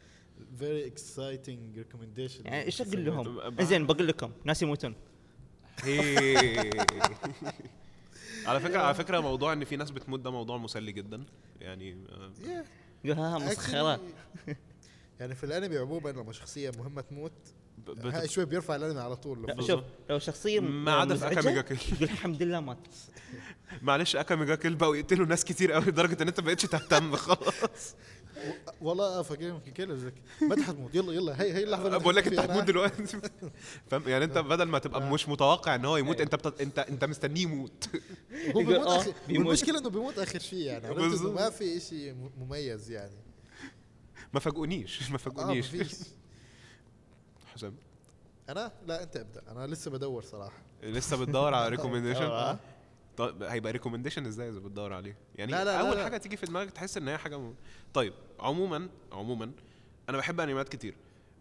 very 0.59 0.86
exciting 0.86 1.78
recommendation 1.78 2.47
يعني 2.47 2.62
إيش 2.62 2.82
أقول 2.82 3.05
لهم؟ 3.05 3.55
زين 3.61 3.86
بقول 3.86 4.09
لكم 4.09 4.32
ناس 4.45 4.62
يموتون 4.62 4.95
على 8.47 8.61
فكرة 8.61 8.78
على 8.80 8.95
فكرة 8.95 9.20
موضوع 9.20 9.53
إن 9.53 9.64
في 9.64 9.76
ناس 9.76 9.91
بتموت 9.91 10.20
ده 10.20 10.30
موضوع 10.30 10.57
مسلي 10.57 10.93
جدا. 10.93 11.24
يعني 11.61 12.05
آه، 12.09 12.32
ها 13.05 13.38
مسخرة. 13.38 14.01
يعني 15.20 15.34
في 15.34 15.45
الأنمي 15.45 15.78
عموما 15.78 16.09
لما 16.11 16.32
شخصية 16.32 16.72
مهمة 16.78 17.01
تموت 17.01 17.32
بت- 17.78 18.30
شوي 18.30 18.45
بيرفع 18.45 18.76
الأنمي 18.76 19.01
على 19.01 19.16
طول. 19.16 19.64
شوف 19.66 19.80
لو 20.11 20.18
شخصية 20.18 20.61
ما 20.61 20.93
عدا 20.93 21.16
في 21.16 21.62
كيل. 21.62 21.78
يقول 21.93 22.03
الحمد 22.03 22.43
لله 22.43 22.61
مات. 22.61 22.78
معلش 23.82 24.16
Akame 24.16 24.55
ga 24.55 24.61
Kill 24.61 24.74
بقوا 24.74 24.97
يقتلوا 24.97 25.26
ناس 25.26 25.45
كتير 25.45 25.72
قوي 25.72 25.84
لدرجة 25.84 26.22
إن 26.22 26.28
أنت 26.28 26.41
ما 26.41 26.47
بقتش 26.47 26.62
تهتم 26.62 27.16
خلاص. 27.16 27.95
والله 28.80 29.22
فاكر 29.22 29.59
كده 29.74 29.95
زك 29.97 30.14
ما 30.43 30.55
انت 30.55 30.62
حتموت 30.62 30.95
يلا 30.95 31.12
يلا. 31.12 31.43
هي 31.43 31.53
هي 31.55 31.64
اللحظة 31.64 31.86
اللي 31.86 31.99
بقول 31.99 32.16
لك 32.16 32.26
انت 32.26 32.38
هتموت. 32.38 32.64
دلوقتي. 32.64 33.05
فاهم؟ 33.91 34.09
يعني 34.09 34.24
انت 34.24 34.38
بدل 34.38 34.64
ما 34.64 34.78
تبقى 34.78 35.01
آه. 35.01 35.11
مش 35.12 35.28
متوقع 35.28 35.74
إن 35.74 35.84
هو 35.84 35.97
يموت 35.97 36.20
انت 36.20 36.34
بت... 36.34 36.61
انت 36.61 36.78
انت 36.78 37.05
مستنيه 37.05 37.43
يموت. 37.43 37.88
هو 38.57 38.59
بيموت 38.64 38.86
آه، 38.86 38.97
اخر. 38.97 39.12
المشكلة 39.30 39.78
إنه 39.78 39.91
بيموت 39.91 40.18
آخر 40.18 40.38
شيء 40.38 40.59
يعني. 40.59 40.86
عرفت 40.86 40.99
إنه 41.01 41.09
بالظبط. 41.11 41.41
ما 41.41 41.51
في 41.51 41.80
شيء 41.80 42.30
مميز 42.38 42.91
يعني. 42.91 43.16
ما 44.34 44.41
فاجئونيش. 44.41 45.03
ما 45.11 45.14
آه 45.14 45.18
فاجئونيش 45.18 45.66
مفيش 45.74 45.93
حسام؟ 47.55 47.74
أنا؟ 48.49 48.72
لا 48.86 49.03
أنت 49.03 49.16
ابدأ. 49.16 49.43
أنا 49.49 49.66
لسه 49.66 49.91
بدور 49.91 50.22
صراحة. 50.22 50.59
لسه 50.82 51.16
بتدور 51.16 51.55
على 51.55 51.68
recommendation 51.68 52.22
آه. 52.22 52.59
طيب 53.21 53.43
هيبقى 53.43 53.73
recommendation 53.72 54.26
إزاي 54.27 54.49
إذا 54.49 54.59
بتدور 54.59 54.93
عليه؟ 54.93 55.16
يعني 55.35 55.53
لا، 55.53 55.64
لا، 55.64 55.64
لا، 55.64 55.81
أول 55.81 55.97
لا. 55.97 56.05
حاجة 56.05 56.16
تيجي 56.16 56.37
في 56.37 56.47
دماغك 56.47 56.71
تحس 56.71 56.97
إن 56.97 57.09
هي 57.09 57.18
حاجة 57.18 57.39
م... 57.39 57.55
طيب 57.95 58.12
عموما 58.41 58.89
عموما 59.12 59.53
أنا 60.09 60.18
بحب 60.18 60.41
انميات 60.41 60.68
كتير 60.68 60.95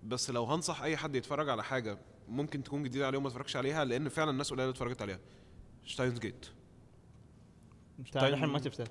بس 0.04 0.30
لو 0.30 0.44
هنصح 0.46 0.82
أي 0.82 0.98
حد 0.98 1.16
يتفرج 1.16 1.50
على 1.50 1.64
حاجة 1.64 1.98
ممكن 2.28 2.64
تكون 2.64 2.84
جديدة 2.84 3.08
عليه 3.08 3.18
وما 3.18 3.28
اتفرجش 3.28 3.56
عليها 3.56 3.86
لأن 3.86 4.10
فعلا 4.10 4.32
الناس 4.32 4.54
قليلة 4.54 4.70
اتفرجت 4.70 5.02
عليها. 5.02 5.20
Steins 5.84 6.20
Gate 6.20 6.46
تعال 8.12 8.34
الحين 8.34 8.50
ما 8.50 8.62
شفته 8.62 8.84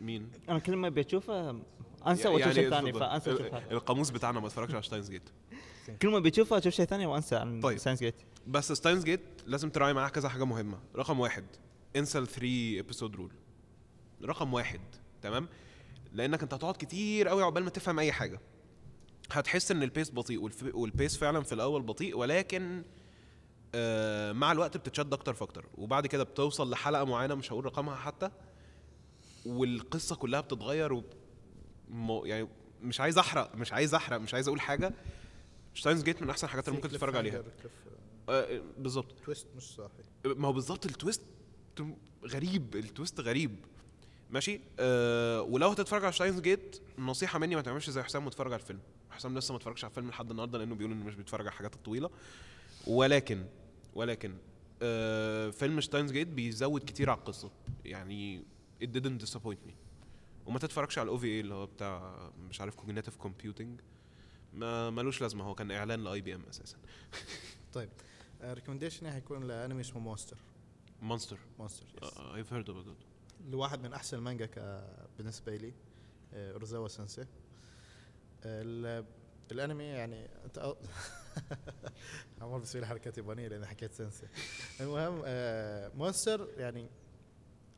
مين؟ 0.00 0.30
أنا 0.48 0.58
كل 0.58 0.76
ما 0.76 0.88
بشوفه 0.88 1.60
أنسى 2.06 2.28
وأشوف 2.28 2.52
شيء 2.52 2.70
ثاني. 2.70 2.92
فأنسى 2.92 3.32
أشوف 3.32 3.54
هذا 3.54 3.70
القاموس 3.70 4.10
بتاعنا 4.10 4.40
ما 4.40 4.46
اتفرجش 4.46 4.74
على 4.74 4.82
Steins 4.82 5.10
Gate 5.10 5.22
كل 6.02 6.08
ما 6.08 6.18
بشوفه 6.18 6.58
أشوف 6.58 6.74
شيء 6.74 6.86
ثاني 6.86 7.06
وأنسى 7.06 7.36
عن 7.36 7.60
طيب. 7.60 7.78
Steins 7.78 8.00
Gate 8.00 8.14
بس 8.46 8.72
Steins 8.72 9.04
Gate 9.04 9.20
لازم 9.46 9.70
تراعي 9.70 9.92
معاه 9.92 10.08
كذا 10.08 10.28
حاجة 10.28 10.44
مهمة. 10.44 10.78
رقم 10.96 11.20
واحد 11.20 11.44
انسى 11.96 12.18
ال 12.18 12.26
3 12.26 12.80
episode 12.80 13.16
rule 13.16 13.32
رقم 14.24 14.54
واحد 14.54 14.80
تمام؟ 15.22 15.48
لأنك 16.12 16.42
أنت 16.42 16.54
هتقعد 16.54 16.74
كتير 16.74 17.28
قوي 17.28 17.42
عقبال 17.42 17.64
ما 17.64 17.70
تفهم 17.70 17.98
أي 17.98 18.12
حاجة. 18.12 18.40
هتحس 19.32 19.70
إن 19.70 19.82
ال 19.82 19.88
pace 19.88 20.10
بطيء 20.10 20.50
وال 20.76 20.89
pace 20.89 21.16
فعلا 21.16 21.42
في 21.42 21.52
الأول 21.54 21.82
بطيء 21.82 22.16
ولكن 22.16 22.82
آه 23.74 24.32
مع 24.32 24.52
الوقت 24.52 24.76
بتتشد 24.76 25.12
أكتر 25.12 25.34
فاكتر 25.34 25.66
وبعد 25.74 26.06
كده 26.06 26.24
بتوصل 26.24 26.70
لحلقة 26.70 27.04
معينة 27.04 27.34
مش 27.34 27.52
هقول 27.52 27.64
رقمها 27.64 27.96
حتى 27.96 28.30
والقصة 29.46 30.16
كلها 30.16 30.40
بتتغير 30.40 30.92
وب... 30.92 31.04
يعني 32.24 32.48
مش 32.82 33.00
عايز 33.00 33.18
أحرق 33.18 33.54
مش 33.56 33.72
عايز 33.72 33.94
أحرق 33.94 34.16
مش 34.16 34.34
عايز 34.34 34.48
أقول 34.48 34.60
حاجة. 34.60 34.94
Steins 35.74 36.02
Gate 36.02 36.22
من 36.22 36.30
أحسن 36.30 36.46
الحاجات 36.46 36.68
اللي 36.68 36.76
ممكن 36.76 36.88
تتفرج 36.88 37.16
عليها. 37.16 37.42
آه 38.28 38.60
بالظبط. 38.78 39.12
twist 39.24 39.46
مش 39.56 39.62
صاحي. 39.62 40.02
ما 40.24 40.48
هو 40.48 40.52
بالظبط 40.52 40.86
ال 40.86 40.92
twist 40.92 41.22
غريب 42.26 42.76
ال 42.76 42.83
twist 42.83 43.20
غريب. 43.20 43.56
ماشي؟ 44.30 44.60
أه 44.78 45.42
ولو 45.42 45.68
هتتفرج 45.68 46.04
على 46.04 46.12
Steins 46.12 46.40
Gate 46.40 46.80
نصيحة 46.98 47.38
مني 47.38 47.56
ما 47.56 47.62
تعملش 47.62 47.90
زي 47.90 48.02
حسام 48.02 48.26
وتتفرج 48.26 48.52
على 48.52 48.60
الفيلم. 48.62 48.80
حسام 49.10 49.38
لسه 49.38 49.52
ما 49.52 49.58
اتفرجش 49.58 49.84
على 49.84 49.90
الفيلم 49.90 50.08
لحد 50.08 50.30
النهارده 50.30 50.58
لأنه 50.58 50.74
بيقول 50.74 50.92
إنه 50.92 51.04
مش 51.04 51.14
بيتفرج 51.14 51.40
على 51.40 51.48
الحاجات 51.52 51.74
الطويلة. 51.74 52.10
ولكن 52.86 53.44
ولكن 53.94 54.34
أه 54.82 55.50
فيلم 55.50 55.80
Steins 55.80 56.12
Gate 56.12 56.28
بيزود 56.28 56.80
كتير 56.80 57.10
على 57.10 57.18
القصة. 57.18 57.50
يعني 57.84 58.42
it 58.82 58.86
didn't 58.86 59.26
disappoint 59.26 59.68
me. 59.68 59.72
وما 60.46 60.58
تتفرجش 60.58 60.98
على 60.98 61.04
ال 61.04 61.18
OVA 61.18 61.40
اللي 61.40 61.54
هو 61.54 61.66
بتاع 61.66 62.30
مش 62.50 62.60
عارف 62.60 62.74
cognitive 62.74 63.16
computing 63.16 63.80
ما 64.54 64.90
ملوش 64.90 65.20
لازمة. 65.20 65.44
هو 65.44 65.54
كان 65.54 65.70
إعلان 65.70 66.04
ل 66.04 66.20
IBM 66.20 66.42
أساسا. 66.50 66.76
طيب 67.74 67.88
recommendation 68.42 69.06
هيكون 69.06 69.44
لأنمي 69.44 69.80
اسمه 69.80 70.00
Monster 70.00 70.36
Monster 71.02 71.38
Monster 71.58 71.86
heard 72.50 72.66
about 72.66 72.88
it 72.88 73.04
لواحد 73.50 73.80
من 73.80 73.92
أحسن 73.92 74.16
المانجا 74.16 74.48
بالنسبة 75.18 75.56
لي 75.56 75.74
آه، 76.34 76.52
أوراساوا 76.52 76.88
سensei 76.88 77.26
ال- 78.44 79.04
الأنمي 79.52 79.84
يعني 79.84 80.28
أنت 80.44 80.74
عمال 82.40 82.60
بسوي 82.60 82.80
لي 82.80 82.86
حركات 82.86 83.18
يابانية 83.18 83.48
لأن 83.48 83.66
حكيت 83.66 83.94
سensei 83.94 84.26
المهم 84.80 85.22
آه، 85.24 85.88
Monster 85.94 86.48
يعني 86.56 86.88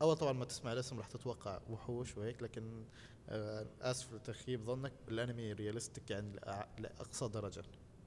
أول 0.03 0.17
طبعا 0.17 0.33
ما 0.33 0.45
تسمع 0.45 0.73
الاسم 0.73 0.99
راح 0.99 1.07
تتوقع 1.09 1.61
وحوش 1.71 2.17
وهيك 2.17 2.43
لكن 2.43 2.85
آه، 3.29 3.67
اسف 3.81 4.13
لتخيب 4.15 4.65
ظنك 4.65 4.93
الأنمي 5.09 5.53
realistic 5.53 6.11
يعني 6.11 6.33
لأقصى 6.79 7.29
درجة. 7.29 7.63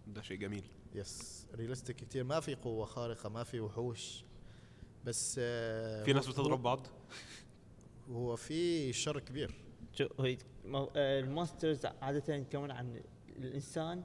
ده 0.08 0.22
شيء 0.22 0.38
جميل. 0.38 0.64
yes 0.96 1.46
realistic 1.56 1.96
كتير. 1.96 2.24
ما 2.24 2.40
في 2.40 2.56
قوة 2.56 2.86
خارقة 2.86 3.30
ما 3.30 3.44
في 3.44 3.60
وحوش. 3.60 4.24
بس 5.08 5.36
آه، 5.40 6.04
في 6.04 6.12
هو- 6.12 6.16
ناس 6.16 6.28
بتضرب 6.28 6.64
بعض؟ 6.64 6.88
هو 8.12 8.36
في 8.36 8.94
شر 8.94 9.20
كبير. 9.20 9.52
شو 9.94 10.08
هي 10.20 10.38
مو- 10.66 10.92
آه، 10.96 11.20
ال 11.20 11.27
monsters 11.27 11.86
عادة 12.02 12.36
يتكون 12.36 12.72
عن 12.72 13.02
الإنسان. 13.40 14.04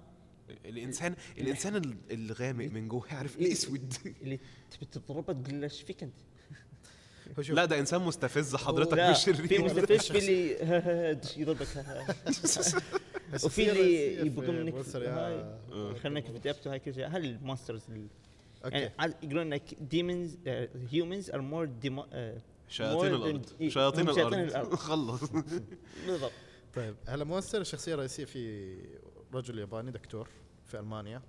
الإنسان 0.64 1.14
الإنسان 1.38 1.76
ال- 1.76 1.96
الغامق 2.10 2.64
من 2.64 2.88
جوه 2.88 3.06
عارف 3.10 3.36
الأسود. 3.38 3.94
اللي 4.22 4.40
تبي 4.70 4.86
تضربه 4.86 5.32
تقول 5.32 5.60
له 5.60 5.64
إيش 5.64 5.82
فيك 5.82 6.02
أنت؟ 6.02 6.14
هو 7.38 7.54
لا 7.54 7.64
ده 7.64 7.78
إنسان 7.78 8.02
مستفز 8.02 8.56
حضرتك 8.56 8.98
مش 8.98 9.24
في 9.24 9.32
شرير 9.46 9.64
مستفز 9.64 10.12
في 10.12 10.18
اللي 10.18 10.50
يضربك 11.42 11.66
وفي 13.44 13.70
اللي 13.70 14.14
يبقى 14.26 14.52
منك. 14.52 14.74
آه. 15.72 15.94
خلينا 15.94 16.20
في 16.20 16.38
ديبته 16.38 16.72
هاي 16.72 16.78
كل 16.78 16.94
شيء 16.94 17.06
هل 17.06 17.24
المونسترز 17.24 17.82
يعني 18.64 19.14
يقولون 19.22 19.52
انك 19.52 19.74
ديمونز 19.80 20.38
هيومنز 20.90 21.30
ار 21.30 21.40
مور 21.40 21.70
شياطين 22.68 22.98
more 22.98 23.20
than- 23.20 23.24
الأرض 23.24 23.46
إيه، 23.60 23.68
شياطين 23.70 24.08
الأرض. 24.08 24.34
الأرض. 24.34 24.74
خلص. 24.88 25.20
بالضبط. 26.06 26.32
طيب 26.74 26.94
هلا 27.06 27.24
مونستر 27.24 27.60
الشخصية 27.60 27.94
الرئيسية 27.94 28.24
في 28.24 28.74
رجل 29.34 29.58
ياباني 29.58 29.90
دكتور 29.90 30.28
في 30.66 30.78
ألمانيا. 30.78 31.22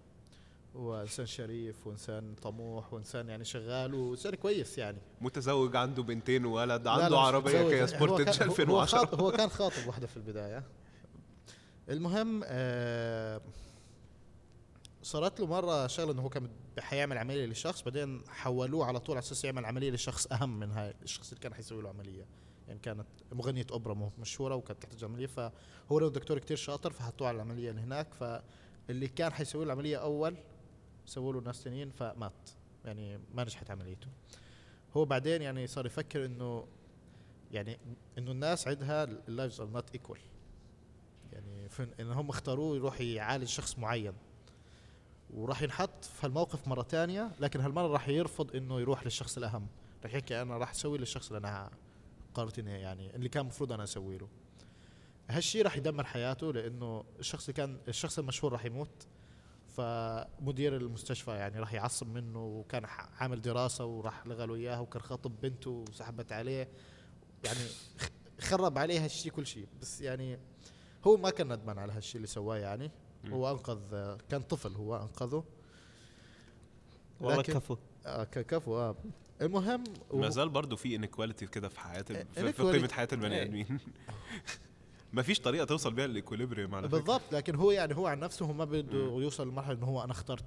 هو 0.75 1.01
إنسان 1.01 1.25
شريف 1.25 1.87
وإنسان 1.87 2.35
طموح 2.43 2.93
وإنسان 2.93 3.29
يعني 3.29 3.45
شغال 3.45 3.93
وإنسان 3.93 4.35
كويس 4.35 4.77
يعني. 4.77 4.97
متزوج 5.21 5.75
عنده 5.75 6.03
بنتين 6.03 6.45
وولد 6.45 6.85
لا، 6.85 6.91
عنده 6.91 7.07
لا، 7.09 7.15
مش 7.15 7.27
عربية. 7.27 7.69
كيا 7.69 7.81
هو 7.81 7.87
سبورتج 7.87 8.23
كان- 8.25 8.33
هو- 8.35 8.43
هو 8.43 8.51
2010 8.51 8.97
خاطب 8.97 9.19
هو 9.21 9.31
كان 9.31 9.49
خاطب 9.59 9.87
واحدة 9.87 10.07
في 10.07 10.17
البداية. 10.17 10.63
المهم 11.89 12.41
آه 12.45 13.41
صارت 15.03 15.39
له 15.39 15.45
مرة 15.47 15.87
شغلة 15.87 16.11
إنه 16.11 16.21
هو 16.21 16.29
كان 16.29 16.49
حيعمل 16.79 17.17
عملية 17.17 17.45
لشخص 17.45 17.81
بعدين 17.81 18.23
حولوه 18.27 18.85
على 18.85 18.99
طول 18.99 19.15
على 19.15 19.23
أساس 19.23 19.45
يعمل 19.45 19.65
عملية 19.65 19.91
لشخص 19.91 20.27
أهم 20.31 20.59
من 20.59 20.71
هاي 20.71 20.93
الشخص 21.03 21.29
اللي 21.29 21.41
كان 21.41 21.53
حيسوي 21.53 21.81
له 21.81 21.89
عملية. 21.89 22.25
يعني 22.67 22.79
كانت 22.79 23.07
مغنية 23.31 23.65
أوبرا 23.71 24.11
مشهورة 24.19 24.55
وكانت 24.55 24.81
تحتاج 24.81 25.03
عملية 25.03 25.27
فهو 25.27 25.99
لو 25.99 26.09
دكتور 26.09 26.39
كتير 26.39 26.57
شاطر 26.57 26.91
فحطوه 26.91 27.27
على 27.27 27.35
العملية 27.35 27.69
اللي 27.69 27.81
هناك 27.81 28.13
فاللي 28.13 29.07
كان 29.07 29.33
حيسوي 29.33 29.65
له 29.65 29.73
العملية 29.73 29.97
أول 29.97 30.37
سووا 31.05 31.33
له 31.33 31.41
ناس 31.41 31.63
تانيين 31.63 31.91
فمات. 31.91 32.49
يعني 32.85 33.19
ما 33.33 33.43
نجحت 33.43 33.71
عمليته. 33.71 34.07
هو 34.97 35.05
بعدين 35.05 35.41
يعني 35.41 35.67
صار 35.67 35.85
يفكر 35.85 36.25
إنه 36.25 36.67
يعني 37.51 37.79
إنه 38.17 38.31
الناس 38.31 38.67
عندها 38.67 39.03
ال 39.03 39.13
lives 39.13 39.61
are 39.61 39.67
not 39.67 39.91
equal 39.91 40.19
يعني 41.33 41.69
إن 41.99 42.11
هم 42.11 42.29
اختاروه 42.29 42.75
يروح 42.75 43.01
يعالج 43.01 43.47
شخص 43.47 43.79
معين. 43.79 44.13
وراح 45.35 45.61
ينحط 45.61 46.05
في 46.05 46.25
هالموقف 46.27 46.67
مرة 46.67 46.81
تانية 46.81 47.31
لكن 47.39 47.59
هالمرة 47.59 47.87
راح 47.87 48.09
يرفض 48.09 48.55
إنه 48.55 48.79
يروح 48.79 49.03
للشخص 49.03 49.37
الأهم. 49.37 49.67
راح 50.03 50.13
يحكي 50.13 50.41
أنا 50.41 50.57
راح 50.57 50.71
أسوي 50.71 50.97
للشخص 50.97 51.27
اللي 51.27 51.37
أنا 51.37 51.71
قررت 52.33 52.59
إني 52.59 52.71
يعني 52.71 53.15
اللي 53.15 53.29
كان 53.29 53.41
المفروض 53.41 53.71
أنا 53.71 53.83
أسوي 53.83 54.17
له. 54.17 54.27
هالشيء 55.29 55.63
راح 55.63 55.77
يدمر 55.77 56.03
حياته 56.03 56.53
لأنه 56.53 57.03
الشخص 57.19 57.43
اللي 57.43 57.53
كان 57.53 57.77
الشخص 57.87 58.19
المشهور 58.19 58.51
راح 58.51 58.65
يموت 58.65 59.07
فمدير 59.67 60.77
المستشفى 60.77 61.31
يعني 61.31 61.59
راح 61.59 61.73
يعصب 61.73 62.07
منه 62.07 62.45
وكان 62.45 62.85
عامل 63.19 63.41
دراسة 63.41 63.85
وراح 63.85 64.27
لغى 64.27 64.45
له 64.45 64.55
إياها 64.55 64.79
وكان 64.79 65.01
خاطب 65.01 65.41
بنته 65.41 65.69
وسحبت 65.69 66.31
عليه. 66.31 66.69
يعني 67.43 67.59
خرب 68.39 68.77
عليه 68.77 69.03
هالشيء 69.03 69.31
كل 69.31 69.47
شيء 69.47 69.67
بس 69.81 70.01
يعني 70.01 70.39
هو 71.07 71.17
ما 71.17 71.29
كان 71.29 71.53
ندمان 71.53 71.77
على 71.77 71.93
هالشيء 71.93 72.15
اللي 72.15 72.27
سواه 72.27 72.57
يعني. 72.57 72.91
هو 73.31 73.51
أنقذ 73.51 73.79
كان 74.29 74.41
طفل 74.41 74.71
هو 74.75 74.95
أنقذه. 74.95 75.43
والله 77.21 77.41
كفو. 77.41 77.77
آه 78.05 78.23
كفو 78.23 78.77
آه. 78.77 78.95
المهم 79.41 79.83
ما 80.13 80.29
زال 80.29 80.49
برضه 80.49 80.75
في 80.75 80.95
inequality 80.95 81.47
كده 81.47 81.69
في 81.69 81.79
حياة 81.79 82.05
ال- 82.09 82.53
في. 82.53 82.63
قيمه 82.63 82.87
حياة 82.91 83.07
البني 83.13 83.35
إيه. 83.35 83.41
آدمين. 83.43 83.79
مفيش 85.13 85.39
طريقة 85.39 85.65
توصل 85.65 85.93
بيها 85.93 86.07
لل 86.07 86.18
equilibrium 86.18 86.75
على 86.75 86.87
بالضبط 86.87 87.21
لكن 87.31 87.55
هو 87.55 87.71
يعني 87.71 87.95
هو 87.95 88.07
عن 88.07 88.19
نفسه 88.19 88.45
هو 88.45 88.53
ما 88.53 88.65
بده 88.65 88.97
يوصل 88.97 89.47
لمرحلة 89.47 89.75
إنه 89.77 89.85
هو 89.85 90.03
أنا 90.03 90.11
اخترت. 90.11 90.43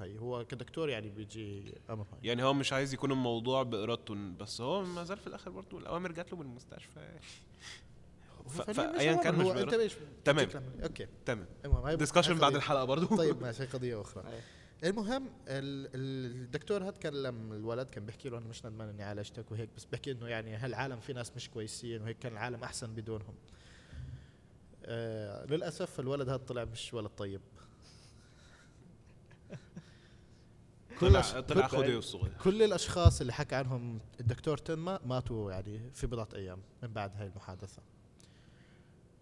هي 0.00 0.18
هو 0.18 0.44
كدكتور 0.44 0.88
يعني 0.88 1.08
بيجي 1.08 1.74
أمر 1.90 2.02
هاي. 2.12 2.18
يعني 2.22 2.42
هو 2.42 2.54
مش 2.54 2.72
عايز 2.72 2.94
يكون 2.94 3.12
الموضوع 3.12 3.62
بإرادته 3.62 4.14
بس 4.40 4.60
هو 4.60 4.82
ما 4.84 5.04
زال 5.04 5.16
في 5.18 5.26
الآخر 5.26 5.50
برضه 5.50 5.78
الأوامر 5.78 6.12
جات 6.12 6.32
له 6.32 6.38
من 6.38 6.46
المستشفى. 6.46 7.18
ف- 8.48 8.60
ففعلياً 8.62 8.90
مش 8.92 8.96
فأياً 8.98 9.12
أمر، 9.14 9.22
كان 9.22 9.34
مش 9.34 9.46
انت. 9.62 9.74
ليش 9.74 9.92
تمام. 10.24 10.48
okay. 10.82 11.06
تمام. 11.26 11.46
المهم 11.64 11.94
discussion 11.94 12.38
بعد. 12.38 12.54
الحلقة 12.54 12.84
برضه 12.84 13.16
طيب 13.16 13.42
ماشي 13.42 13.62
هي 13.62 13.66
قضية 13.66 14.00
أخرى. 14.00 14.24
المهم 14.84 15.26
ال- 15.26 15.86
ال- 15.94 16.42
الدكتور 16.42 16.82
هاد 16.86 16.96
كلم 16.98 17.52
الولد 17.52 17.90
كان 17.90 18.06
بيحكي 18.06 18.28
له 18.28 18.38
أنا 18.38 18.46
مش 18.46 18.66
ندمان 18.66 18.88
إني 18.88 19.02
عالجتك 19.02 19.52
وهيك 19.52 19.68
بس 19.76 19.84
بحكي 19.84 20.12
إنه 20.12 20.28
يعني 20.28 20.56
هالعالم 20.56 21.00
في 21.00 21.12
ناس 21.12 21.32
مش 21.36 21.50
كويسين 21.50 22.02
وهيك 22.02 22.18
كان 22.18 22.32
العالم 22.32 22.64
أحسن 22.64 22.94
بدونهم. 22.94 23.34
آه 24.84 25.46
للأسف 25.46 26.00
الولد 26.00 26.28
هذا 26.28 26.36
طلع 26.36 26.64
مش 26.64 26.94
ولد 26.94 27.10
طيب. 27.10 27.40
طلع 31.00 31.22
الأش- 31.22 31.36
طلع 31.38 31.66
كل- 31.68 31.76
خديو 31.76 31.98
الصغير 31.98 32.32
كل 32.44 32.62
الأشخاص 32.62 33.20
اللي 33.20 33.32
حكى 33.32 33.54
عنهم 33.54 34.00
الدكتور 34.20 34.58
تنما 34.58 35.00
ماتوا 35.06 35.52
يعني 35.52 35.90
في 35.94 36.06
بضعة 36.06 36.28
أيام 36.34 36.58
من 36.82 36.88
بعد 36.92 37.12
هاي 37.16 37.26
المحادثة. 37.26 37.82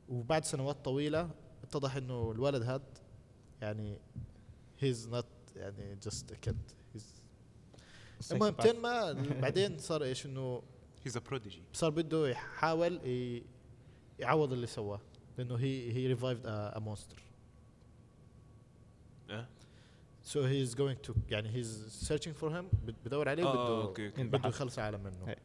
وبعد 0.08 0.44
سنوات 0.44 0.84
طويلة 0.84 1.30
اتضح 1.62 1.96
إنه 1.96 2.30
الولد 2.32 2.62
هذا 2.62 2.82
يعني 3.60 3.98
he's 4.78 5.08
not 5.08 5.26
يعني 5.56 5.94
just 6.02 6.32
a 6.32 6.34
kid 6.34 6.56
المهم 8.32 8.54
تنما 8.54 9.12
بعدين 9.42 9.78
صار 9.78 10.04
إيش 10.04 10.26
إنه 10.26 10.62
he's 11.04 11.16
a 11.16 11.20
prodigy 11.20 11.62
صار 11.72 11.90
بده 11.90 12.28
يحاول 12.28 13.00
يعوض 14.18 14.52
اللي 14.52 14.66
سواه 14.66 15.00
لإنه 15.38 15.54
هي 15.54 15.92
هي 15.92 16.06
revived 16.06 16.46
a 16.46 16.78
monster 16.78 17.22
so 20.22 20.42
he 20.42 20.62
is 20.62 20.74
going 20.74 20.98
to 20.98 21.14
يعني 21.30 21.48
he's 21.48 21.88
searching 21.88 22.36
for 22.36 22.56
him 22.56 22.68
بدور 23.04 23.28
عليه 23.28 23.44
آه، 23.44 23.92
بده 23.92 24.12
ينبحث. 24.18 24.44
يخلص 24.46 24.78
العالم 24.78 25.00
منه. 25.00 25.28
هي. 25.28 25.36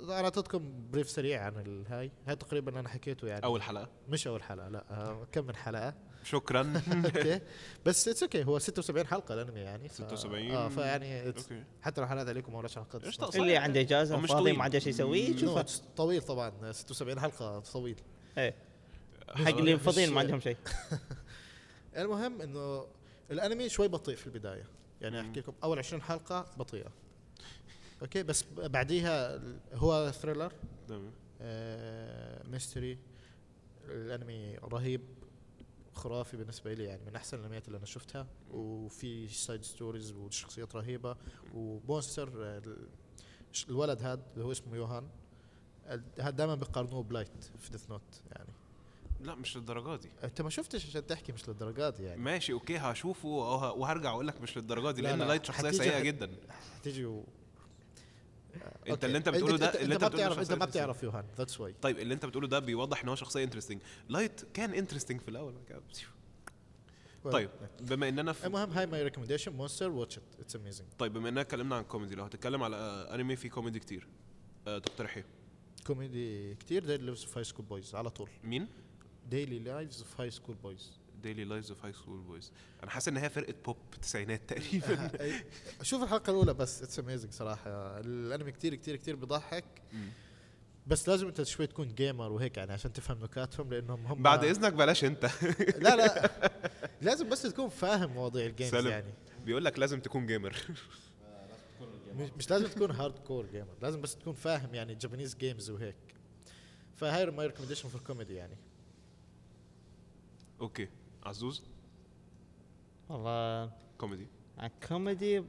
أنا 0.00 0.24
أعطيتكم 0.24 0.88
brief 0.90 1.10
سريع 1.10 1.42
عن 1.44 1.58
الهاي 1.58 2.10
هاي. 2.26 2.36
تقريبا 2.36 2.80
أنا 2.80 2.88
حكيته 2.88 3.28
يعني. 3.28 3.44
أول 3.44 3.62
حلقة. 3.62 3.88
مش 4.08 4.26
أول 4.26 4.42
حلقة 4.42 4.68
لا. 4.68 4.84
آه، 4.90 5.26
كم 5.32 5.46
من 5.46 5.56
حلقة. 5.56 5.94
شكرا. 6.24 6.82
أوكي. 7.04 7.40
بس 7.86 8.08
اتس 8.08 8.22
أوكي 8.22 8.44
هو 8.44 8.58
76 8.58 9.06
حلقة 9.06 9.34
الانمي 9.34 9.60
يعني 9.60 9.88
ف... 9.88 9.92
76 9.92 10.50
آه 10.50 10.68
فيعني 10.68 11.34
حتى 11.82 12.00
لو 12.00 12.06
حلقات 12.06 12.28
عليكم 12.28 12.54
ولا 12.54 12.68
حلقات 12.68 13.04
إيش؟ 13.04 13.18
اللي 13.36 13.56
عنده 13.56 13.80
إجازة 13.80 14.16
مش 14.16 14.30
فاضي. 14.30 14.52
ما 14.52 14.64
عنده 14.64 14.78
شيء 14.78 14.88
يسويه 14.88 15.36
No, 15.36 15.40
شوفه. 15.40 15.62
It's 15.62 15.80
طويل 15.96 16.22
طبعا. 16.22 16.72
76 16.72 17.20
حلقة 17.20 17.60
طويل. 17.60 18.00
إيه. 18.38 18.54
حق 19.28 19.48
اللي 19.58 19.78
فاضيين 19.78 20.12
ما 20.12 20.20
عندهم 20.20 20.40
شيء 20.40 20.56
المهم 21.98 22.40
إنه 22.42 22.86
الأنمي 23.30 23.68
شوي 23.68 23.88
بطيء 23.88 24.16
في 24.16 24.26
البداية. 24.26 24.64
يعني. 25.00 25.20
احكي 25.20 25.40
لكم 25.40 25.52
أول 25.64 25.78
20 25.78 26.02
حلقة 26.02 26.46
بطيئة. 26.56 26.90
okay 28.02 28.22
بس 28.22 28.44
بعديها 28.56 29.40
هو 29.74 30.10
thriller 30.10 30.52
تمام. 30.88 31.12
آه 31.40 32.46
mystery 32.48 32.98
الانمي 33.84 34.56
رهيب 34.56 35.00
خرافي 35.94 36.36
بالنسبة 36.36 36.72
لي 36.74 36.84
يعني 36.84 37.04
من 37.06 37.16
أحسن 37.16 37.38
الانميات 37.38 37.66
اللي 37.66 37.78
أنا 37.78 37.86
شفتها. 37.86 38.26
وفي 38.50 39.28
side 39.28 39.64
stories 39.64 40.12
وشخصيات 40.12 40.76
رهيبة. 40.76 41.16
ومونستر 41.54 42.32
آه، 42.44 42.62
الولد 43.68 44.02
هذا 44.02 44.22
اللي 44.34 44.44
هو 44.44 44.52
اسمه 44.52 44.76
يوهان 44.76 45.08
هذا 46.20 46.30
دائما 46.30 46.54
بيقارنوه 46.54 47.02
بلايت 47.02 47.28
في 47.58 47.70
ديث 47.72 47.90
نوت 47.90 48.22
يعني. 48.32 48.48
لا 49.20 49.34
مش 49.34 49.56
للدرجة 49.56 50.00
دي. 50.02 50.08
أنت 50.24 50.42
ما 50.42 50.50
شفتش 50.50 50.86
عشان 50.86 51.06
تحكي 51.06 51.32
مش 51.32 51.48
للدرجات 51.48 51.94
دي 51.94 52.02
يعني. 52.04 52.20
ماشي 52.20 52.52
okay 52.52 52.76
هشوفه 52.78 53.28
وه- 53.28 53.72
وهرجع 53.72 54.10
أقول 54.10 54.26
لك 54.28 54.40
مش 54.40 54.56
للدرجة 54.56 54.90
دي 54.90 55.02
لا، 55.02 55.08
لأن 55.08 55.18
لا، 55.18 55.24
لايت 55.24 55.44
شخصية 55.44 55.70
سيئة 55.70 56.00
جدا. 56.00 56.30
هتيجي 56.80 57.20
انت 58.88 59.04
اللي 59.04 59.18
انت 59.18 59.28
بتقوله 59.28 59.56
ده 59.56 59.82
اللي 59.82 59.94
أنت 59.94 60.02
انت 60.02 60.02
ما 60.02 60.08
بتقوله 60.08 60.26
بتعرف 60.28 60.38
أنت 60.50 60.58
ما. 60.58 60.64
بتعرف 60.64 61.02
يوهان 61.02 61.24
that's 61.38 61.60
why 61.60 61.74
طيب 61.82 61.98
اللي 61.98 62.14
انت 62.14 62.26
بتقوله 62.26 62.48
ده 62.48 62.58
بيوضح 62.58 63.02
ان 63.02 63.08
هو 63.08 63.14
شخصية 63.14 63.44
interesting 63.44 63.80
لايت 64.08 64.40
كان 64.54 64.74
interesting 64.74 65.20
في 65.20 65.28
الأول. 65.28 65.54
طيب 67.24 67.50
بما 67.80 68.08
إننا 68.08 68.32
في 68.32 68.46
المهم 68.46 68.70
هاي 68.70 68.86
my 68.86 69.02
recommendation 69.02 69.52
مونستر 69.52 69.90
watch 69.90 70.18
it 70.18 70.22
it's 70.40 70.56
amazing 70.56 70.88
طيب 70.98 71.12
بما 71.12 71.28
إننا 71.28 71.40
اتكلمنا 71.40 71.76
عن 71.76 71.84
كوميدي 71.84 72.14
لو 72.14 72.24
هتتكلم 72.24 72.62
على 72.62 72.76
آه، 72.76 73.14
انمي 73.14 73.36
فيه 73.36 73.50
كوميدي 73.50 73.78
كتير 73.78 74.08
آه، 74.66 74.78
تقترح 74.78 75.16
إيه؟ 75.16 75.24
كوميدي 75.86 76.54
كتير. 76.54 76.84
ديلي 76.84 77.04
لايفز 77.04 77.24
اوف 77.24 77.36
هاي 77.36 77.44
سكول 77.44 77.66
بويز 77.66 77.94
على 77.94 78.10
طول. 78.10 78.28
مين؟ 78.44 78.68
Daily 79.30 79.58
Lives 79.58 79.98
of 80.00 80.20
High 80.20 80.30
School 80.30 80.56
Boys 80.56 80.98
Daily 81.22 81.44
Lives 81.44 81.70
of 81.70 81.84
High 81.84 81.92
School 81.92 82.20
Boys 82.20 82.52
أنا 82.82 82.90
حاسس 82.90 83.08
إن 83.08 83.16
هي 83.16 83.30
فرقة 83.30 83.54
بوب 83.64 83.76
تسعينات 84.02 84.40
تقريبا. 84.52 85.10
شوف 85.82 86.02
الحلقة 86.02 86.30
الأولى 86.30 86.54
بس 86.54 86.82
it's 86.82 86.98
amazing 86.98 87.32
صراحة. 87.32 87.70
الأنمي 88.00 88.52
كتير 88.52 88.74
كتير 88.74 88.96
كتير 88.96 89.16
بيضحك. 89.16 89.64
بس 90.86 91.08
لازم 91.08 91.26
أنت 91.26 91.42
شوي 91.42 91.66
تكون 91.66 91.94
gamer 91.94 92.32
وهيك 92.32 92.56
يعني 92.56 92.72
عشان 92.72 92.92
تفهم 92.92 93.22
نكاتهم 93.22 93.70
لأنهم 93.70 94.06
هم 94.06 94.22
بعد 94.22 94.44
إذنك 94.44 94.72
بلاش 94.72 95.04
أنت. 95.04 95.30
لا 95.84 95.96
لا. 95.96 96.30
لازم 97.02 97.28
بس 97.28 97.42
تكون 97.42 97.68
فاهم 97.68 98.10
مواضيع 98.12 98.46
الجيمز 98.46 98.70
سالم. 98.70 98.88
يعني. 98.88 99.12
بيقول 99.44 99.64
لك 99.64 99.78
لازم 99.78 100.00
تكون 100.00 100.26
جيمر 100.26 100.56
مش, 102.14 102.30
مش 102.36 102.50
لازم 102.50 102.66
تكون 102.66 102.90
هارد 102.90 103.18
كور 103.18 103.46
جيمر 103.46 103.74
لازم 103.82 104.00
بس 104.00 104.16
تكون 104.16 104.32
فاهم 104.32 104.74
يعني 104.74 104.94
جابانيز 104.94 105.36
جيمز 105.36 105.70
وهيك. 105.70 105.96
فهاي 106.96 107.26
ماي 107.26 107.46
ريكومنديشن 107.46 107.88
فور 107.88 108.00
كوميدي 108.00 108.34
يعني. 108.34 108.56
أوكي. 110.60 110.88
عزوز 111.28 111.62
والله 113.08 113.72
كوميدي 113.98 114.26
كوميدي 114.88 115.42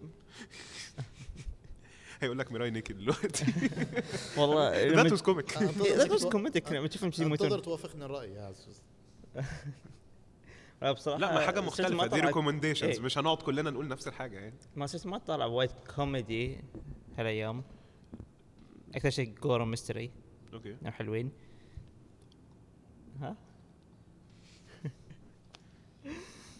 هيقول 2.21 2.39
لك 2.39 2.51
ميراي 2.51 2.69
نيكد 2.71 2.97
دلوقتي. 2.97 3.45
والله 4.37 4.69
ذات 4.71 4.91
لما- 4.91 5.11
واز 5.11 5.21
كوميك 5.21 5.57
إيه، 5.61 5.95
لا 5.95 6.13
بس 6.13 6.25
كوميدي 6.25 6.61
كنا 6.61 6.81
بتشوفهم 6.81 7.11
شيء 7.11 7.25
انتظر 7.25 7.45
يموتون 7.45 7.61
توافقني 7.61 8.05
الرأي 8.05 8.33
يا 8.33 8.41
عزوز. 8.41 8.81
لا 10.81 10.91
بصراحة 10.91 11.19
لا 11.19 11.33
ما 11.33 11.39
حاجة 11.39 11.61
مختلفة. 11.61 12.07
دي 12.07 12.19
recommendations 12.19 12.97
إيه. 12.97 13.05
مش 13.05 13.17
هنقعد 13.17 13.37
كلنا 13.37 13.69
نقول 13.69 13.87
نفس 13.87 14.07
الحاجة 14.07 14.39
يعني. 14.39 14.55
ما 14.75 14.87
ما 15.05 15.17
طلع 15.17 15.45
وايد 15.45 15.71
كوميدي 15.95 16.57
هالايام 17.17 17.63
أكثر 18.95 19.09
شيء 19.09 19.33
جورو 19.43 19.65
mystery 19.65 20.11
okay. 20.53 20.77
حلوين. 20.85 21.31
ها؟ 23.21 23.35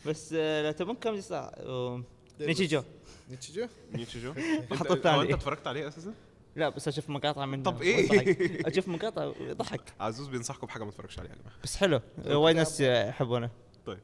بس 0.06 0.34
لو 0.34 0.72
تبون 0.72 0.96
كوميدي 0.96 1.22
صح 1.22 1.52
نيتشيجو. 2.40 2.82
نيتشيجو؟ 3.30 3.68
نيتشيجو. 3.94 4.32
هو 4.72 4.96
ثانية. 4.96 5.22
أنت 5.22 5.32
اتفرجت 5.32 5.68
عليه 5.68 5.88
أساسا؟ 5.88 6.14
لا 6.56 6.70
بس 6.70 6.88
أشوف 6.88 7.10
مقاطع 7.10 7.46
منه. 7.46 7.64
طب 7.64 7.82
إيه؟ 7.82 8.12
ويضحك. 8.12 8.42
أشوف 8.72 8.88
مقاطع 8.88 9.32
يضحك 9.40 9.82
عزوز 10.00 10.28
بينصحكم 10.28 10.68
بحاجة 10.68 10.84
ما 10.84 10.92
تتفرجش 10.92 11.20
عليها 11.20 11.32
يا 11.32 11.38
جماعة. 11.38 11.54
بس 11.64 11.76
حلو. 11.76 12.02
وايد 12.26 12.56
ناس 12.56 12.82
يحبونه. 12.82 13.50
طيب. 13.86 14.00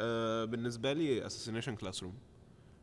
آه 0.00 0.44
بالنسبة 0.44 0.92
لي 0.92 1.26
Assassination 1.26 1.76
Classroom 1.76 2.14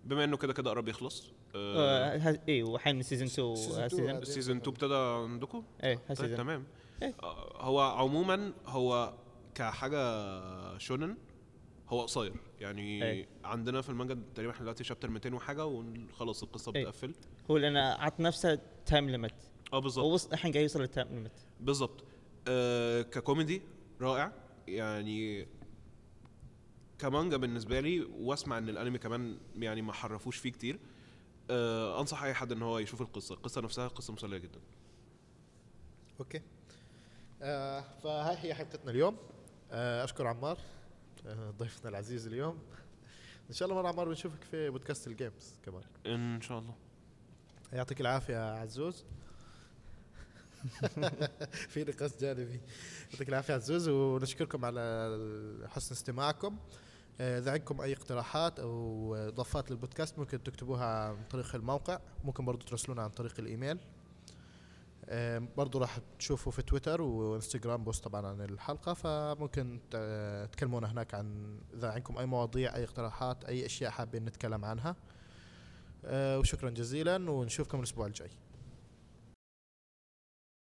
بما 0.04 0.24
إنه 0.24 0.38
كده 0.38 0.54
كده 0.54 0.70
قرب 0.70 0.88
يخلص 0.88 1.32
آه، 1.56 2.14
آه 2.16 2.18
ها- 2.18 2.40
اي 2.50 2.64
وحين 2.64 3.02
season 3.02 3.28
2 3.28 3.56
Season 3.56 3.60
two 3.60 3.90
season 3.90 4.10
هذا. 4.10 4.20
ال 4.20 4.25
season 4.25 4.58
2 4.58 4.74
ابتدى 4.76 4.96
عندكم؟ 4.96 5.64
إيه 5.84 6.00
طيب 6.16 6.38
تمام. 6.38 6.64
إيه. 7.04 7.14
آه 7.24 7.62
هو 7.64 7.82
عموما 7.82 8.54
هو 8.66 9.14
كحاجة 9.56 10.78
shonen 10.78 11.16
هو 11.90 12.02
قصير. 12.02 12.34
يعني 12.60 13.04
إيه. 13.04 13.28
عندنا 13.44 13.82
في 13.82 13.90
المانجا 13.90 14.20
تقريبا 14.36 14.52
إحنا 14.52 14.62
دلوقتي 14.64 14.84
chapter 14.84 15.10
200 15.10 15.34
وحاجة 15.34 15.66
وخلاص 15.66 16.44
القصة 16.44 16.72
إيه. 16.76 16.84
بتقفل. 16.84 17.14
هو 17.52 17.58
لأنه 17.58 17.80
عط 17.80 18.20
نفسه 18.20 18.60
time 18.86 19.10
limit 19.10 19.36
آه 19.74 19.80
بالظبط. 19.80 20.06
هو 20.06 20.34
الحين 20.34 20.52
قاعد 20.52 20.64
يوصل 20.64 20.82
لل 20.82 20.90
time 20.90 21.08
limit 21.08 21.46
بالظبط. 21.60 22.04
آه 22.48 23.02
ككوميدي 23.02 23.62
رائع. 24.02 24.32
يعني 24.68 25.48
كمانجا 27.00 27.38
بالنسبة 27.38 27.80
لي 27.80 28.02
وأسمع 28.02 28.58
إن 28.58 28.70
الأنمي 28.70 28.98
كمان 28.98 29.38
يعني 29.56 29.82
ما 29.82 29.94
حرفوش 29.94 30.38
فيه 30.38 30.52
كتير. 30.52 30.80
آه 31.50 32.02
أنصح 32.02 32.24
أي 32.24 32.34
حد 32.34 32.52
إن 32.52 32.62
هو 32.62 32.80
يشوف 32.80 33.02
القصة. 33.02 33.36
القصة 33.36 33.62
نفسها 33.62 33.88
قصة 33.88 34.14
مسلية 34.14 34.38
جدا. 34.38 34.60
okay. 36.20 36.42
آه 37.42 37.82
فهاي 38.04 38.38
هي 38.40 38.54
حلقتنا 38.54 38.92
اليوم. 38.92 39.18
آه 39.72 40.04
أشكر 40.04 40.28
عمار. 40.28 40.58
ضيفنا 41.30 41.90
العزيز 41.90 42.28
اليوم. 42.28 42.60
إن 43.50 43.54
شاء 43.54 43.70
الله 43.70 43.82
مرة 43.82 43.90
عمار 43.90 44.08
بنشوفك 44.08 44.44
في 44.44 44.70
بودكاست 44.70 45.08
ال 45.08 45.16
games 45.16 45.60
كمان. 45.66 45.84
إن 46.06 46.42
شاء 46.42 46.60
الله. 46.60 46.76
يعطيك 47.74 48.02
العافية 48.02 48.54
عزوز. 48.54 49.06
في 51.72 51.84
نقاش 51.84 52.12
جانبي. 52.22 52.62
يعطيك 53.12 53.30
العافية 53.30 53.54
عزوز 53.54 53.88
ونشكركم 53.88 54.66
على 54.66 55.68
حسن 55.70 55.96
استماعكم. 55.96 56.58
آه، 57.22 57.40
إذا 57.40 57.52
عندكم 57.52 57.82
أي 57.82 57.94
اقتراحات 57.94 58.60
أو 58.60 59.16
إضافات 59.16 59.72
للبودكاست 59.72 60.20
ممكن 60.20 60.44
تكتبوها 60.44 60.86
عن 60.86 61.24
طريق 61.30 61.56
الموقع. 61.56 62.00
ممكن 62.24 62.46
برضو 62.46 62.66
ترسلونا 62.66 63.02
عن 63.02 63.10
طريق 63.10 63.40
الإيميل. 63.40 63.78
آه، 63.78 63.93
برضو 65.58 65.80
راح 65.80 66.00
تشوفوا 66.20 66.52
في 66.52 66.62
تويتر 66.62 67.02
وانستغرام 67.02 67.84
post 67.84 68.04
طبعا 68.04 68.28
عن 68.28 68.42
الحلقة 68.42 68.94
فممكن 68.94 69.80
تكلمونا 70.52 70.92
هناك 70.92 71.14
عن 71.14 71.58
إذا 71.74 71.92
عندكم 71.92 72.18
أي 72.18 72.26
مواضيع 72.26 72.76
أي 72.76 72.84
اقتراحات 72.84 73.46
أي 73.46 73.66
أشياء 73.66 73.92
حابين 73.92 74.26
نتكلم 74.26 74.66
عنها. 74.66 74.96
آه، 76.06 76.40
وشكرا 76.40 76.70
جزيلا 76.70 77.32
ونشوفكم 77.32 77.80
الأسبوع 77.80 78.08
الجاي. 78.08 78.30